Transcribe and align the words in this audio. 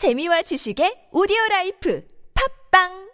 재미와 0.00 0.40
지식의 0.48 1.12
오디오 1.12 1.36
라이프 1.50 2.00
팝빵 2.32 3.10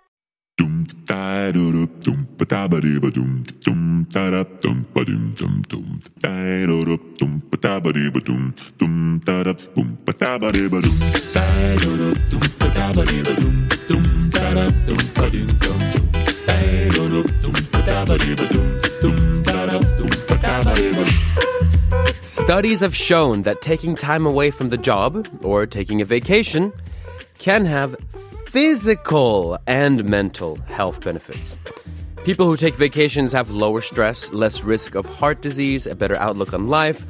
Studies 22.26 22.80
have 22.80 22.96
shown 22.96 23.42
that 23.42 23.62
taking 23.62 23.94
time 23.94 24.26
away 24.26 24.50
from 24.50 24.70
the 24.70 24.76
job 24.76 25.28
or 25.44 25.64
taking 25.64 26.00
a 26.00 26.04
vacation 26.04 26.72
can 27.38 27.64
have 27.64 27.94
physical 28.48 29.56
and 29.68 30.04
mental 30.04 30.56
health 30.66 31.04
benefits. 31.04 31.56
People 32.24 32.46
who 32.46 32.56
take 32.56 32.74
vacations 32.74 33.30
have 33.30 33.52
lower 33.52 33.80
stress, 33.80 34.32
less 34.32 34.64
risk 34.64 34.96
of 34.96 35.06
heart 35.06 35.40
disease, 35.40 35.86
a 35.86 35.94
better 35.94 36.16
outlook 36.16 36.52
on 36.52 36.66
life, 36.66 37.06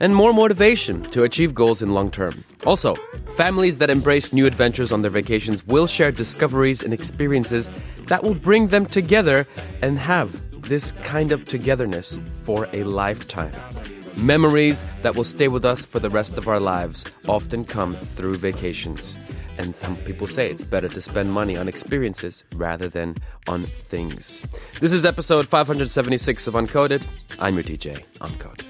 and 0.00 0.16
more 0.16 0.32
motivation 0.32 1.04
to 1.04 1.22
achieve 1.22 1.54
goals 1.54 1.80
in 1.80 1.94
long 1.94 2.10
term. 2.10 2.42
Also, 2.66 2.96
families 3.36 3.78
that 3.78 3.90
embrace 3.90 4.32
new 4.32 4.44
adventures 4.44 4.90
on 4.90 5.02
their 5.02 5.10
vacations 5.12 5.64
will 5.68 5.86
share 5.86 6.10
discoveries 6.10 6.82
and 6.82 6.92
experiences 6.92 7.70
that 8.08 8.24
will 8.24 8.34
bring 8.34 8.66
them 8.66 8.86
together 8.86 9.46
and 9.82 10.00
have 10.00 10.42
this 10.68 10.90
kind 11.04 11.30
of 11.30 11.44
togetherness 11.46 12.18
for 12.34 12.68
a 12.72 12.82
lifetime. 12.82 13.54
Memories 14.18 14.84
that 15.02 15.14
will 15.14 15.22
stay 15.22 15.46
with 15.46 15.64
us 15.64 15.86
for 15.86 16.00
the 16.00 16.10
rest 16.10 16.36
of 16.36 16.48
our 16.48 16.58
lives 16.58 17.04
often 17.28 17.64
come 17.64 17.94
through 17.94 18.34
vacations. 18.34 19.16
And 19.58 19.76
some 19.76 19.96
people 19.98 20.26
say 20.26 20.50
it's 20.50 20.64
better 20.64 20.88
to 20.88 21.00
spend 21.00 21.32
money 21.32 21.56
on 21.56 21.68
experiences 21.68 22.42
rather 22.56 22.88
than 22.88 23.14
on 23.46 23.66
things. 23.66 24.42
This 24.80 24.92
is 24.92 25.04
episode 25.04 25.46
576 25.46 26.48
of 26.48 26.54
Uncoded. 26.54 27.04
I'm 27.38 27.54
your 27.54 27.62
DJ, 27.62 28.02
Uncoded. 28.20 28.64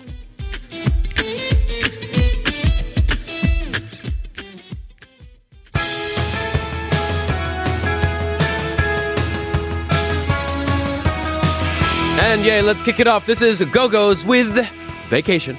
And 12.20 12.44
yeah, 12.44 12.60
let's 12.62 12.82
kick 12.82 13.00
it 13.00 13.06
off. 13.06 13.24
This 13.24 13.40
is 13.40 13.64
Go 13.64 13.88
Go's 13.88 14.26
with 14.26 14.77
Vacation. 15.08 15.56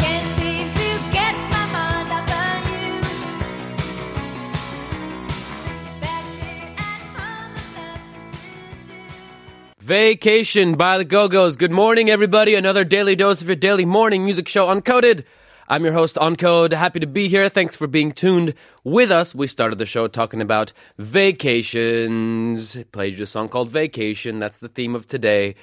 Can't 0.00 0.28
seem 0.36 0.66
to 0.74 0.88
get 1.12 1.34
my 1.48 1.64
mind 1.72 2.10
off 2.10 2.28
on 2.28 2.62
you. 2.72 2.98
Back 6.00 6.24
here 6.40 6.74
at 6.76 7.02
home, 7.14 7.54
nothing 7.76 8.32
to 8.32 8.88
do. 8.88 8.98
Vacation 9.78 10.74
by 10.74 10.98
the 10.98 11.04
Go 11.04 11.28
Go's. 11.28 11.54
Good 11.54 11.70
morning, 11.70 12.10
everybody. 12.10 12.56
Another 12.56 12.82
daily 12.84 13.14
dose 13.14 13.40
of 13.40 13.46
your 13.46 13.54
daily 13.54 13.84
morning 13.84 14.24
music 14.24 14.48
show, 14.48 14.66
Uncoded. 14.66 15.22
I'm 15.68 15.84
your 15.84 15.92
host, 15.92 16.16
Uncode. 16.16 16.72
Happy 16.72 16.98
to 16.98 17.06
be 17.06 17.28
here. 17.28 17.48
Thanks 17.48 17.76
for 17.76 17.86
being 17.86 18.10
tuned 18.10 18.54
with 18.82 19.12
us. 19.12 19.36
We 19.36 19.46
started 19.46 19.78
the 19.78 19.86
show 19.86 20.08
talking 20.08 20.40
about 20.42 20.72
vacations. 20.98 22.76
Played 22.90 23.18
you 23.18 23.22
a 23.22 23.26
song 23.26 23.48
called 23.48 23.70
Vacation. 23.70 24.40
That's 24.40 24.58
the 24.58 24.68
theme 24.68 24.96
of 24.96 25.06
today. 25.06 25.54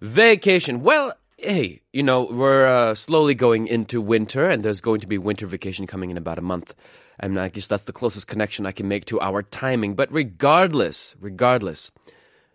Vacation. 0.00 0.82
Well, 0.82 1.14
hey, 1.38 1.82
you 1.92 2.02
know, 2.02 2.28
we're 2.30 2.66
uh, 2.66 2.94
slowly 2.94 3.34
going 3.34 3.66
into 3.66 4.00
winter, 4.00 4.48
and 4.48 4.62
there's 4.62 4.80
going 4.80 5.00
to 5.00 5.06
be 5.06 5.18
winter 5.18 5.46
vacation 5.46 5.86
coming 5.86 6.10
in 6.10 6.16
about 6.16 6.38
a 6.38 6.42
month. 6.42 6.74
And 7.18 7.40
I 7.40 7.48
guess 7.48 7.66
that's 7.66 7.84
the 7.84 7.92
closest 7.92 8.26
connection 8.26 8.66
I 8.66 8.72
can 8.72 8.88
make 8.88 9.06
to 9.06 9.20
our 9.20 9.42
timing. 9.42 9.94
But 9.94 10.12
regardless, 10.12 11.14
regardless, 11.18 11.92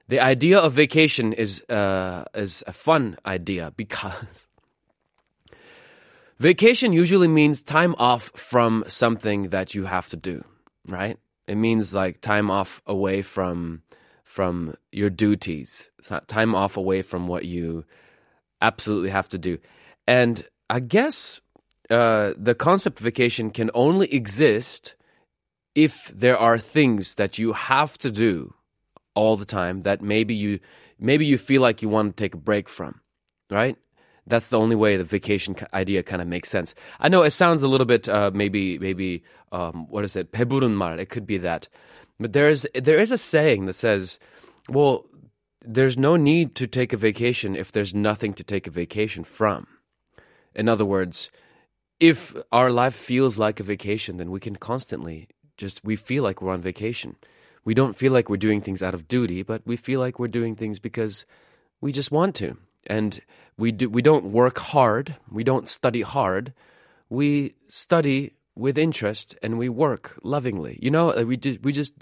the 0.08 0.20
idea 0.20 0.60
of 0.60 0.74
vacation 0.74 1.34
is 1.34 1.64
uh, 1.70 2.26
is 2.36 2.64
a 2.68 2.74
fun 2.74 3.18
idea 3.26 3.74
because 3.78 4.48
vacation 6.38 6.94
usually 6.94 7.28
means 7.28 7.62
time 7.62 7.96
off 7.98 8.32
from 8.36 8.84
something 8.88 9.50
that 9.50 9.74
you 9.74 9.86
have 9.86 10.10
to 10.10 10.18
do, 10.18 10.44
right? 10.88 11.18
It 11.48 11.56
means 11.56 11.94
like 11.94 12.22
time 12.22 12.52
off 12.52 12.82
away 12.86 13.24
from 13.24 13.82
from 14.32 14.74
your 14.94 15.10
duties, 15.10 15.92
time 16.28 16.56
off 16.56 16.78
away 16.78 17.02
from 17.02 17.28
what 17.28 17.44
you 17.44 17.84
absolutely 18.62 19.10
have 19.10 19.28
to 19.28 19.38
do. 19.38 19.58
And 20.08 20.48
I 20.70 20.80
guess 20.80 21.42
uh, 21.90 22.32
the 22.38 22.56
concept 22.56 23.00
vacation 23.00 23.50
can 23.50 23.70
only 23.74 24.08
exist 24.14 24.96
if 25.76 26.14
there 26.16 26.38
are 26.38 26.58
things 26.58 27.16
that 27.16 27.38
you 27.38 27.52
have 27.52 27.98
to 27.98 28.10
do 28.10 28.54
all 29.16 29.36
the 29.36 29.46
time 29.46 29.82
that 29.82 30.02
maybe 30.02 30.34
you 30.34 30.62
maybe 30.98 31.26
you 31.26 31.38
feel 31.38 31.62
like 31.62 31.82
you 31.82 31.90
want 31.90 32.16
to 32.16 32.24
take 32.24 32.34
a 32.34 32.38
break 32.38 32.70
from, 32.70 33.02
right? 33.50 33.76
That's 34.27 34.49
the 34.49 34.59
only 34.59 34.75
way 34.75 34.97
the 34.97 35.05
vacation 35.05 35.55
ki- 35.55 35.67
idea 35.73 36.03
kind 36.03 36.21
of 36.21 36.27
makes 36.27 36.49
sense. 36.49 36.75
I 36.99 37.09
know 37.09 37.23
it 37.23 37.31
sounds 37.31 37.63
a 37.63 37.69
little 37.69 37.87
bit 37.87 38.09
uh, 38.09 38.31
maybe 38.35 38.79
maybe 38.79 39.23
um, 39.53 39.87
what 39.89 40.05
is 40.05 40.17
it 40.17 40.33
배부른 40.33 40.75
말? 40.75 40.99
It 40.99 41.11
could 41.11 41.27
be 41.27 41.39
that, 41.39 41.69
but 42.19 42.33
there 42.33 42.49
is 42.49 42.69
there 42.75 42.99
is 42.99 43.13
a 43.13 43.19
saying 43.19 43.67
that 43.67 43.77
says, 43.77 44.19
well, 44.69 45.07
there's 45.65 45.97
no 45.97 46.17
need 46.17 46.55
to 46.57 46.67
take 46.67 46.93
a 46.93 46.97
vacation 46.97 47.55
if 47.55 47.71
there's 47.71 47.95
nothing 47.95 48.33
to 48.35 48.43
take 48.43 48.67
a 48.67 48.71
vacation 48.71 49.23
from. 49.25 49.67
In 50.55 50.69
other 50.69 50.85
words, 50.85 51.31
if 52.01 52.35
our 52.51 52.71
life 52.71 52.95
feels 52.95 53.39
like 53.39 53.61
a 53.61 53.65
vacation, 53.65 54.17
then 54.17 54.31
we 54.31 54.41
can 54.41 54.57
constantly 54.57 55.29
just 55.57 55.85
we 55.85 55.97
feel 55.97 56.23
like 56.23 56.43
we're 56.43 56.53
on 56.53 56.61
vacation. 56.61 57.17
We 57.65 57.75
don't 57.75 57.97
feel 57.97 58.13
like 58.13 58.29
we're 58.29 58.37
doing 58.37 58.61
things 58.61 58.83
out 58.83 58.95
of 58.95 59.09
duty, 59.09 59.43
but 59.43 59.63
we 59.67 59.77
feel 59.77 60.01
like 60.01 60.19
we're 60.19 60.29
doing 60.29 60.55
things 60.55 60.79
because 60.79 61.27
we 61.81 61.93
just 61.93 62.13
want 62.13 62.35
to. 62.37 62.57
And 62.87 63.21
we 63.59 63.73
do 63.73 63.89
we 63.89 64.03
don't 64.03 64.27
work 64.27 64.59
hard, 64.59 65.17
we 65.31 65.45
don't 65.45 65.69
study 65.69 66.03
hard. 66.03 66.53
We 67.09 67.55
study 67.69 68.33
with 68.57 68.79
interest 68.79 69.37
and 69.43 69.59
we 69.59 69.69
work 69.69 70.19
lovingly. 70.23 70.79
You 70.83 70.91
know, 70.91 71.11
uh, 71.17 71.23
we 71.23 71.37
just 71.37 71.63
we 71.63 71.73
just 71.73 71.95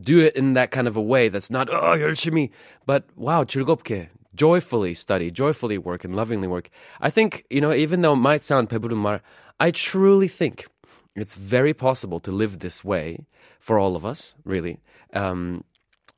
do 0.00 0.20
it 0.20 0.34
in 0.36 0.54
that 0.54 0.70
kind 0.70 0.88
of 0.88 0.96
a 0.96 1.02
way 1.02 1.28
that's 1.28 1.50
not 1.50 1.68
oh 1.70 1.96
열심히 1.96 2.50
but 2.86 3.04
wow 3.16 3.44
즐겁게 3.44 4.08
joyfully 4.34 4.94
study 4.94 5.30
joyfully 5.30 5.78
work 5.78 6.04
and 6.04 6.16
lovingly 6.16 6.48
work 6.48 6.70
i 7.00 7.10
think 7.10 7.44
you 7.50 7.60
know 7.60 7.72
even 7.72 8.00
though 8.00 8.14
it 8.14 8.16
might 8.16 8.42
sound 8.42 8.68
배부른 8.68 8.96
말 8.96 9.20
i 9.60 9.70
truly 9.70 10.28
think 10.28 10.66
it's 11.14 11.34
very 11.34 11.74
possible 11.74 12.20
to 12.20 12.32
live 12.32 12.60
this 12.60 12.82
way 12.82 13.26
for 13.60 13.78
all 13.78 13.94
of 13.94 14.04
us 14.04 14.34
really 14.44 14.80
um, 15.12 15.62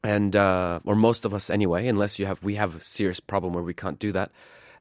and 0.03 0.35
uh, 0.35 0.79
or 0.85 0.95
most 0.95 1.25
of 1.25 1.33
us 1.33 1.49
anyway 1.49 1.87
unless 1.87 2.19
you 2.19 2.25
have 2.25 2.43
we 2.43 2.55
have 2.55 2.75
a 2.75 2.79
serious 2.79 3.19
problem 3.19 3.53
where 3.53 3.63
we 3.63 3.73
can't 3.73 3.99
do 3.99 4.11
that. 4.11 4.31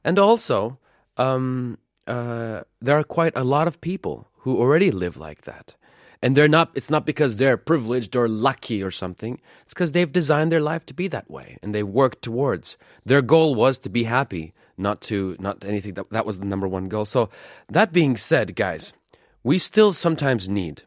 And 0.05 0.19
also 0.19 0.79
um, 1.17 1.79
uh, 2.07 2.63
there 2.81 2.99
are 2.99 3.05
quite 3.05 3.33
a 3.37 3.45
lot 3.45 3.69
of 3.69 3.81
people 3.81 4.29
who 4.39 4.59
already 4.59 4.91
live 4.91 5.17
like 5.17 5.43
that. 5.43 5.75
And 6.21 6.37
they're 6.37 6.49
not 6.49 6.71
it's 6.75 6.91
not 6.91 7.07
because 7.07 7.37
they're 7.37 7.57
privileged 7.57 8.17
or 8.17 8.29
lucky 8.29 8.83
or 8.83 8.91
something. 8.91 9.41
It's 9.63 9.75
because 9.75 9.93
they've 9.93 10.11
designed 10.11 10.51
their 10.51 10.61
life 10.61 10.85
to 10.87 10.95
be 10.95 11.09
that 11.09 11.31
way 11.31 11.59
and 11.63 11.75
they 11.75 11.83
work 11.83 12.21
towards. 12.21 12.77
Their 13.05 13.23
goal 13.23 13.55
was 13.55 13.79
to 13.79 13.89
be 13.89 14.05
happy 14.05 14.55
not 14.77 15.01
to 15.03 15.37
not 15.41 15.65
anything 15.65 15.95
that 15.95 16.11
that 16.11 16.27
was 16.27 16.39
the 16.39 16.47
number 16.47 16.69
one 16.69 16.89
goal. 16.89 17.05
So 17.05 17.31
that 17.69 17.93
being 17.93 18.17
said 18.17 18.57
guys 18.57 18.95
we 19.43 19.59
still 19.59 19.93
sometimes 19.93 20.49
need 20.49 20.83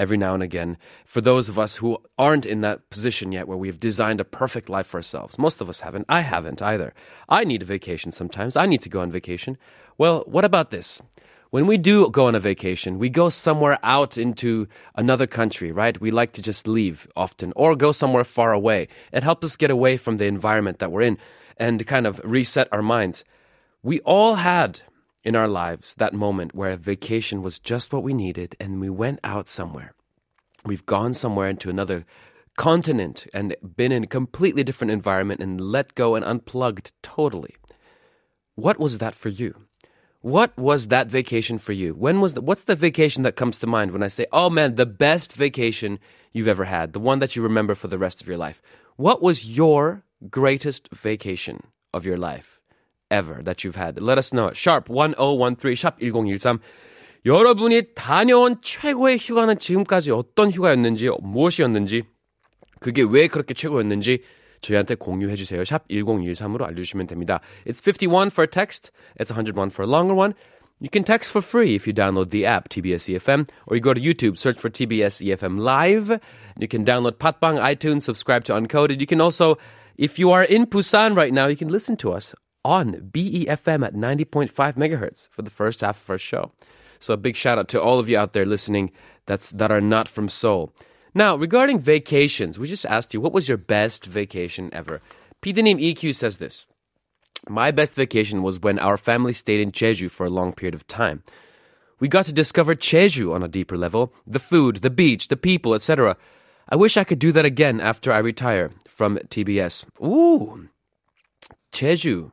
every 0.00 0.16
now 0.16 0.32
and 0.32 0.42
again 0.42 0.78
for 1.04 1.20
those 1.20 1.50
of 1.50 1.58
us 1.58 1.76
who 1.76 1.98
aren't 2.18 2.46
in 2.46 2.62
that 2.62 2.88
position 2.88 3.32
yet 3.32 3.46
where 3.46 3.58
we've 3.58 3.78
designed 3.78 4.18
a 4.18 4.24
perfect 4.24 4.70
life 4.70 4.86
for 4.86 4.96
ourselves. 4.96 5.38
Most 5.38 5.60
of 5.60 5.68
us 5.68 5.80
haven't. 5.80 6.06
I 6.08 6.20
haven't 6.20 6.62
either. 6.62 6.94
I 7.28 7.44
need 7.44 7.62
a 7.62 7.66
vacation 7.66 8.10
sometimes. 8.10 8.56
I 8.56 8.64
need 8.64 8.80
to 8.80 8.88
go 8.88 9.00
on 9.00 9.12
vacation. 9.12 9.58
Well, 9.98 10.24
what 10.26 10.46
about 10.46 10.70
this? 10.70 11.02
When 11.50 11.66
we 11.66 11.76
do 11.76 12.08
go 12.10 12.26
on 12.26 12.34
a 12.34 12.40
vacation, 12.40 12.98
we 12.98 13.10
go 13.10 13.28
somewhere 13.28 13.78
out 13.82 14.16
into 14.16 14.68
another 14.94 15.26
country, 15.26 15.70
right? 15.70 16.00
We 16.00 16.10
like 16.10 16.32
to 16.32 16.42
just 16.42 16.66
leave 16.66 17.06
often 17.14 17.52
or 17.54 17.76
go 17.76 17.92
somewhere 17.92 18.24
far 18.24 18.52
away. 18.52 18.88
It 19.12 19.22
helps 19.22 19.44
us 19.44 19.56
get 19.56 19.70
away 19.70 19.98
from 19.98 20.16
the 20.16 20.26
environment 20.26 20.78
that 20.78 20.92
we're 20.92 21.02
in 21.02 21.18
and 21.58 21.86
kind 21.86 22.06
of 22.06 22.20
reset 22.24 22.68
our 22.72 22.82
minds. 22.82 23.24
We 23.82 24.00
all 24.00 24.36
had 24.36 24.80
in 25.22 25.36
our 25.36 25.48
lives 25.48 25.94
that 25.96 26.14
moment 26.14 26.54
where 26.54 26.70
a 26.70 26.76
vacation 26.76 27.42
was 27.42 27.58
just 27.58 27.92
what 27.92 28.02
we 28.02 28.14
needed 28.14 28.56
and 28.58 28.80
we 28.80 28.90
went 28.90 29.20
out 29.22 29.48
somewhere. 29.48 29.94
We've 30.64 30.86
gone 30.86 31.14
somewhere 31.14 31.48
into 31.48 31.70
another 31.70 32.04
continent 32.56 33.26
and 33.32 33.56
been 33.76 33.92
in 33.92 34.04
a 34.04 34.06
completely 34.06 34.64
different 34.64 34.90
environment 34.90 35.40
and 35.40 35.60
let 35.60 35.94
go 35.94 36.14
and 36.14 36.24
unplugged 36.24 36.92
totally. 37.02 37.54
What 38.54 38.78
was 38.78 38.98
that 38.98 39.14
for 39.14 39.28
you? 39.28 39.66
What 40.22 40.54
was 40.58 40.88
that 40.88 41.06
vacation 41.06 41.58
for 41.58 41.72
you? 41.72 41.94
When 41.94 42.20
was 42.20 42.34
the, 42.34 42.42
what's 42.42 42.64
the 42.64 42.74
vacation 42.74 43.22
that 43.22 43.36
comes 43.36 43.56
to 43.58 43.66
mind 43.66 43.92
when 43.92 44.02
I 44.02 44.08
say, 44.08 44.26
"Oh 44.32 44.50
man, 44.50 44.74
the 44.74 44.84
best 44.84 45.32
vacation 45.32 45.98
you've 46.34 46.46
ever 46.46 46.64
had, 46.64 46.92
the 46.92 47.00
one 47.00 47.20
that 47.20 47.34
you 47.34 47.42
remember 47.42 47.74
for 47.74 47.88
the 47.88 47.96
rest 47.96 48.20
of 48.20 48.28
your 48.28 48.36
life?" 48.36 48.60
What 48.96 49.22
was 49.22 49.56
your 49.56 50.04
greatest 50.28 50.90
vacation 50.92 51.62
of 51.94 52.04
your 52.04 52.18
life 52.18 52.59
ever 53.09 53.41
that 53.43 53.63
you've 53.63 53.75
had? 53.75 53.99
Let 54.01 54.17
us 54.17 54.31
know. 54.31 54.51
Sharp 54.53 54.89
1013 54.89 55.75
sharp 55.75 55.99
1013 55.99 56.59
여러분이 57.25 57.95
다녀온 57.95 58.57
최고의 58.61 59.17
휴가는 59.17 59.57
지금까지 59.57 60.11
어떤 60.11 60.51
휴가였는지, 60.51 61.09
무엇이었는지, 61.21 62.03
그게 62.79 63.01
왜 63.01 63.27
그렇게 63.27 63.55
최고였는지 63.55 64.21
저희한테 64.61 64.93
공유해 64.95 65.35
주세요. 65.35 65.65
샵 65.65 65.87
1013으로 65.87 66.63
알려주시면 66.63 67.07
됩니다. 67.07 67.39
It's 67.65 67.81
51 67.81 68.27
for 68.27 68.47
text. 68.47 68.91
It's 69.19 69.31
101 69.31 69.69
for 69.69 69.87
a 69.87 69.89
longer 69.89 70.15
one. 70.15 70.33
You 70.79 70.89
can 70.91 71.03
text 71.03 71.31
for 71.31 71.41
free 71.41 71.73
if 71.73 71.87
you 71.87 71.93
download 71.93 72.29
the 72.29 72.45
app 72.45 72.69
TBS 72.69 73.09
EFM 73.09 73.47
or 73.65 73.75
you 73.75 73.81
go 73.81 73.93
to 73.93 74.01
YouTube, 74.01 74.37
search 74.37 74.59
for 74.59 74.69
TBS 74.69 75.23
EFM 75.25 75.57
Live. 75.59 76.19
You 76.59 76.67
can 76.67 76.83
download 76.83 77.17
Patbang, 77.17 77.57
iTunes, 77.57 78.03
subscribe 78.03 78.43
to 78.45 78.53
Uncoded. 78.53 78.99
You 78.99 79.07
can 79.07 79.21
also, 79.21 79.57
if 79.97 80.19
you 80.19 80.31
are 80.31 80.43
in 80.43 80.67
Busan 80.67 81.15
right 81.15 81.33
now, 81.33 81.47
you 81.47 81.55
can 81.55 81.69
listen 81.69 81.95
to 81.97 82.11
us 82.11 82.35
on 82.64 83.10
BEFM 83.12 83.86
at 83.86 83.94
90.5 83.94 84.50
megahertz 84.74 85.28
for 85.30 85.42
the 85.42 85.50
first 85.50 85.80
half 85.80 86.02
of 86.02 86.10
our 86.10 86.18
show. 86.18 86.52
So 86.98 87.14
a 87.14 87.16
big 87.16 87.36
shout 87.36 87.58
out 87.58 87.68
to 87.68 87.80
all 87.80 87.98
of 87.98 88.08
you 88.08 88.18
out 88.18 88.32
there 88.32 88.46
listening 88.46 88.92
that's 89.26 89.50
that 89.52 89.70
are 89.70 89.80
not 89.80 90.08
from 90.08 90.28
Seoul. 90.28 90.72
Now, 91.14 91.34
regarding 91.34 91.80
vacations, 91.80 92.58
we 92.58 92.68
just 92.68 92.86
asked 92.86 93.14
you 93.14 93.20
what 93.20 93.32
was 93.32 93.48
your 93.48 93.58
best 93.58 94.06
vacation 94.06 94.70
ever. 94.72 95.00
님 95.42 95.80
EQ 95.80 96.14
says 96.14 96.38
this. 96.38 96.66
My 97.48 97.70
best 97.70 97.96
vacation 97.96 98.42
was 98.42 98.60
when 98.60 98.78
our 98.78 98.96
family 98.96 99.32
stayed 99.32 99.60
in 99.60 99.72
Jeju 99.72 100.10
for 100.10 100.26
a 100.26 100.30
long 100.30 100.52
period 100.52 100.74
of 100.74 100.86
time. 100.86 101.22
We 101.98 102.08
got 102.08 102.26
to 102.26 102.32
discover 102.32 102.74
Jeju 102.74 103.34
on 103.34 103.42
a 103.42 103.48
deeper 103.48 103.76
level, 103.76 104.12
the 104.26 104.38
food, 104.38 104.76
the 104.76 104.90
beach, 104.90 105.28
the 105.28 105.36
people, 105.36 105.74
etc. 105.74 106.16
I 106.68 106.76
wish 106.76 106.96
I 106.96 107.04
could 107.04 107.18
do 107.18 107.32
that 107.32 107.44
again 107.44 107.80
after 107.80 108.12
I 108.12 108.18
retire 108.18 108.70
from 108.86 109.18
TBS. 109.18 109.86
Ooh, 110.02 110.68
Jeju, 111.72 112.32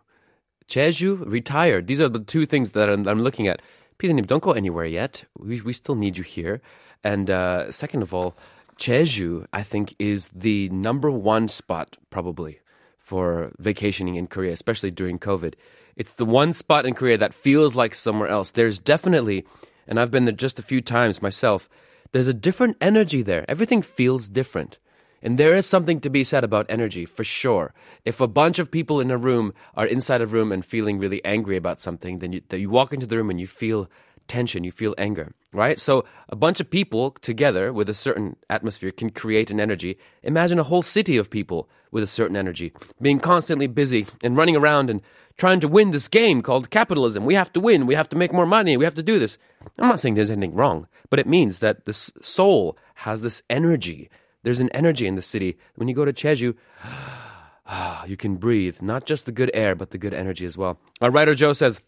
Jeju, 0.67 1.23
retired. 1.25 1.87
These 1.87 2.01
are 2.01 2.09
the 2.09 2.19
two 2.19 2.45
things 2.45 2.71
that 2.71 2.89
I'm, 2.89 3.07
I'm 3.07 3.19
looking 3.19 3.47
at. 3.47 3.61
Peter님, 3.99 4.27
don't 4.27 4.43
go 4.43 4.51
anywhere 4.51 4.85
yet. 4.85 5.23
We, 5.37 5.61
we 5.61 5.73
still 5.73 5.95
need 5.95 6.17
you 6.17 6.23
here. 6.23 6.61
And 7.03 7.29
uh, 7.29 7.71
second 7.71 8.01
of 8.01 8.13
all, 8.13 8.35
Jeju, 8.77 9.47
I 9.53 9.63
think, 9.63 9.95
is 9.97 10.29
the 10.29 10.69
number 10.69 11.09
one 11.09 11.47
spot 11.47 11.97
probably 12.09 12.59
for 12.99 13.51
vacationing 13.57 14.15
in 14.15 14.27
Korea, 14.27 14.51
especially 14.51 14.91
during 14.91 15.17
COVID. 15.17 15.53
It's 15.95 16.13
the 16.13 16.25
one 16.25 16.53
spot 16.53 16.85
in 16.85 16.93
Korea 16.93 17.17
that 17.17 17.33
feels 17.33 17.75
like 17.75 17.95
somewhere 17.95 18.29
else. 18.29 18.51
There's 18.51 18.79
definitely, 18.79 19.45
and 19.87 19.99
I've 19.99 20.11
been 20.11 20.25
there 20.25 20.33
just 20.33 20.59
a 20.59 20.63
few 20.63 20.81
times 20.81 21.21
myself, 21.21 21.69
there's 22.11 22.27
a 22.27 22.33
different 22.33 22.77
energy 22.79 23.21
there. 23.21 23.49
Everything 23.49 23.81
feels 23.81 24.27
different. 24.27 24.77
And 25.21 25.37
there 25.37 25.55
is 25.55 25.65
something 25.65 25.99
to 26.01 26.09
be 26.09 26.23
said 26.23 26.43
about 26.43 26.65
energy, 26.69 27.05
for 27.05 27.23
sure. 27.23 27.73
If 28.05 28.21
a 28.21 28.27
bunch 28.27 28.59
of 28.59 28.71
people 28.71 28.99
in 29.01 29.11
a 29.11 29.17
room 29.17 29.53
are 29.75 29.85
inside 29.85 30.21
a 30.21 30.27
room 30.27 30.51
and 30.51 30.63
feeling 30.63 30.99
really 30.99 31.23
angry 31.25 31.57
about 31.57 31.81
something, 31.81 32.19
then 32.19 32.33
you, 32.33 32.41
then 32.49 32.59
you 32.59 32.69
walk 32.69 32.93
into 32.93 33.07
the 33.07 33.17
room 33.17 33.29
and 33.29 33.39
you 33.39 33.47
feel 33.47 33.89
tension, 34.27 34.63
you 34.63 34.71
feel 34.71 34.93
anger, 34.97 35.33
right? 35.53 35.79
So 35.79 36.03
a 36.29 36.35
bunch 36.35 36.59
of 36.59 36.69
people 36.69 37.11
together 37.11 37.71
with 37.73 37.89
a 37.89 37.93
certain 37.93 38.35
atmosphere 38.49 38.91
can 38.91 39.09
create 39.09 39.49
an 39.49 39.59
energy. 39.59 39.97
Imagine 40.23 40.59
a 40.59 40.63
whole 40.63 40.81
city 40.81 41.17
of 41.17 41.29
people 41.29 41.69
with 41.91 42.03
a 42.03 42.07
certain 42.07 42.35
energy 42.35 42.73
being 43.01 43.19
constantly 43.19 43.67
busy 43.67 44.05
and 44.23 44.37
running 44.37 44.55
around 44.55 44.89
and 44.89 45.01
trying 45.37 45.59
to 45.61 45.67
win 45.67 45.91
this 45.91 46.07
game 46.07 46.41
called 46.41 46.69
capitalism. 46.69 47.25
We 47.25 47.35
have 47.35 47.53
to 47.53 47.59
win. 47.59 47.85
We 47.85 47.95
have 47.95 48.09
to 48.09 48.15
make 48.15 48.33
more 48.33 48.45
money. 48.45 48.75
We 48.75 48.85
have 48.85 48.95
to 48.95 49.03
do 49.03 49.19
this. 49.19 49.37
I'm 49.79 49.87
not 49.87 49.99
saying 49.99 50.15
there's 50.15 50.31
anything 50.31 50.55
wrong, 50.55 50.87
but 51.09 51.19
it 51.19 51.27
means 51.27 51.59
that 51.59 51.85
the 51.85 51.93
soul 51.93 52.77
has 52.95 53.21
this 53.21 53.43
energy. 53.49 54.09
There's 54.43 54.59
an 54.59 54.69
energy 54.69 55.07
in 55.07 55.15
the 55.15 55.21
city. 55.21 55.57
When 55.75 55.87
you 55.87 55.95
go 55.95 56.05
to 56.05 56.13
Jeju, 56.13 56.55
you 58.07 58.17
can 58.17 58.35
breathe 58.35 58.81
not 58.81 59.05
just 59.05 59.25
the 59.25 59.31
good 59.31 59.51
air, 59.53 59.75
but 59.75 59.91
the 59.91 59.97
good 59.97 60.13
energy 60.13 60.45
as 60.45 60.57
well. 60.57 60.79
Our 61.01 61.11
writer 61.11 61.35
Joe 61.35 61.53
says, 61.53 61.81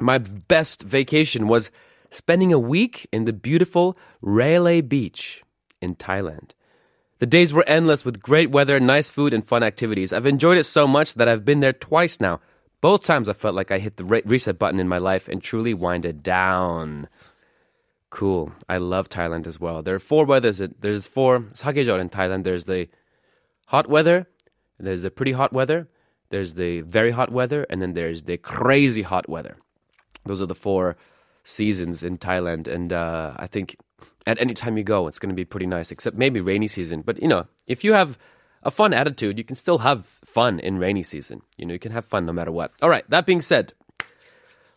My 0.00 0.18
best 0.18 0.82
vacation 0.82 1.48
was 1.48 1.70
spending 2.10 2.52
a 2.52 2.58
week 2.58 3.06
in 3.12 3.24
the 3.24 3.32
beautiful 3.32 3.96
Railay 4.20 4.80
Beach 4.80 5.42
in 5.80 5.96
Thailand. 5.96 6.50
The 7.18 7.26
days 7.26 7.52
were 7.52 7.64
endless 7.68 8.04
with 8.04 8.20
great 8.20 8.50
weather, 8.50 8.80
nice 8.80 9.08
food, 9.08 9.32
and 9.32 9.46
fun 9.46 9.62
activities. 9.62 10.12
I've 10.12 10.26
enjoyed 10.26 10.58
it 10.58 10.64
so 10.64 10.88
much 10.88 11.14
that 11.14 11.28
I've 11.28 11.44
been 11.44 11.60
there 11.60 11.72
twice 11.72 12.20
now. 12.20 12.40
Both 12.80 13.04
times 13.04 13.28
I 13.28 13.32
felt 13.32 13.54
like 13.54 13.70
I 13.70 13.78
hit 13.78 13.96
the 13.96 14.04
re- 14.04 14.22
reset 14.24 14.58
button 14.58 14.80
in 14.80 14.88
my 14.88 14.98
life 14.98 15.28
and 15.28 15.40
truly 15.40 15.72
winded 15.72 16.24
down. 16.24 17.08
Cool. 18.12 18.52
I 18.68 18.76
love 18.76 19.08
Thailand 19.08 19.46
as 19.46 19.58
well. 19.58 19.82
There 19.82 19.94
are 19.94 19.98
four 19.98 20.26
weathers. 20.26 20.60
There's 20.80 21.06
four 21.06 21.40
sakejol 21.54 21.98
in 21.98 22.10
Thailand. 22.10 22.44
There's 22.44 22.66
the 22.66 22.90
hot 23.68 23.88
weather. 23.88 24.28
There's 24.78 25.00
the 25.00 25.10
pretty 25.10 25.32
hot 25.32 25.54
weather. 25.54 25.88
There's 26.28 26.52
the 26.52 26.82
very 26.82 27.10
hot 27.10 27.32
weather, 27.32 27.66
and 27.70 27.80
then 27.80 27.94
there's 27.94 28.24
the 28.24 28.36
crazy 28.36 29.00
hot 29.00 29.30
weather. 29.30 29.56
Those 30.26 30.42
are 30.42 30.46
the 30.46 30.54
four 30.54 30.98
seasons 31.44 32.02
in 32.02 32.18
Thailand, 32.18 32.68
and 32.68 32.92
uh, 32.92 33.32
I 33.38 33.46
think 33.46 33.76
at 34.26 34.38
any 34.38 34.52
time 34.52 34.76
you 34.76 34.84
go, 34.84 35.08
it's 35.08 35.18
going 35.18 35.30
to 35.30 35.34
be 35.34 35.46
pretty 35.46 35.66
nice. 35.66 35.90
Except 35.90 36.14
maybe 36.14 36.42
rainy 36.42 36.68
season. 36.68 37.00
But 37.00 37.22
you 37.22 37.28
know, 37.28 37.46
if 37.66 37.82
you 37.82 37.94
have 37.94 38.18
a 38.62 38.70
fun 38.70 38.92
attitude, 38.92 39.38
you 39.38 39.44
can 39.44 39.56
still 39.56 39.78
have 39.78 40.04
fun 40.22 40.60
in 40.60 40.76
rainy 40.78 41.02
season. 41.02 41.40
You 41.56 41.64
know, 41.64 41.72
you 41.72 41.80
can 41.80 41.92
have 41.92 42.04
fun 42.04 42.26
no 42.26 42.32
matter 42.34 42.52
what. 42.52 42.72
All 42.82 42.90
right. 42.90 43.08
That 43.08 43.24
being 43.24 43.40
said. 43.40 43.72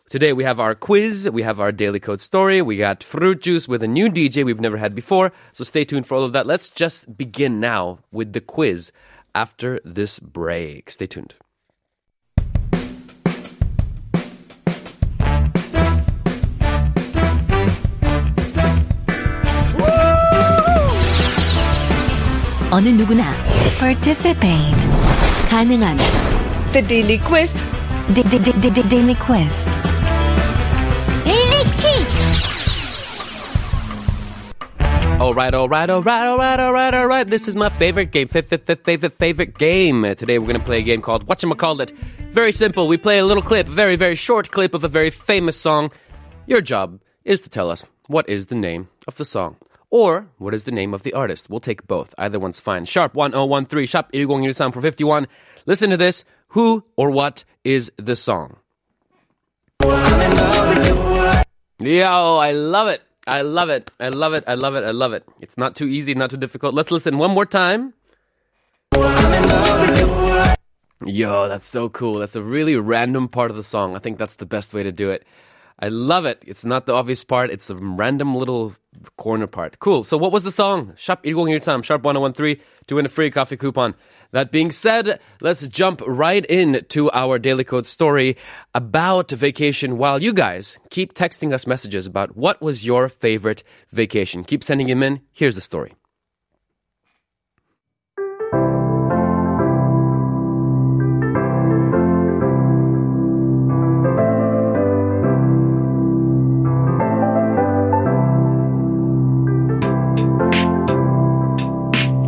Today 0.09 0.33
we 0.33 0.43
have 0.43 0.59
our 0.59 0.75
quiz, 0.75 1.29
we 1.31 1.41
have 1.41 1.61
our 1.61 1.71
daily 1.71 1.99
code 2.01 2.19
story, 2.19 2.61
we 2.61 2.75
got 2.75 3.01
fruit 3.01 3.41
juice 3.41 3.67
with 3.69 3.81
a 3.81 3.87
new 3.87 4.09
DJ 4.09 4.43
we've 4.43 4.59
never 4.59 4.75
had 4.75 4.93
before. 4.93 5.31
So 5.53 5.63
stay 5.63 5.85
tuned 5.85 6.05
for 6.05 6.15
all 6.15 6.23
of 6.25 6.33
that. 6.33 6.45
Let's 6.45 6.69
just 6.69 7.15
begin 7.15 7.61
now 7.61 7.99
with 8.11 8.33
the 8.33 8.41
quiz 8.41 8.91
after 9.33 9.79
this 9.85 10.19
break. 10.19 10.89
Stay 10.89 11.07
tuned. 11.07 11.35
어느 22.71 22.87
누구나 22.89 23.23
participate 23.79 24.75
가능한 25.49 25.97
The 26.71 26.81
Daily 26.81 27.19
Quiz. 27.19 27.53
D- 28.13 28.23
D- 28.23 28.39
D- 28.39 28.53
D- 28.59 28.69
D- 28.71 28.83
daily 28.89 29.15
quiz 29.15 29.67
All 35.18 35.32
right, 35.32 35.54
all 35.54 35.66
right, 35.68 35.88
all 35.88 36.02
right, 36.02 36.26
all 36.26 36.36
right, 36.36 36.60
all 36.60 36.72
right, 36.72 36.94
all 36.94 37.06
right. 37.06 37.28
This 37.28 37.48
is 37.48 37.56
my 37.56 37.70
favorite 37.70 38.12
game, 38.12 38.28
f- 38.32 38.52
f- 38.52 38.68
f- 38.68 38.78
favorite, 38.80 39.14
favorite 39.14 39.56
game. 39.56 40.02
Today 40.14 40.38
we're 40.38 40.52
to 40.52 40.58
play 40.60 40.80
a 40.80 40.82
game 40.82 41.00
called 41.00 41.26
Whatchamacallit. 41.26 41.90
Very 42.30 42.52
simple. 42.52 42.86
We 42.86 42.98
play 42.98 43.18
a 43.18 43.24
little 43.24 43.42
clip, 43.42 43.66
a 43.66 43.72
very, 43.72 43.96
very 43.96 44.14
short 44.14 44.50
clip 44.50 44.74
of 44.74 44.84
a 44.84 44.88
very 44.88 45.08
famous 45.08 45.56
song. 45.56 45.90
Your 46.46 46.60
job 46.60 47.00
is 47.24 47.40
to 47.40 47.48
tell 47.48 47.70
us 47.70 47.84
what 48.08 48.28
is 48.28 48.46
the 48.46 48.54
name 48.54 48.88
of 49.08 49.16
the 49.16 49.24
song. 49.24 49.56
Or 49.90 50.28
what 50.36 50.52
is 50.52 50.64
the 50.64 50.70
name 50.70 50.92
of 50.92 51.02
the 51.02 51.14
artist? 51.14 51.48
We'll 51.48 51.60
take 51.60 51.86
both. 51.86 52.14
Either 52.18 52.38
one's 52.38 52.60
fine. 52.60 52.84
Sharp 52.84 53.14
1013, 53.14 53.86
sharp 53.86 54.12
1013 54.12 54.72
for 54.72 54.82
51. 54.82 55.26
Listen 55.64 55.90
to 55.90 55.96
this. 55.96 56.24
Who 56.48 56.84
or 56.94 57.10
what 57.10 57.44
is 57.64 57.90
the 57.96 58.16
song? 58.16 58.58
Yo, 61.80 62.36
I 62.36 62.52
love 62.52 62.88
it. 62.88 63.02
I 63.26 63.42
love 63.42 63.70
it. 63.70 63.90
I 63.98 64.08
love 64.10 64.34
it. 64.34 64.44
I 64.46 64.54
love 64.54 64.76
it. 64.76 64.84
I 64.84 64.92
love 64.92 65.12
it. 65.12 65.24
It's 65.40 65.58
not 65.58 65.74
too 65.74 65.86
easy, 65.86 66.14
not 66.14 66.30
too 66.30 66.36
difficult. 66.36 66.74
Let's 66.74 66.92
listen 66.92 67.18
one 67.18 67.32
more 67.32 67.46
time. 67.46 67.94
Yo, 71.04 71.48
that's 71.48 71.66
so 71.66 71.88
cool. 71.88 72.20
That's 72.20 72.36
a 72.36 72.42
really 72.42 72.76
random 72.76 73.28
part 73.28 73.50
of 73.50 73.56
the 73.56 73.64
song. 73.64 73.96
I 73.96 73.98
think 73.98 74.16
that's 74.18 74.36
the 74.36 74.46
best 74.46 74.72
way 74.72 74.82
to 74.84 74.92
do 74.92 75.10
it. 75.10 75.26
I 75.78 75.88
love 75.88 76.24
it. 76.24 76.42
It's 76.46 76.64
not 76.64 76.86
the 76.86 76.94
obvious 76.94 77.22
part. 77.22 77.50
It's 77.50 77.68
a 77.68 77.76
random 77.76 78.34
little 78.34 78.72
corner 79.16 79.46
part. 79.46 79.78
Cool. 79.78 80.04
So 80.04 80.16
what 80.16 80.32
was 80.32 80.42
the 80.42 80.50
song? 80.50 80.94
Sharp 80.96 81.24
1013, 81.24 81.82
sharp 81.82 82.02
1013 82.02 82.64
to 82.86 82.94
win 82.94 83.04
a 83.04 83.10
free 83.10 83.30
coffee 83.30 83.58
coupon. 83.58 83.94
That 84.32 84.50
being 84.50 84.70
said, 84.70 85.20
let's 85.40 85.68
jump 85.68 86.00
right 86.06 86.46
in 86.46 86.84
to 86.88 87.10
our 87.12 87.38
Daily 87.38 87.64
Code 87.64 87.84
story 87.84 88.36
about 88.74 89.30
vacation 89.30 89.98
while 89.98 90.22
you 90.22 90.32
guys 90.32 90.78
keep 90.88 91.12
texting 91.12 91.52
us 91.52 91.66
messages 91.66 92.06
about 92.06 92.36
what 92.36 92.62
was 92.62 92.86
your 92.86 93.08
favorite 93.08 93.62
vacation. 93.90 94.44
Keep 94.44 94.64
sending 94.64 94.86
them 94.86 95.02
in. 95.02 95.20
Here's 95.32 95.56
the 95.56 95.60
story. 95.60 95.94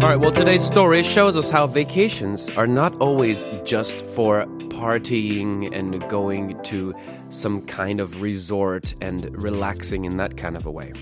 All 0.09 0.15
right, 0.15 0.23
well, 0.23 0.33
today's 0.33 0.65
story 0.65 1.03
shows 1.03 1.37
us 1.37 1.51
how 1.51 1.67
vacations 1.67 2.49
are 2.57 2.67
not 2.67 2.99
always 2.99 3.45
just 3.63 4.01
for 4.01 4.47
partying 4.71 5.69
and 5.71 6.01
going 6.09 6.59
to 6.63 6.95
some 7.29 7.61
kind 7.67 8.01
of 8.01 8.23
resort 8.23 8.95
and 9.03 9.31
relaxing 9.37 10.07
in 10.07 10.17
that 10.17 10.39
kind 10.39 10.57
of 10.57 10.65
a 10.65 10.71
way. 10.71 10.95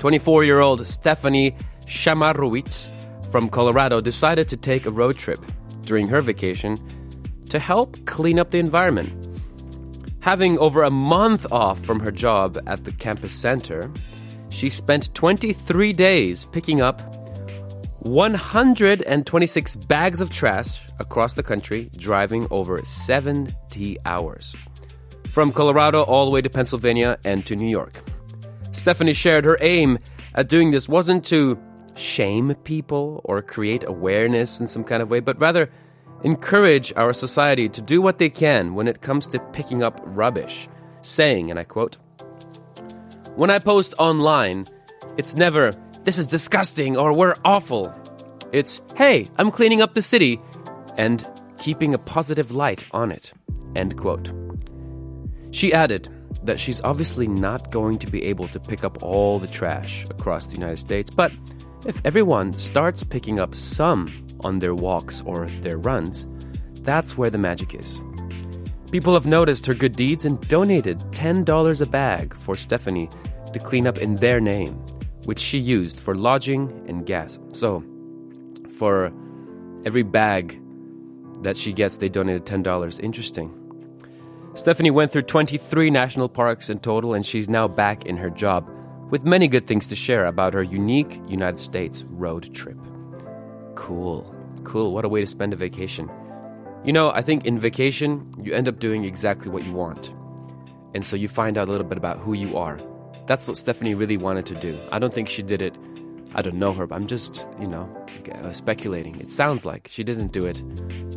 24 0.00 0.42
year 0.42 0.58
old 0.58 0.84
Stephanie 0.88 1.56
Shamarowitz 1.84 2.90
from 3.30 3.48
Colorado 3.48 4.00
decided 4.00 4.48
to 4.48 4.56
take 4.56 4.86
a 4.86 4.90
road 4.90 5.16
trip 5.16 5.38
during 5.82 6.08
her 6.08 6.20
vacation 6.20 6.80
to 7.48 7.60
help 7.60 7.96
clean 8.06 8.40
up 8.40 8.50
the 8.50 8.58
environment. 8.58 9.38
Having 10.18 10.58
over 10.58 10.82
a 10.82 10.90
month 10.90 11.46
off 11.52 11.78
from 11.78 12.00
her 12.00 12.10
job 12.10 12.60
at 12.66 12.82
the 12.82 12.90
campus 12.90 13.32
center, 13.32 13.88
she 14.48 14.68
spent 14.68 15.14
23 15.14 15.92
days 15.92 16.46
picking 16.46 16.80
up 16.80 17.15
126 18.06 19.76
bags 19.76 20.20
of 20.20 20.30
trash 20.30 20.80
across 21.00 21.34
the 21.34 21.42
country, 21.42 21.90
driving 21.96 22.46
over 22.52 22.80
70 22.84 23.98
hours. 24.06 24.54
From 25.28 25.50
Colorado 25.50 26.02
all 26.02 26.24
the 26.24 26.30
way 26.30 26.40
to 26.40 26.48
Pennsylvania 26.48 27.18
and 27.24 27.44
to 27.46 27.56
New 27.56 27.68
York. 27.68 28.00
Stephanie 28.70 29.12
shared 29.12 29.44
her 29.44 29.58
aim 29.60 29.98
at 30.36 30.48
doing 30.48 30.70
this 30.70 30.88
wasn't 30.88 31.24
to 31.26 31.58
shame 31.96 32.54
people 32.62 33.22
or 33.24 33.42
create 33.42 33.82
awareness 33.82 34.60
in 34.60 34.68
some 34.68 34.84
kind 34.84 35.02
of 35.02 35.10
way, 35.10 35.18
but 35.18 35.40
rather 35.40 35.68
encourage 36.22 36.92
our 36.94 37.12
society 37.12 37.68
to 37.68 37.82
do 37.82 38.00
what 38.00 38.18
they 38.18 38.30
can 38.30 38.74
when 38.74 38.86
it 38.86 39.00
comes 39.00 39.26
to 39.26 39.40
picking 39.52 39.82
up 39.82 40.00
rubbish, 40.04 40.68
saying, 41.02 41.50
and 41.50 41.58
I 41.58 41.64
quote, 41.64 41.96
When 43.34 43.50
I 43.50 43.58
post 43.58 43.94
online, 43.98 44.68
it's 45.16 45.34
never, 45.34 45.74
this 46.06 46.18
is 46.18 46.28
disgusting 46.28 46.96
or 46.96 47.12
we're 47.12 47.34
awful. 47.44 47.92
It's, 48.52 48.80
hey, 48.96 49.28
I'm 49.38 49.50
cleaning 49.50 49.82
up 49.82 49.94
the 49.94 50.00
city 50.02 50.40
and 50.96 51.26
keeping 51.58 51.92
a 51.94 51.98
positive 51.98 52.52
light 52.52 52.84
on 52.92 53.10
it. 53.10 53.32
End 53.74 53.96
quote. 53.96 54.32
She 55.50 55.72
added 55.72 56.08
that 56.44 56.60
she's 56.60 56.80
obviously 56.82 57.26
not 57.26 57.72
going 57.72 57.98
to 57.98 58.06
be 58.06 58.22
able 58.22 58.46
to 58.48 58.60
pick 58.60 58.84
up 58.84 59.02
all 59.02 59.40
the 59.40 59.48
trash 59.48 60.06
across 60.08 60.46
the 60.46 60.52
United 60.52 60.78
States, 60.78 61.10
but 61.10 61.32
if 61.86 62.00
everyone 62.04 62.54
starts 62.54 63.02
picking 63.02 63.40
up 63.40 63.52
some 63.56 64.28
on 64.40 64.60
their 64.60 64.76
walks 64.76 65.22
or 65.22 65.48
their 65.60 65.76
runs, 65.76 66.24
that's 66.82 67.18
where 67.18 67.30
the 67.30 67.38
magic 67.38 67.74
is. 67.74 68.00
People 68.92 69.14
have 69.14 69.26
noticed 69.26 69.66
her 69.66 69.74
good 69.74 69.96
deeds 69.96 70.24
and 70.24 70.40
donated 70.46 71.00
$10 71.10 71.80
a 71.80 71.86
bag 71.86 72.32
for 72.32 72.54
Stephanie 72.54 73.10
to 73.52 73.58
clean 73.58 73.88
up 73.88 73.98
in 73.98 74.16
their 74.16 74.40
name, 74.40 74.80
which 75.26 75.40
she 75.40 75.58
used 75.58 75.98
for 75.98 76.14
lodging 76.14 76.84
and 76.86 77.04
gas. 77.04 77.38
So, 77.52 77.84
for 78.78 79.12
every 79.84 80.04
bag 80.04 80.60
that 81.42 81.56
she 81.56 81.72
gets, 81.72 81.96
they 81.96 82.08
donated 82.08 82.46
$10. 82.46 83.00
Interesting. 83.02 83.52
Stephanie 84.54 84.92
went 84.92 85.10
through 85.10 85.22
23 85.22 85.90
national 85.90 86.28
parks 86.28 86.70
in 86.70 86.78
total, 86.78 87.12
and 87.12 87.26
she's 87.26 87.48
now 87.48 87.66
back 87.66 88.06
in 88.06 88.16
her 88.16 88.30
job 88.30 88.70
with 89.10 89.24
many 89.24 89.48
good 89.48 89.66
things 89.66 89.88
to 89.88 89.96
share 89.96 90.26
about 90.26 90.54
her 90.54 90.62
unique 90.62 91.20
United 91.28 91.58
States 91.58 92.04
road 92.08 92.54
trip. 92.54 92.78
Cool. 93.74 94.32
Cool. 94.62 94.94
What 94.94 95.04
a 95.04 95.08
way 95.08 95.20
to 95.20 95.26
spend 95.26 95.52
a 95.52 95.56
vacation. 95.56 96.08
You 96.84 96.92
know, 96.92 97.10
I 97.10 97.20
think 97.20 97.46
in 97.46 97.58
vacation, 97.58 98.32
you 98.40 98.54
end 98.54 98.68
up 98.68 98.78
doing 98.78 99.04
exactly 99.04 99.50
what 99.50 99.64
you 99.64 99.72
want. 99.72 100.12
And 100.94 101.04
so 101.04 101.16
you 101.16 101.26
find 101.26 101.58
out 101.58 101.68
a 101.68 101.70
little 101.72 101.86
bit 101.86 101.98
about 101.98 102.18
who 102.18 102.32
you 102.32 102.56
are. 102.56 102.80
That's 103.26 103.48
what 103.48 103.56
Stephanie 103.56 103.94
really 103.94 104.16
wanted 104.16 104.46
to 104.46 104.54
do. 104.54 104.78
I 104.92 104.98
don't 104.98 105.12
think 105.12 105.28
she 105.28 105.42
did 105.42 105.60
it. 105.60 105.74
I 106.34 106.42
don't 106.42 106.58
know 106.58 106.72
her, 106.72 106.86
but 106.86 106.94
I'm 106.94 107.06
just, 107.06 107.46
you 107.60 107.66
know, 107.66 107.88
uh, 108.32 108.52
speculating. 108.52 109.18
It 109.20 109.32
sounds 109.32 109.64
like 109.64 109.88
she 109.90 110.04
didn't 110.04 110.32
do 110.32 110.46
it 110.46 110.62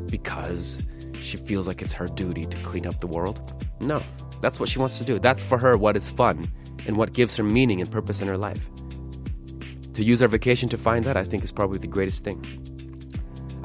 because 0.07 0.81
she 1.21 1.37
feels 1.37 1.67
like 1.67 1.81
it's 1.81 1.93
her 1.93 2.07
duty 2.07 2.45
to 2.47 2.57
clean 2.63 2.87
up 2.87 3.01
the 3.01 3.07
world. 3.07 3.41
No, 3.79 4.01
that's 4.41 4.59
what 4.59 4.69
she 4.69 4.79
wants 4.79 4.97
to 4.97 5.03
do. 5.05 5.19
That's 5.19 5.43
for 5.43 5.57
her 5.57 5.77
what 5.77 5.97
is 5.97 6.09
fun 6.09 6.51
and 6.87 6.97
what 6.97 7.13
gives 7.13 7.35
her 7.37 7.43
meaning 7.43 7.81
and 7.81 7.91
purpose 7.91 8.21
in 8.21 8.27
her 8.27 8.37
life. 8.37 8.69
To 9.93 10.03
use 10.03 10.21
our 10.21 10.27
vacation 10.27 10.69
to 10.69 10.77
find 10.77 11.05
that, 11.05 11.17
I 11.17 11.23
think, 11.23 11.43
is 11.43 11.51
probably 11.51 11.77
the 11.77 11.87
greatest 11.87 12.23
thing. 12.23 12.43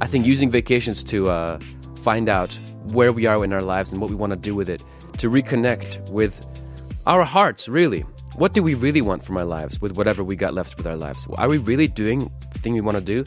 I 0.01 0.07
think 0.07 0.27
using 0.27 0.51
vacations 0.51 1.05
to 1.05 1.29
uh, 1.29 1.61
find 2.03 2.29
out 2.29 2.59
where 2.85 3.13
we 3.13 3.27
are 3.27 3.43
in 3.45 3.53
our 3.53 3.63
lives 3.63 3.93
and 3.93 4.01
what 4.01 4.11
we 4.11 4.17
want 4.17 4.31
to 4.31 4.37
do 4.37 4.55
with 4.55 4.69
it, 4.69 4.83
to 5.19 5.31
reconnect 5.31 6.11
with 6.11 6.45
our 7.07 7.25
hearts, 7.25 7.69
really. 7.69 8.05
What 8.37 8.53
do 8.53 8.64
we 8.64 8.75
really 8.75 9.00
want 9.00 9.23
from 9.23 9.37
our 9.37 9.45
lives 9.45 9.81
with 9.81 9.93
whatever 9.93 10.25
we 10.25 10.35
got 10.35 10.55
left 10.55 10.76
with 10.76 10.88
our 10.88 10.97
lives? 10.97 11.29
Are 11.35 11.49
we 11.49 11.59
really 11.59 11.87
doing 11.87 12.33
the 12.53 12.59
thing 12.59 12.75
we 12.75 12.81
want 12.81 12.97
to 12.97 13.00
do? 13.00 13.25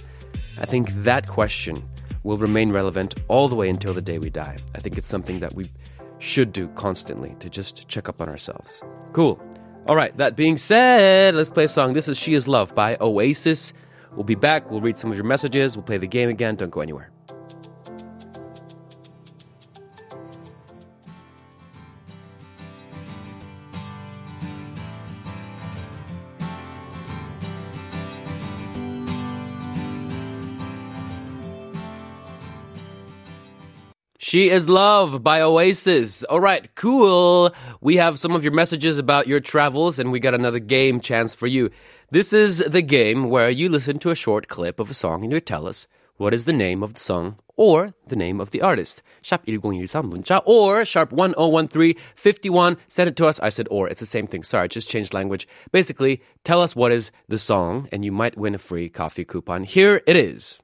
I 0.57 0.65
think 0.65 0.89
that 1.03 1.27
question 1.27 1.81
will 2.23 2.35
remain 2.35 2.73
relevant 2.73 3.15
all 3.29 3.47
the 3.47 3.55
way 3.55 3.69
until 3.69 3.93
the 3.93 4.01
day 4.01 4.19
we 4.19 4.29
die. 4.29 4.57
I 4.75 4.79
think 4.79 4.97
it's 4.97 5.07
something 5.07 5.39
that 5.39 5.55
we 5.55 5.71
should 6.19 6.51
do 6.51 6.67
constantly 6.75 7.37
to 7.39 7.49
just 7.49 7.87
check 7.87 8.09
up 8.09 8.21
on 8.21 8.27
ourselves. 8.27 8.83
Cool. 9.13 9.41
All 9.87 9.95
right, 9.95 10.15
that 10.17 10.35
being 10.35 10.57
said, 10.57 11.35
let's 11.35 11.51
play 11.51 11.63
a 11.63 11.69
song. 11.69 11.93
This 11.93 12.09
is 12.09 12.17
She 12.17 12.33
Is 12.33 12.49
Love 12.49 12.75
by 12.75 12.97
Oasis. 12.99 13.71
We'll 14.11 14.25
be 14.25 14.35
back. 14.35 14.69
We'll 14.69 14.81
read 14.81 14.99
some 14.99 15.09
of 15.09 15.15
your 15.15 15.25
messages. 15.25 15.77
We'll 15.77 15.85
play 15.85 15.99
the 15.99 16.07
game 16.07 16.27
again. 16.27 16.57
Don't 16.57 16.69
go 16.69 16.81
anywhere. 16.81 17.11
She 34.27 34.49
is 34.49 34.67
Love 34.67 35.23
by 35.23 35.39
Oasis. 35.39 36.21
All 36.25 36.41
right, 36.41 36.67
cool. 36.75 37.55
We 37.79 37.95
have 37.95 38.19
some 38.19 38.33
of 38.33 38.43
your 38.43 38.51
messages 38.51 38.97
about 38.97 39.25
your 39.25 39.39
travels, 39.39 39.99
and 39.99 40.11
we 40.11 40.19
got 40.19 40.33
another 40.33 40.59
game 40.59 40.99
chance 40.99 41.33
for 41.33 41.47
you. 41.47 41.69
This 42.11 42.33
is 42.33 42.57
the 42.57 42.81
game 42.81 43.29
where 43.29 43.49
you 43.49 43.69
listen 43.69 43.99
to 43.99 44.09
a 44.09 44.15
short 44.15 44.49
clip 44.49 44.81
of 44.81 44.91
a 44.91 44.93
song 44.93 45.23
and 45.23 45.31
you 45.31 45.39
tell 45.39 45.65
us 45.65 45.87
what 46.17 46.33
is 46.33 46.43
the 46.43 46.51
name 46.51 46.83
of 46.83 46.95
the 46.95 46.99
song 46.99 47.37
or 47.55 47.93
the 48.07 48.17
name 48.17 48.41
of 48.41 48.51
the 48.51 48.61
artist. 48.61 49.01
Sharp 49.21 49.47
1013 49.47 50.03
문자 50.11 50.41
or 50.45 50.83
sharp 50.83 51.13
1013 51.13 51.95
51. 52.13 52.75
Send 52.85 53.07
it 53.07 53.15
to 53.15 53.27
us. 53.27 53.39
I 53.39 53.47
said 53.47 53.69
or. 53.71 53.87
It's 53.87 54.01
the 54.01 54.05
same 54.05 54.27
thing. 54.27 54.43
Sorry, 54.43 54.67
just 54.67 54.89
changed 54.89 55.13
language. 55.13 55.47
Basically, 55.71 56.21
tell 56.43 56.59
us 56.61 56.75
what 56.75 56.91
is 56.91 57.11
the 57.29 57.37
song 57.37 57.87
and 57.93 58.03
you 58.03 58.11
might 58.11 58.37
win 58.37 58.55
a 58.55 58.57
free 58.57 58.89
coffee 58.89 59.23
coupon. 59.23 59.63
Here 59.63 60.01
it 60.05 60.17
is. 60.17 60.59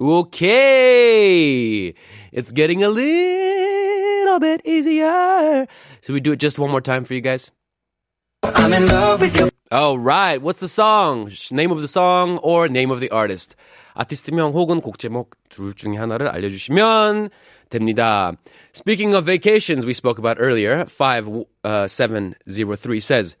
Okay. 0.00 1.94
It's 2.32 2.50
getting 2.50 2.82
a 2.82 2.88
little 2.88 4.40
bit 4.40 4.62
easier. 4.64 5.68
Should 6.02 6.14
we 6.14 6.20
do 6.20 6.32
it 6.32 6.40
just 6.40 6.58
one 6.58 6.70
more 6.70 6.80
time 6.80 7.04
for 7.04 7.14
you 7.14 7.20
guys? 7.20 7.52
I'm 8.42 8.72
in 8.72 8.88
love 8.88 9.20
with 9.20 9.38
you. 9.38 9.50
All 9.70 9.98
right. 9.98 10.42
What's 10.42 10.60
the 10.60 10.68
song? 10.68 11.30
Name 11.50 11.70
of 11.70 11.80
the 11.80 11.88
song 11.88 12.38
or 12.38 12.68
name 12.68 12.90
of 12.90 13.00
the 13.00 13.10
artist? 13.10 13.56
아티스트명 13.94 14.52
혹은 14.52 14.80
곡 14.80 14.98
제목 14.98 15.36
둘 15.48 15.72
중에 15.72 15.96
하나를 15.96 16.28
알려주시면 16.28 17.30
됩니다. 17.70 18.32
Speaking 18.74 19.14
of 19.14 19.24
vacations 19.24 19.86
we 19.86 19.92
spoke 19.92 20.18
about 20.18 20.40
earlier, 20.40 20.84
5703 20.84 22.98
says, 22.98 23.36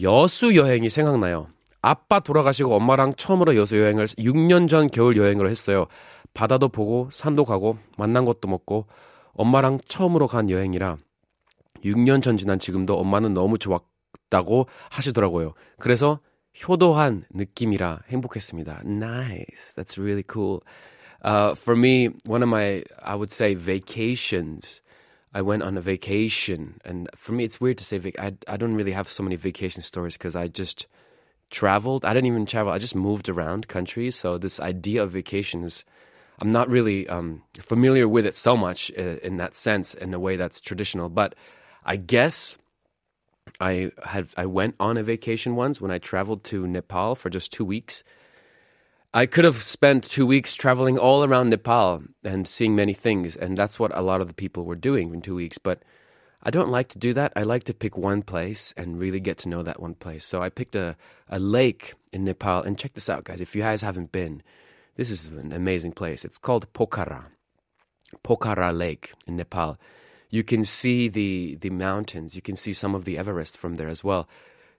여수 0.00 0.56
여행이 0.56 0.88
생각나요. 0.88 1.48
아빠 1.81 2.19
돌아가시고 2.19 2.75
엄마랑 2.75 3.13
처음으로 3.13 3.55
여수 3.55 3.77
여행을 3.77 4.05
6년 4.05 4.67
전 4.67 4.87
겨울 4.87 5.17
여행으로 5.17 5.49
했어요. 5.49 5.87
바다도 6.33 6.69
보고 6.69 7.09
산도 7.11 7.45
가고 7.45 7.77
만난 7.97 8.25
것도 8.25 8.47
먹고 8.47 8.87
엄마랑 9.33 9.79
처음으로 9.87 10.27
간 10.27 10.49
여행이라 10.49 10.97
6년 11.83 12.21
전 12.21 12.37
지난 12.37 12.59
지금도 12.59 12.97
엄마는 12.97 13.33
너무 13.33 13.57
좋았다고 13.57 14.67
하시더라고요. 14.89 15.53
그래서 15.79 16.19
효도한 16.67 17.23
느낌이라 17.31 18.01
행복했습니다. 18.09 18.81
Nice. 18.85 19.73
That's 19.75 19.97
really 19.97 20.23
cool. 20.23 20.61
Uh, 21.23 21.55
for 21.55 21.75
me, 21.75 22.09
one 22.27 22.41
of 22.41 22.49
my, 22.49 22.83
I 23.01 23.15
would 23.15 23.31
say, 23.31 23.53
vacations. 23.53 24.81
I 25.33 25.41
went 25.41 25.61
on 25.61 25.77
a 25.77 25.81
vacation, 25.81 26.79
and 26.83 27.09
for 27.15 27.33
me, 27.33 27.43
it's 27.43 27.61
weird 27.61 27.77
to 27.77 27.83
say 27.83 27.99
vac- 27.99 28.17
I 28.17 28.33
I 28.47 28.57
don't 28.57 28.73
really 28.73 28.93
have 28.93 29.07
so 29.09 29.21
many 29.23 29.35
vacation 29.35 29.83
stories 29.83 30.17
because 30.17 30.35
I 30.35 30.47
just 30.47 30.87
traveled. 31.49 32.05
I 32.05 32.13
didn't 32.13 32.27
even 32.27 32.45
travel. 32.45 32.71
I 32.71 32.77
just 32.77 32.95
moved 32.95 33.29
around 33.29 33.67
countries. 33.67 34.15
So 34.15 34.37
this 34.37 34.59
idea 34.59 35.03
of 35.03 35.11
vacations, 35.11 35.85
I'm 36.39 36.51
not 36.51 36.69
really 36.69 37.07
um, 37.07 37.43
familiar 37.59 38.07
with 38.07 38.25
it 38.25 38.35
so 38.35 38.57
much 38.57 38.91
uh, 38.97 39.17
in 39.23 39.37
that 39.37 39.55
sense, 39.55 39.93
in 39.93 40.13
a 40.13 40.19
way 40.19 40.35
that's 40.35 40.61
traditional. 40.61 41.09
But 41.09 41.35
I 41.85 41.95
guess 41.95 42.57
I 43.59 43.91
had 44.03 44.27
I 44.37 44.45
went 44.45 44.75
on 44.79 44.97
a 44.97 45.03
vacation 45.03 45.55
once 45.55 45.81
when 45.81 45.91
I 45.91 45.97
traveled 45.97 46.43
to 46.45 46.67
Nepal 46.67 47.15
for 47.15 47.29
just 47.29 47.51
two 47.51 47.65
weeks. 47.65 48.03
I 49.13 49.25
could 49.25 49.45
have 49.45 49.57
spent 49.57 50.03
two 50.03 50.27
weeks 50.27 50.53
traveling 50.53 50.97
all 50.97 51.23
around 51.23 51.49
Nepal 51.49 52.03
and 52.23 52.47
seeing 52.47 52.75
many 52.75 52.93
things, 52.93 53.35
and 53.35 53.57
that's 53.57 53.79
what 53.79 53.95
a 53.97 54.01
lot 54.01 54.21
of 54.21 54.27
the 54.27 54.33
people 54.33 54.65
were 54.65 54.75
doing 54.75 55.13
in 55.13 55.21
two 55.21 55.35
weeks. 55.35 55.57
But 55.57 55.81
I 56.43 56.51
don't 56.51 56.69
like 56.69 56.89
to 56.89 56.99
do 56.99 57.13
that. 57.13 57.33
I 57.35 57.43
like 57.43 57.63
to 57.65 57.73
pick 57.73 57.97
one 57.97 58.21
place 58.21 58.73
and 58.77 58.99
really 58.99 59.19
get 59.19 59.37
to 59.39 59.49
know 59.49 59.63
that 59.63 59.81
one 59.81 59.95
place. 59.95 60.25
So 60.25 60.41
I 60.41 60.49
picked 60.49 60.75
a, 60.75 60.95
a 61.29 61.39
lake 61.39 61.93
in 62.13 62.23
Nepal, 62.23 62.63
and 62.63 62.77
check 62.77 62.93
this 62.93 63.09
out, 63.09 63.23
guys. 63.23 63.41
If 63.41 63.55
you 63.55 63.61
guys 63.61 63.81
haven't 63.81 64.11
been, 64.11 64.43
this 64.95 65.09
is 65.09 65.27
an 65.27 65.51
amazing 65.51 65.91
place. 65.93 66.23
It's 66.23 66.37
called 66.37 66.71
Pokhara, 66.73 67.25
Pokhara 68.23 68.75
Lake 68.75 69.13
in 69.25 69.37
Nepal. 69.37 69.77
You 70.29 70.43
can 70.43 70.63
see 70.63 71.07
the 71.07 71.57
the 71.61 71.69
mountains. 71.69 72.35
You 72.35 72.41
can 72.41 72.55
see 72.55 72.73
some 72.73 72.95
of 72.95 73.05
the 73.05 73.17
Everest 73.17 73.57
from 73.57 73.75
there 73.75 73.87
as 73.87 74.03
well. 74.03 74.27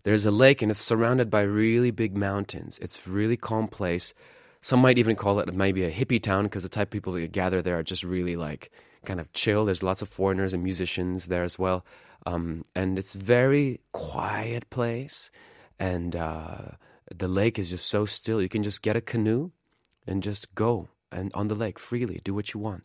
There's 0.04 0.26
a 0.26 0.30
lake 0.30 0.62
and 0.62 0.70
it's 0.70 0.80
surrounded 0.80 1.30
by 1.30 1.42
really 1.42 1.90
big 1.90 2.16
mountains. 2.16 2.78
It's 2.80 3.06
a 3.06 3.10
really 3.10 3.36
calm 3.36 3.68
place. 3.68 4.14
Some 4.60 4.80
might 4.80 4.98
even 4.98 5.16
call 5.16 5.38
it 5.40 5.54
maybe 5.54 5.84
a 5.84 5.90
hippie 5.90 6.22
town 6.22 6.44
because 6.44 6.62
the 6.62 6.68
type 6.68 6.88
of 6.88 6.92
people 6.92 7.12
that 7.14 7.32
gather 7.32 7.62
there 7.62 7.78
are 7.78 7.82
just 7.82 8.04
really 8.04 8.36
like 8.36 8.70
kind 9.04 9.20
of 9.20 9.32
chill. 9.32 9.64
There's 9.64 9.82
lots 9.82 10.02
of 10.02 10.08
foreigners 10.08 10.52
and 10.52 10.62
musicians 10.62 11.26
there 11.26 11.44
as 11.44 11.58
well. 11.58 11.84
Um, 12.26 12.64
and 12.74 12.98
it's 12.98 13.14
very 13.14 13.80
quiet 13.92 14.68
place. 14.70 15.30
And 15.78 16.16
uh, 16.16 16.72
the 17.14 17.28
lake 17.28 17.58
is 17.58 17.70
just 17.70 17.86
so 17.86 18.04
still. 18.04 18.42
You 18.42 18.48
can 18.48 18.62
just 18.62 18.82
get 18.82 18.96
a 18.96 19.00
canoe 19.00 19.50
and 20.06 20.22
just 20.22 20.54
go 20.54 20.88
and 21.10 21.32
on 21.34 21.48
the 21.48 21.54
lake 21.54 21.78
freely, 21.78 22.20
do 22.24 22.34
what 22.34 22.52
you 22.52 22.60
want. 22.60 22.84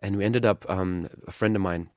And 0.00 0.16
we 0.16 0.24
ended 0.24 0.44
up, 0.44 0.68
um, 0.68 1.08
a 1.26 1.32
friend 1.32 1.56
of 1.56 1.62
mine 1.62 1.88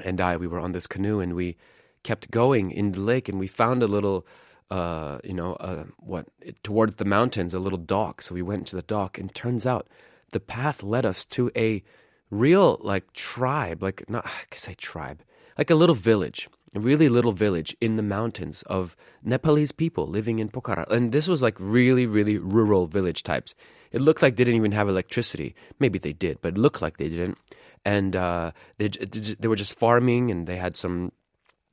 and 0.00 0.20
I, 0.20 0.36
we 0.36 0.46
were 0.46 0.60
on 0.60 0.72
this 0.72 0.86
canoe 0.86 1.20
and 1.20 1.34
we 1.34 1.56
kept 2.02 2.30
going 2.30 2.70
in 2.70 2.92
the 2.92 3.00
lake 3.00 3.28
and 3.28 3.38
we 3.38 3.46
found 3.46 3.82
a 3.82 3.86
little, 3.86 4.26
uh, 4.70 5.18
you 5.24 5.32
know, 5.32 5.54
uh, 5.54 5.84
what, 5.98 6.26
towards 6.62 6.96
the 6.96 7.04
mountains, 7.04 7.54
a 7.54 7.58
little 7.58 7.78
dock. 7.78 8.22
So 8.22 8.34
we 8.34 8.42
went 8.42 8.66
to 8.68 8.76
the 8.76 8.82
dock 8.82 9.16
and 9.18 9.34
turns 9.34 9.64
out 9.64 9.86
the 10.32 10.40
path 10.40 10.82
led 10.82 11.06
us 11.06 11.24
to 11.26 11.50
a 11.56 11.82
real, 12.30 12.78
like, 12.80 13.12
tribe, 13.12 13.82
like, 13.82 14.08
not, 14.08 14.26
I 14.26 14.44
can 14.50 14.60
say 14.60 14.74
tribe, 14.74 15.22
like 15.58 15.70
a 15.70 15.74
little 15.74 15.94
village. 15.94 16.48
A 16.74 16.80
really 16.80 17.08
little 17.08 17.32
village 17.32 17.74
in 17.80 17.96
the 17.96 18.02
mountains 18.02 18.62
of 18.62 18.96
Nepalese 19.22 19.72
people 19.72 20.06
living 20.06 20.40
in 20.40 20.50
Pokhara. 20.50 20.86
And 20.90 21.10
this 21.10 21.26
was 21.26 21.40
like 21.40 21.56
really, 21.58 22.04
really 22.04 22.36
rural 22.36 22.86
village 22.86 23.22
types. 23.22 23.54
It 23.92 24.02
looked 24.02 24.20
like 24.20 24.36
they 24.36 24.44
didn't 24.44 24.58
even 24.58 24.72
have 24.72 24.86
electricity. 24.86 25.54
Maybe 25.78 25.98
they 25.98 26.12
did, 26.12 26.42
but 26.42 26.48
it 26.48 26.58
looked 26.58 26.82
like 26.82 26.98
they 26.98 27.08
didn't. 27.08 27.38
And 27.82 28.14
uh, 28.14 28.50
they, 28.76 28.88
they 28.88 29.48
were 29.48 29.56
just 29.56 29.78
farming 29.78 30.30
and 30.30 30.46
they 30.46 30.56
had 30.56 30.76
some 30.76 31.12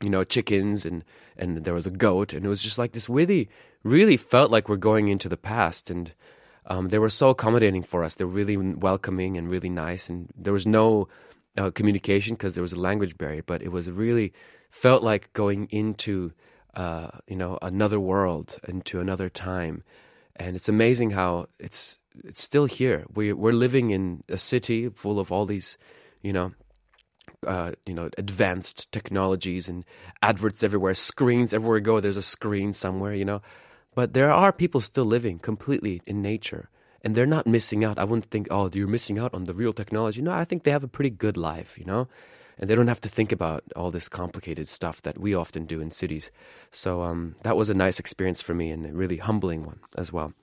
you 0.04 0.10
know, 0.10 0.24
chickens 0.26 0.86
and 0.86 1.04
and 1.38 1.64
there 1.64 1.74
was 1.74 1.88
a 1.88 1.92
goat, 1.92 2.34
and 2.34 2.46
it 2.46 2.50
was 2.50 2.62
just 2.62 2.78
like 2.78 2.92
this 2.92 3.10
really, 3.10 3.50
really 3.84 4.18
felt 4.18 4.52
like 4.52 4.68
we're 4.68 4.76
going 4.76 5.08
into 5.08 5.30
the 5.30 5.38
past, 5.38 5.90
and 5.90 6.14
um, 6.68 6.90
they 6.90 7.00
were 7.00 7.10
so 7.10 7.30
accommodating 7.30 7.84
for 7.84 8.04
us. 8.04 8.16
They 8.16 8.26
were 8.26 8.32
really 8.32 8.58
welcoming 8.58 9.38
and 9.38 9.50
really 9.50 9.70
nice, 9.70 10.10
and 10.10 10.30
there 10.36 10.54
was 10.54 10.68
no 10.68 11.08
uh, 11.58 11.72
communication 11.72 12.36
because 12.36 12.56
there 12.56 12.62
was 12.62 12.74
a 12.74 12.80
language 12.80 13.18
barrier, 13.18 13.44
but 13.44 13.62
it 13.62 13.72
was 13.72 13.90
really 13.90 14.34
felt 14.70 15.04
like 15.04 15.32
going 15.34 15.68
into 15.70 16.32
uh, 16.76 17.10
you 17.28 17.36
know 17.36 17.58
another 17.62 18.00
world, 18.00 18.60
into 18.68 19.00
another 19.00 19.30
time, 19.30 19.84
and 20.36 20.56
it's 20.56 20.70
amazing 20.70 21.12
how 21.12 21.48
it's 21.60 22.00
it's 22.24 22.42
still 22.42 22.66
here. 22.66 23.06
We 23.14 23.34
we're 23.34 23.54
living 23.54 23.92
in 23.92 24.24
a 24.30 24.38
city 24.38 24.90
full 24.90 25.20
of 25.20 25.32
all 25.32 25.46
these, 25.46 25.78
you 26.22 26.34
know, 26.34 26.54
uh, 27.46 27.74
you 27.86 27.94
know, 27.94 28.10
advanced 28.18 28.92
technologies 28.92 29.68
and 29.68 29.86
adverts 30.22 30.64
everywhere, 30.64 30.94
screens 30.94 31.54
everywhere 31.54 31.78
you 31.78 31.84
go. 31.84 32.00
There's 32.00 32.18
a 32.18 32.22
screen 32.22 32.74
somewhere, 32.74 33.14
you 33.14 33.26
know. 33.26 33.42
But 33.96 34.14
there 34.14 34.32
are 34.32 34.52
people 34.52 34.82
still 34.82 35.06
living 35.06 35.40
completely 35.40 36.02
in 36.06 36.22
nature, 36.22 36.70
and 37.04 37.16
they're 37.16 37.26
not 37.26 37.46
missing 37.48 37.84
out. 37.84 38.00
I 38.00 38.06
wouldn't 38.06 38.32
think, 38.32 38.48
oh, 38.50 38.70
you're 38.74 38.88
missing 38.88 39.20
out 39.20 39.34
on 39.34 39.46
the 39.46 39.54
real 39.54 39.74
technology. 39.74 40.22
No, 40.22 40.32
I 40.32 40.46
think 40.46 40.64
they 40.64 40.72
have 40.72 40.84
a 40.84 40.88
pretty 40.88 41.12
good 41.12 41.38
life, 41.38 41.78
you 41.78 41.86
know, 41.86 42.08
and 42.58 42.70
they 42.70 42.76
don't 42.76 42.88
have 42.88 43.02
to 43.02 43.10
think 43.10 43.32
about 43.32 43.64
all 43.76 43.92
this 43.92 44.10
complicated 44.10 44.68
stuff 44.68 45.02
that 45.04 45.20
we 45.20 45.36
often 45.36 45.66
do 45.66 45.82
in 45.82 45.92
cities. 45.92 46.32
So 46.72 47.02
um, 47.02 47.36
that 47.44 47.58
was 47.58 47.70
a 47.70 47.74
nice 47.74 48.00
experience 48.00 48.42
for 48.42 48.54
me 48.54 48.72
and 48.72 48.86
a 48.86 48.94
really 48.94 49.18
humbling 49.18 49.66
one 49.66 49.80
as 49.96 50.12
well. 50.12 50.34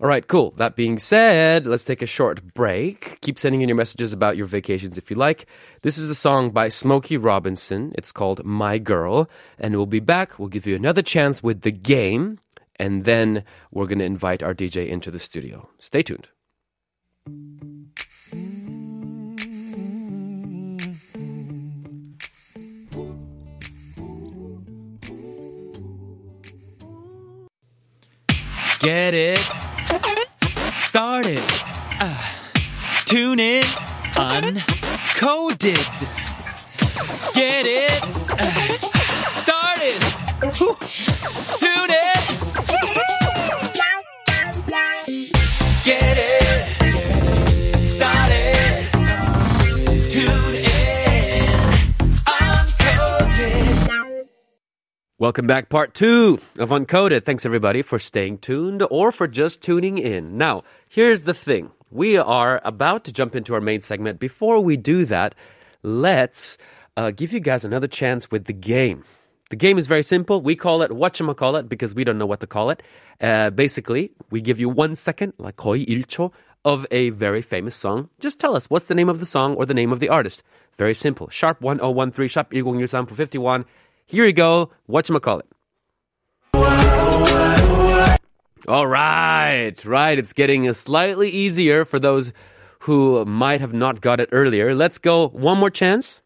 All 0.00 0.08
right, 0.08 0.26
cool. 0.26 0.50
That 0.56 0.74
being 0.74 0.98
said, 0.98 1.68
let's 1.68 1.84
take 1.84 2.02
a 2.02 2.06
short 2.06 2.52
break. 2.52 3.20
Keep 3.20 3.38
sending 3.38 3.62
in 3.62 3.68
your 3.68 3.76
messages 3.76 4.12
about 4.12 4.36
your 4.36 4.46
vacations 4.46 4.98
if 4.98 5.08
you 5.08 5.16
like. 5.16 5.46
This 5.82 5.98
is 5.98 6.10
a 6.10 6.16
song 6.16 6.50
by 6.50 6.68
Smokey 6.68 7.16
Robinson. 7.16 7.92
It's 7.96 8.10
called 8.10 8.44
My 8.44 8.78
Girl. 8.78 9.30
And 9.56 9.76
we'll 9.76 9.86
be 9.86 10.00
back. 10.00 10.36
We'll 10.36 10.48
give 10.48 10.66
you 10.66 10.74
another 10.74 11.00
chance 11.00 11.44
with 11.44 11.60
the 11.60 11.70
game. 11.70 12.40
And 12.76 13.04
then 13.04 13.44
we're 13.70 13.86
going 13.86 14.00
to 14.00 14.04
invite 14.04 14.42
our 14.42 14.54
DJ 14.54 14.88
into 14.88 15.10
the 15.10 15.18
studio. 15.18 15.68
Stay 15.78 16.02
tuned. 16.02 16.28
Get 28.80 29.14
it? 29.14 29.38
Started. 30.76 31.40
Uh, 32.00 32.32
tune 33.06 33.40
in. 33.40 33.62
Uncoded. 34.14 35.74
Get 37.34 37.64
it? 37.66 38.02
Uh, 38.30 38.93
Welcome 55.23 55.47
back, 55.47 55.67
part 55.67 55.93
two 55.93 56.39
of 56.57 56.69
Uncoded. 56.69 57.25
Thanks 57.25 57.45
everybody 57.45 57.81
for 57.81 57.99
staying 57.99 58.37
tuned 58.37 58.83
or 58.89 59.11
for 59.11 59.27
just 59.27 59.61
tuning 59.61 59.97
in. 59.97 60.37
Now, 60.37 60.63
here's 60.87 61.23
the 61.23 61.33
thing. 61.33 61.71
We 61.91 62.15
are 62.15 62.61
about 62.63 63.03
to 63.03 63.11
jump 63.11 63.35
into 63.35 63.53
our 63.53 63.59
main 63.59 63.81
segment. 63.81 64.21
Before 64.21 64.61
we 64.61 64.77
do 64.77 65.03
that, 65.03 65.35
let's 65.83 66.57
uh, 66.95 67.11
give 67.11 67.33
you 67.33 67.41
guys 67.41 67.65
another 67.65 67.87
chance 67.87 68.31
with 68.31 68.45
the 68.45 68.53
game. 68.53 69.03
The 69.49 69.57
game 69.57 69.77
is 69.77 69.87
very 69.87 70.03
simple. 70.03 70.39
We 70.39 70.55
call 70.55 70.83
it 70.83 70.91
whatchamacallit 70.91 71.67
because 71.67 71.93
we 71.93 72.05
don't 72.05 72.17
know 72.17 72.25
what 72.25 72.39
to 72.39 72.47
call 72.47 72.69
it. 72.69 72.81
Uh, 73.19 73.49
basically, 73.49 74.11
we 74.29 74.39
give 74.39 74.57
you 74.57 74.69
one 74.69 74.95
second, 74.95 75.33
like 75.37 75.57
거의 75.57 75.85
1초, 75.85 76.31
of 76.63 76.85
a 76.91 77.09
very 77.09 77.41
famous 77.41 77.75
song. 77.75 78.09
Just 78.21 78.39
tell 78.39 78.55
us 78.55 78.69
what's 78.69 78.85
the 78.85 78.95
name 78.95 79.09
of 79.09 79.19
the 79.19 79.25
song 79.25 79.55
or 79.55 79.65
the 79.65 79.73
name 79.73 79.91
of 79.91 79.99
the 79.99 80.07
artist. 80.07 80.43
Very 80.77 80.93
simple. 80.93 81.27
Sharp 81.29 81.59
1013, 81.59 82.29
sharp 82.29 82.53
1013 82.53 83.05
for 83.05 83.15
51. 83.15 83.65
Here 84.05 84.25
you 84.25 84.33
go. 84.33 84.71
Whatchamacallit. 84.89 85.47
All 88.67 88.87
right, 88.87 89.73
right. 89.85 90.19
It's 90.19 90.33
getting 90.33 90.71
slightly 90.73 91.29
easier 91.29 91.85
for 91.85 91.99
those 91.99 92.33
who 92.79 93.25
might 93.25 93.61
have 93.61 93.73
not 93.73 94.01
got 94.01 94.19
it 94.19 94.29
earlier. 94.31 94.75
Let's 94.75 94.97
go 94.99 95.29
one 95.29 95.57
more 95.57 95.71
chance. 95.71 96.21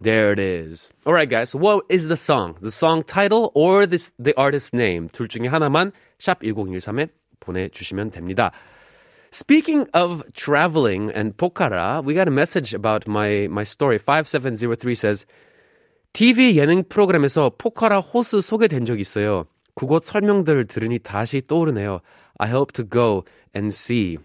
There 0.00 0.32
it 0.32 0.38
is. 0.38 0.92
All 1.04 1.12
right, 1.12 1.28
guys. 1.28 1.54
What 1.54 1.84
is 1.88 2.08
the 2.08 2.16
song? 2.16 2.56
The 2.60 2.70
song 2.70 3.02
title 3.02 3.50
or 3.54 3.84
this 3.84 4.12
the 4.18 4.32
artist 4.38 4.72
name? 4.72 5.08
둘 5.10 5.28
중에 5.28 5.48
하나만 5.48 5.92
샵 6.18 6.40
1013에 6.42 7.08
보내주시면 7.40 8.10
됩니다. 8.12 8.52
Speaking 9.32 9.86
of 9.92 10.24
traveling 10.32 11.10
and 11.10 11.36
Pokhara, 11.36 12.02
we 12.02 12.14
got 12.14 12.28
a 12.28 12.30
message 12.30 12.72
about 12.74 13.06
my 13.06 13.46
my 13.50 13.64
story. 13.64 13.98
5703 13.98 14.94
says 14.94 15.26
TV 16.14 16.56
예능 16.56 16.82
프로그램에서 16.88 17.50
포카라 17.58 18.00
호수 18.00 18.40
소개된 18.40 18.86
적 18.86 18.98
있어요. 18.98 19.44
그곳 19.74 20.04
설명들 20.04 20.66
들으니 20.66 20.98
다시 20.98 21.42
떠오르네요. 21.46 22.00
I 22.38 22.48
hope 22.48 22.72
to 22.72 22.84
go 22.84 23.24
and 23.54 23.72
see. 23.74 24.18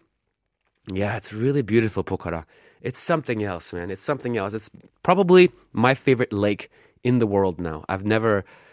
Yeah, 0.92 1.16
it's 1.18 1.32
really 1.34 1.62
beautiful, 1.62 2.04
Pokhara. 2.04 2.46
It's 2.82 3.00
something 3.00 3.44
else, 3.44 3.72
man. 3.74 3.90
It's 3.92 4.02
something 4.02 4.36
else. 4.38 4.54
It's 4.54 4.70
probably 5.04 5.52
my 5.72 5.94
favorite 5.94 6.34
lake 6.34 6.70
in 7.04 7.20
the 7.20 7.28
world 7.28 7.60
now. 7.60 7.84
I've 7.88 8.04
never 8.06 8.40
s- 8.40 8.44
uh, 8.44 8.67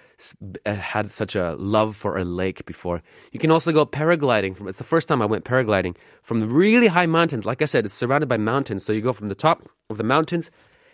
had 0.66 1.12
such 1.12 1.36
a 1.36 1.56
love 1.56 1.96
for 1.96 2.18
a 2.18 2.24
lake 2.26 2.66
before. 2.66 3.02
You 3.32 3.40
can 3.40 3.52
also 3.52 3.72
go 3.72 3.86
paragliding 3.86 4.56
from 4.56 4.68
it's 4.68 4.78
the 4.78 4.84
first 4.84 5.08
time 5.08 5.22
I 5.22 5.26
went 5.26 5.46
paragliding 5.46 5.96
from 6.24 6.40
the 6.40 6.48
really 6.48 6.88
high 6.88 7.06
mountains. 7.06 7.46
Like 7.46 7.62
I 7.62 7.66
said, 7.66 7.86
it's 7.86 7.94
surrounded 7.94 8.28
by 8.28 8.38
mountains. 8.38 8.86
So 8.86 8.94
you 8.94 9.02
go 9.02 9.14
from 9.14 9.28
the 9.28 9.36
top 9.36 9.64
of 9.90 9.98
the 9.98 10.04
mountains 10.04 10.52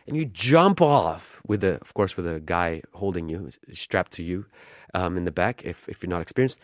and 0.08 0.18
you 0.18 0.26
jump 0.26 0.82
off 0.82 1.42
with 1.46 1.64
a 1.64 1.80
of 1.82 1.94
course 1.94 2.18
with 2.18 2.28
a 2.28 2.40
guy 2.40 2.82
holding 2.94 3.30
you 3.30 3.52
strapped 3.74 4.14
to 4.14 4.24
you 4.24 4.46
um, 4.94 5.18
in 5.18 5.26
the 5.26 5.32
back 5.32 5.64
if 5.64 5.88
if 5.88 6.02
you're 6.02 6.10
not 6.10 6.22
experienced. 6.22 6.60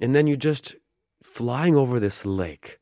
And 0.00 0.14
then 0.14 0.26
you're 0.26 0.36
just 0.36 0.76
flying 1.22 1.76
over 1.76 2.00
this 2.00 2.26
lake 2.26 2.78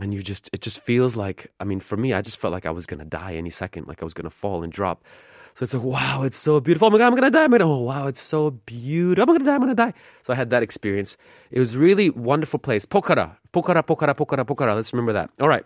and 0.00 0.14
you 0.14 0.22
just 0.22 0.50
it 0.52 0.60
just 0.60 0.80
feels 0.80 1.16
like 1.16 1.50
i 1.60 1.64
mean 1.64 1.80
for 1.80 1.96
me 1.96 2.12
i 2.12 2.22
just 2.22 2.38
felt 2.38 2.52
like 2.52 2.66
i 2.66 2.70
was 2.70 2.86
gonna 2.86 3.04
die 3.04 3.34
any 3.34 3.50
second 3.50 3.86
like 3.86 4.02
i 4.02 4.04
was 4.04 4.14
gonna 4.14 4.30
fall 4.30 4.62
and 4.62 4.72
drop 4.72 5.04
so 5.54 5.64
it's 5.64 5.74
like 5.74 5.82
wow 5.82 6.22
it's 6.22 6.38
so 6.38 6.60
beautiful. 6.60 6.88
Oh 6.88 6.90
my 6.90 6.98
god 6.98 7.08
i'm 7.08 7.14
gonna 7.14 7.30
die 7.30 7.44
I'm 7.44 7.50
gonna, 7.50 7.66
oh 7.66 7.78
wow 7.78 8.06
it's 8.06 8.20
so 8.20 8.50
beautiful. 8.50 9.22
I'm 9.22 9.38
gonna 9.38 9.44
die 9.44 9.54
i'm 9.54 9.60
gonna 9.60 9.74
die. 9.74 9.94
So 10.22 10.32
i 10.32 10.36
had 10.36 10.50
that 10.50 10.62
experience. 10.62 11.16
It 11.50 11.58
was 11.58 11.76
really 11.76 12.10
wonderful 12.10 12.58
place. 12.58 12.86
Pokhara 12.86 13.36
pokhara 13.52 13.82
pokhara 13.82 14.14
pokhara 14.14 14.44
pokhara. 14.44 14.74
Let's 14.74 14.92
remember 14.92 15.12
that. 15.14 15.30
All 15.40 15.48
right. 15.48 15.64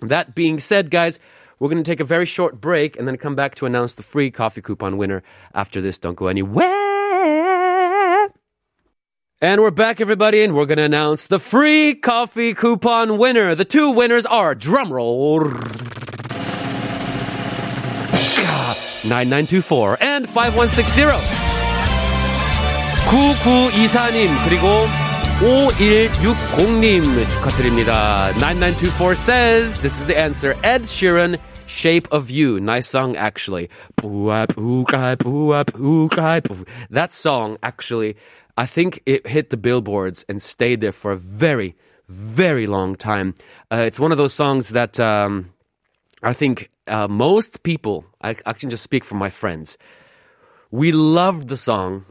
That 0.00 0.34
being 0.34 0.58
said 0.60 0.90
guys 0.90 1.18
we're 1.62 1.68
going 1.68 1.84
to 1.84 1.88
take 1.88 2.00
a 2.00 2.04
very 2.04 2.26
short 2.26 2.60
break 2.60 2.98
and 2.98 3.06
then 3.06 3.16
come 3.16 3.36
back 3.36 3.54
to 3.54 3.66
announce 3.66 3.94
the 3.94 4.02
free 4.02 4.32
coffee 4.32 4.60
coupon 4.60 4.96
winner 4.96 5.22
after 5.54 5.80
this. 5.80 5.96
Don't 5.96 6.16
go 6.16 6.26
anywhere. 6.26 6.66
And 9.40 9.60
we're 9.60 9.70
back, 9.70 10.00
everybody, 10.00 10.42
and 10.42 10.56
we're 10.56 10.66
going 10.66 10.78
to 10.78 10.84
announce 10.84 11.28
the 11.28 11.38
free 11.38 11.94
coffee 11.94 12.52
coupon 12.52 13.16
winner. 13.16 13.54
The 13.54 13.64
two 13.64 13.90
winners 13.90 14.26
are 14.26 14.56
drumroll 14.56 16.01
9924 19.03 19.97
and 20.01 20.27
5160. 20.29 21.47
9924님, 23.07 24.43
그리고 24.43 24.87
5160님 25.39 27.29
축하드립니다. 27.29 28.27
9924 28.39 29.15
says 29.15 29.77
this 29.81 29.99
is 29.99 30.07
the 30.07 30.17
answer. 30.17 30.55
Ed 30.63 30.83
Sheeran, 30.83 31.37
Shape 31.67 32.07
of 32.11 32.31
You. 32.31 32.59
Nice 32.59 32.87
song 32.89 33.15
actually. 33.15 33.69
Boo-up, 33.97 34.57
ooh-kai, 34.57 35.15
boo-up, 35.15 35.77
ooh-kai, 35.79 36.41
boo. 36.41 36.65
That 36.89 37.13
song 37.13 37.57
actually, 37.61 38.17
I 38.57 38.65
think 38.65 39.03
it 39.05 39.27
hit 39.27 39.51
the 39.51 39.57
billboards 39.57 40.25
and 40.27 40.41
stayed 40.41 40.81
there 40.81 40.91
for 40.91 41.11
a 41.11 41.17
very, 41.17 41.75
very 42.09 42.65
long 42.65 42.95
time. 42.95 43.35
Uh, 43.71 43.85
it's 43.85 43.99
one 43.99 44.11
of 44.11 44.17
those 44.17 44.33
songs 44.33 44.69
that 44.69 44.99
um, 44.99 45.50
I 46.23 46.33
think 46.33 46.69
uh, 46.87 47.07
most 47.07 47.63
people, 47.63 48.05
I, 48.21 48.35
I 48.45 48.53
can 48.53 48.69
just 48.69 48.83
speak 48.83 49.03
for 49.03 49.15
my 49.15 49.29
friends, 49.29 49.77
we 50.71 50.91
loved 50.91 51.47
the 51.47 51.57
song 51.57 52.05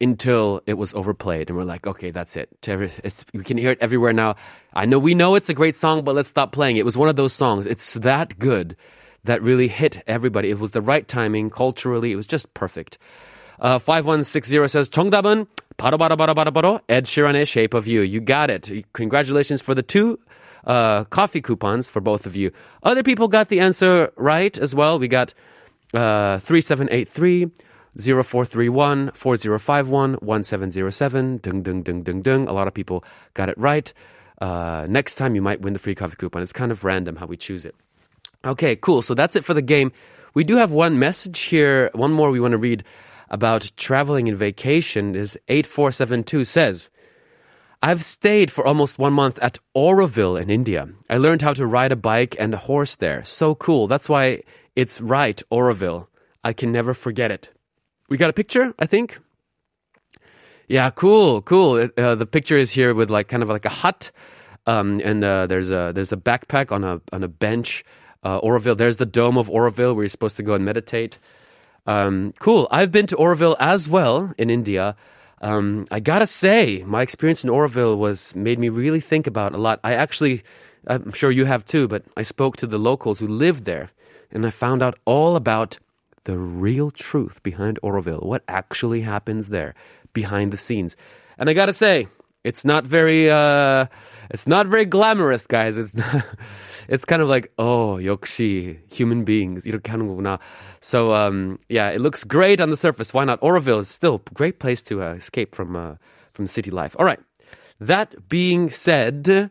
until 0.00 0.62
it 0.66 0.74
was 0.74 0.94
overplayed 0.94 1.50
and 1.50 1.58
we're 1.58 1.64
like 1.64 1.86
okay 1.86 2.10
that's 2.10 2.36
it 2.36 2.48
it's, 3.04 3.24
we 3.34 3.44
can 3.44 3.58
hear 3.58 3.72
it 3.72 3.78
everywhere 3.82 4.12
now 4.12 4.34
i 4.72 4.86
know 4.86 4.98
we 4.98 5.14
know 5.14 5.34
it's 5.34 5.50
a 5.50 5.54
great 5.54 5.76
song 5.76 6.02
but 6.02 6.14
let's 6.14 6.28
stop 6.28 6.52
playing 6.52 6.78
it 6.78 6.84
was 6.84 6.96
one 6.96 7.08
of 7.08 7.16
those 7.16 7.34
songs 7.34 7.66
it's 7.66 7.94
that 7.94 8.38
good 8.38 8.76
that 9.24 9.42
really 9.42 9.68
hit 9.68 10.02
everybody 10.06 10.48
it 10.48 10.58
was 10.58 10.70
the 10.70 10.80
right 10.80 11.06
timing 11.06 11.50
culturally 11.50 12.12
it 12.12 12.16
was 12.16 12.26
just 12.26 12.52
perfect 12.54 12.96
uh, 13.60 13.78
5160 13.78 14.68
says 14.68 14.88
정답은 14.88 15.46
바로 15.76 15.98
바로 15.98 16.16
바로 16.16 16.34
바로 16.34 16.50
바로 16.50 16.80
Ed 16.88 17.04
Sheeran의 17.04 17.46
Shape 17.46 17.74
of 17.74 17.86
You 17.86 18.00
you 18.00 18.20
got 18.22 18.48
it 18.48 18.70
congratulations 18.94 19.60
for 19.60 19.74
the 19.74 19.82
two 19.82 20.18
uh, 20.65 21.03
coffee 21.05 21.41
coupons 21.41 21.89
for 21.89 22.01
both 22.01 22.25
of 22.25 22.35
you 22.35 22.51
other 22.83 23.03
people 23.03 23.27
got 23.27 23.49
the 23.49 23.59
answer 23.59 24.11
right 24.17 24.57
as 24.57 24.73
well 24.73 24.99
we 24.99 25.07
got 25.07 25.33
uh, 25.93 26.39
3783 26.39 27.51
0431 27.97 29.11
4051 29.11 30.15
1707 30.15 31.37
dung 31.37 31.61
dung 31.63 31.81
dung 31.81 32.03
dung 32.03 32.21
dung. 32.21 32.47
A 32.47 32.51
lot 32.51 32.67
of 32.67 32.73
people 32.73 33.03
got 33.33 33.49
it 33.49 33.57
right. 33.57 33.91
Uh, 34.41 34.85
next 34.89 35.15
time 35.15 35.35
you 35.35 35.41
might 35.41 35.61
win 35.61 35.73
the 35.73 35.79
free 35.79 35.95
coffee 35.95 36.17
coupon. 36.17 36.43
It's 36.43 36.51
kind 36.51 36.71
of 36.71 36.83
random 36.83 37.15
how 37.15 37.25
we 37.25 37.37
choose 37.37 37.65
it. 37.65 37.75
Okay, 38.43 38.75
cool. 38.75 39.01
So 39.01 39.13
that's 39.13 39.35
it 39.35 39.45
for 39.45 39.53
the 39.53 39.61
game. 39.61 39.91
We 40.33 40.43
do 40.43 40.57
have 40.57 40.71
one 40.71 40.99
message 40.99 41.39
here, 41.39 41.89
one 41.93 42.11
more 42.11 42.29
we 42.29 42.41
want 42.41 42.51
to 42.51 42.57
read 42.57 42.83
about 43.29 43.71
traveling 43.77 44.27
in 44.27 44.35
vacation 44.35 45.15
is 45.15 45.39
8472 45.47 46.43
says, 46.43 46.89
I've 47.85 48.03
stayed 48.03 48.49
for 48.49 48.65
almost 48.65 48.97
one 48.97 49.13
month 49.13 49.37
at 49.43 49.59
Auroville 49.77 50.41
in 50.41 50.49
India. 50.49 50.89
I 51.07 51.17
learned 51.17 51.43
how 51.43 51.53
to 51.53 51.67
ride 51.67 51.91
a 51.91 51.95
bike 51.95 52.35
and 52.39 52.51
a 52.51 52.57
horse 52.57 52.95
there. 52.95 53.23
So 53.23 53.53
cool. 53.53 53.85
That's 53.85 54.09
why 54.09 54.41
it's 54.75 54.99
right, 54.99 55.39
Auroville. 55.51 56.07
I 56.43 56.51
can 56.53 56.71
never 56.71 56.95
forget 56.95 57.29
it. 57.29 57.53
We 58.09 58.17
got 58.17 58.31
a 58.31 58.33
picture, 58.33 58.73
I 58.79 58.87
think. 58.87 59.19
Yeah, 60.67 60.89
cool, 60.89 61.43
cool. 61.43 61.87
Uh, 61.95 62.15
the 62.15 62.25
picture 62.25 62.57
is 62.57 62.71
here 62.71 62.95
with 62.95 63.11
like 63.11 63.27
kind 63.27 63.43
of 63.43 63.49
like 63.49 63.65
a 63.65 63.69
hut, 63.69 64.09
um, 64.65 64.99
and 65.03 65.23
uh, 65.23 65.45
there's 65.45 65.69
a 65.69 65.91
there's 65.93 66.11
a 66.11 66.17
backpack 66.17 66.71
on 66.71 66.83
a 66.83 67.01
on 67.11 67.21
a 67.21 67.27
bench. 67.27 67.85
Uh, 68.23 68.41
Auroville. 68.41 68.75
There's 68.75 68.97
the 68.97 69.05
dome 69.05 69.37
of 69.37 69.47
Auroville 69.47 69.93
where 69.93 70.05
you're 70.05 70.09
supposed 70.09 70.37
to 70.37 70.43
go 70.43 70.55
and 70.55 70.65
meditate. 70.65 71.19
Um, 71.85 72.33
cool. 72.39 72.67
I've 72.71 72.91
been 72.91 73.05
to 73.05 73.15
Auroville 73.15 73.55
as 73.59 73.87
well 73.87 74.33
in 74.39 74.49
India. 74.49 74.95
Um, 75.45 75.85
I 75.91 75.99
gotta 75.99 76.25
say, 76.25 76.81
my 76.87 77.03
experience 77.03 77.43
in 77.43 77.51
Auroville 77.51 77.99
was 77.99 78.35
made 78.35 78.57
me 78.57 78.69
really 78.69 78.99
think 78.99 79.27
about 79.27 79.53
a 79.53 79.59
lot. 79.59 79.79
I 79.83 79.93
actually, 79.93 80.43
I'm 80.87 81.11
sure 81.11 81.29
you 81.29 81.45
have 81.45 81.63
too, 81.63 81.87
but 81.87 82.03
I 82.17 82.23
spoke 82.23 82.57
to 82.57 82.67
the 82.67 82.79
locals 82.79 83.19
who 83.19 83.27
lived 83.27 83.65
there, 83.65 83.91
and 84.31 84.43
I 84.43 84.49
found 84.49 84.81
out 84.81 84.97
all 85.05 85.35
about 85.35 85.77
the 86.23 86.35
real 86.35 86.89
truth 86.89 87.43
behind 87.43 87.79
Auroville, 87.83 88.25
what 88.25 88.43
actually 88.47 89.01
happens 89.01 89.49
there 89.49 89.75
behind 90.13 90.51
the 90.51 90.57
scenes. 90.57 90.95
And 91.37 91.47
I 91.47 91.53
gotta 91.53 91.73
say, 91.73 92.07
it's 92.45 92.63
not 92.63 92.85
very 92.85 93.29
uh 93.29 93.87
it's 94.29 94.47
not 94.47 94.67
very 94.67 94.85
glamorous, 94.85 95.45
guys. 95.45 95.77
It's 95.77 95.93
not, 95.93 96.25
it's 96.87 97.05
kind 97.05 97.21
of 97.21 97.27
like, 97.27 97.51
oh, 97.57 97.97
yokshi, 97.97 98.79
human 98.91 99.23
beings 99.25 99.65
이렇게 99.65 99.91
하는구나. 99.91 100.39
So 100.79 101.13
um 101.13 101.57
yeah, 101.69 101.89
it 101.89 102.01
looks 102.01 102.23
great 102.23 102.61
on 102.61 102.69
the 102.69 102.77
surface. 102.77 103.13
Why 103.13 103.25
not? 103.25 103.41
Auroville 103.41 103.79
is 103.79 103.89
still 103.89 104.21
a 104.25 104.33
great 104.33 104.59
place 104.59 104.81
to 104.83 105.01
uh, 105.01 105.13
escape 105.13 105.55
from 105.55 105.75
uh, 105.75 105.95
from 106.33 106.47
city 106.47 106.69
life. 106.69 106.95
All 106.99 107.05
right. 107.05 107.19
That 107.79 108.29
being 108.29 108.69
said, 108.69 109.49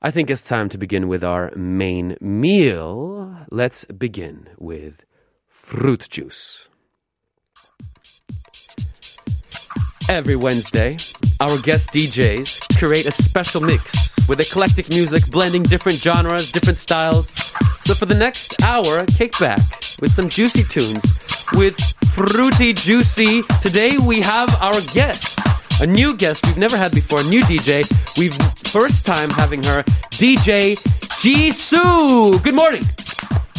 I 0.00 0.10
think 0.10 0.30
it's 0.30 0.42
time 0.42 0.68
to 0.70 0.78
begin 0.78 1.08
with 1.08 1.22
our 1.24 1.50
main 1.56 2.16
meal. 2.20 3.36
Let's 3.50 3.84
begin 3.86 4.48
with 4.58 5.04
fruit 5.48 6.08
juice. 6.08 6.68
Every 10.08 10.36
Wednesday, 10.36 10.96
our 11.38 11.56
guest 11.58 11.90
DJs 11.92 12.78
create 12.78 13.06
a 13.06 13.12
special 13.12 13.60
mix 13.60 14.16
with 14.28 14.40
eclectic 14.40 14.88
music 14.90 15.30
blending 15.30 15.62
different 15.62 15.98
genres, 15.98 16.50
different 16.50 16.78
styles. 16.78 17.30
So 17.84 17.94
for 17.94 18.06
the 18.06 18.14
next 18.14 18.60
hour, 18.62 19.04
kick 19.06 19.38
back 19.38 19.60
with 20.00 20.12
some 20.12 20.28
juicy 20.28 20.64
tunes 20.64 21.04
with 21.52 21.78
Fruity 22.12 22.72
Juicy. 22.72 23.42
Today 23.62 23.98
we 23.98 24.20
have 24.20 24.52
our 24.60 24.80
guest, 24.92 25.38
a 25.80 25.86
new 25.86 26.16
guest 26.16 26.46
we've 26.46 26.58
never 26.58 26.76
had 26.76 26.92
before, 26.92 27.20
a 27.20 27.24
new 27.24 27.42
DJ. 27.42 27.84
We've 28.18 28.34
first 28.68 29.04
time 29.04 29.30
having 29.30 29.62
her, 29.64 29.82
DJ 30.12 30.76
Jisoo. 31.20 32.42
Good 32.42 32.54
morning. 32.54 32.84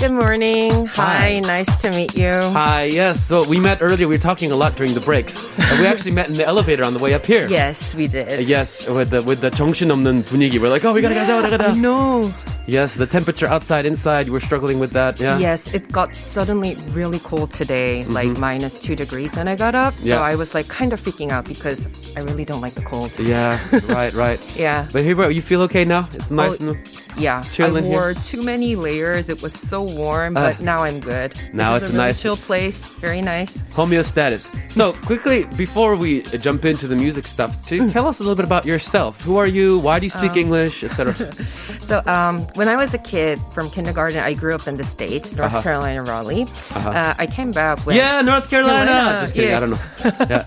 Good 0.00 0.12
morning. 0.12 0.86
Hi. 0.92 1.40
Hi. 1.40 1.40
Nice 1.40 1.80
to 1.80 1.90
meet 1.90 2.14
you. 2.16 2.30
Hi, 2.30 2.84
yes. 2.84 3.24
So 3.24 3.48
we 3.48 3.58
met 3.58 3.78
earlier. 3.80 4.06
We 4.06 4.16
were 4.16 4.20
talking 4.22 4.52
a 4.52 4.56
lot 4.56 4.76
during 4.76 4.92
the 4.92 5.00
breaks. 5.00 5.50
Uh, 5.58 5.76
we 5.80 5.86
actually 5.86 6.12
met 6.12 6.28
in 6.28 6.36
the 6.36 6.44
elevator 6.46 6.84
on 6.84 6.92
the 6.92 7.00
way 7.00 7.14
up 7.14 7.24
here. 7.24 7.48
Yes, 7.48 7.94
we 7.94 8.06
did. 8.06 8.30
Uh, 8.32 8.36
Yes, 8.42 8.86
with 8.88 9.10
the 9.10 9.22
with 9.22 9.40
the 9.40 9.50
정신없는 9.50 10.24
분위기. 10.24 10.60
We're 10.60 10.68
like, 10.68 10.84
oh, 10.84 10.92
we 10.92 11.00
gotta 11.00 11.14
go, 11.14 11.40
gotta 11.42 11.58
go. 11.58 11.74
No. 11.74 12.30
Yes, 12.68 12.94
the 12.94 13.06
temperature 13.06 13.46
outside, 13.46 13.86
inside, 13.86 14.28
we're 14.28 14.40
struggling 14.42 14.80
with 14.80 14.90
that. 14.90 15.20
Yeah. 15.20 15.38
Yes, 15.38 15.72
it 15.72 15.86
got 15.92 16.16
suddenly 16.16 16.74
really 16.90 17.20
cold 17.20 17.52
today, 17.52 18.02
like 18.10 18.36
minus 18.38 18.74
two 18.78 18.96
degrees 18.96 19.36
when 19.36 19.46
I 19.46 19.54
got 19.54 19.76
up. 19.76 19.94
Mm-hmm. 19.94 20.08
Yeah. 20.08 20.16
So 20.18 20.22
I 20.22 20.34
was 20.34 20.52
like 20.52 20.66
kind 20.66 20.92
of 20.92 21.00
freaking 21.00 21.30
out 21.30 21.46
because 21.46 21.86
I 22.18 22.20
really 22.26 22.44
don't 22.44 22.60
like 22.60 22.74
the 22.74 22.82
cold. 22.82 23.12
Yeah. 23.20 23.56
Right. 23.86 24.12
Right. 24.12 24.40
Yeah. 24.58 24.88
But 24.92 25.04
here, 25.04 25.30
you 25.30 25.42
feel 25.42 25.62
okay 25.70 25.84
now? 25.84 26.08
It's 26.12 26.30
nice. 26.30 26.60
Oh, 26.60 26.74
and- 26.74 26.76
Yeah. 27.16 27.40
Chill 27.54 27.76
I 27.76 27.78
in 27.78 27.84
here. 27.86 27.92
wore 27.96 28.14
too 28.28 28.42
many 28.42 28.74
layers. 28.76 29.30
It 29.30 29.40
was 29.40 29.54
so 29.54 29.80
warm, 29.95 30.33
but 30.33 30.59
Uh, 30.59 30.63
now 30.63 30.83
I'm 30.83 30.99
good. 30.99 31.33
now 31.53 31.75
it's 31.75 31.85
a 31.85 31.89
really 31.89 31.97
nice. 32.07 32.21
chill 32.21 32.37
place. 32.37 32.85
Very 32.99 33.21
nice. 33.21 33.57
homeostasis. 33.75 34.49
So 34.71 34.93
quickly, 35.05 35.45
before 35.57 35.95
we 35.95 36.21
jump 36.39 36.65
into 36.65 36.87
the 36.87 36.95
music 36.95 37.27
stuff, 37.27 37.51
to 37.67 37.89
tell 37.91 38.07
us 38.07 38.19
a 38.19 38.23
little 38.23 38.35
bit 38.35 38.45
about 38.45 38.65
yourself. 38.65 39.21
Who 39.23 39.37
are 39.37 39.47
you? 39.47 39.79
Why 39.79 39.99
do 39.99 40.05
you 40.05 40.09
speak 40.09 40.31
Um, 40.31 40.37
English, 40.45 40.83
etc. 40.83 41.15
So, 41.91 42.01
um, 42.07 42.47
when 42.55 42.69
I 42.69 42.77
was 42.77 42.93
a 42.93 42.97
kid 42.97 43.39
from 43.53 43.69
kindergarten, 43.69 44.19
I 44.19 44.33
grew 44.33 44.55
up 44.55 44.65
in 44.67 44.77
the 44.77 44.83
States, 44.85 45.35
North 45.35 45.51
Uh-huh. 45.51 45.61
Carolina, 45.61 46.03
Raleigh. 46.03 46.47
uh 46.75 47.13
I 47.19 47.27
came 47.27 47.51
back 47.51 47.79
when. 47.85 47.97
yeah, 47.97 48.21
North 48.21 48.49
Carolina. 48.49 48.85
Carolina, 48.91 49.21
Just 49.21 49.33
kidding. 49.35 49.49
yeah. 49.51 49.57
I 49.57 49.59
don't 49.59 49.71
know. 49.71 49.81
Yeah. 50.31 50.43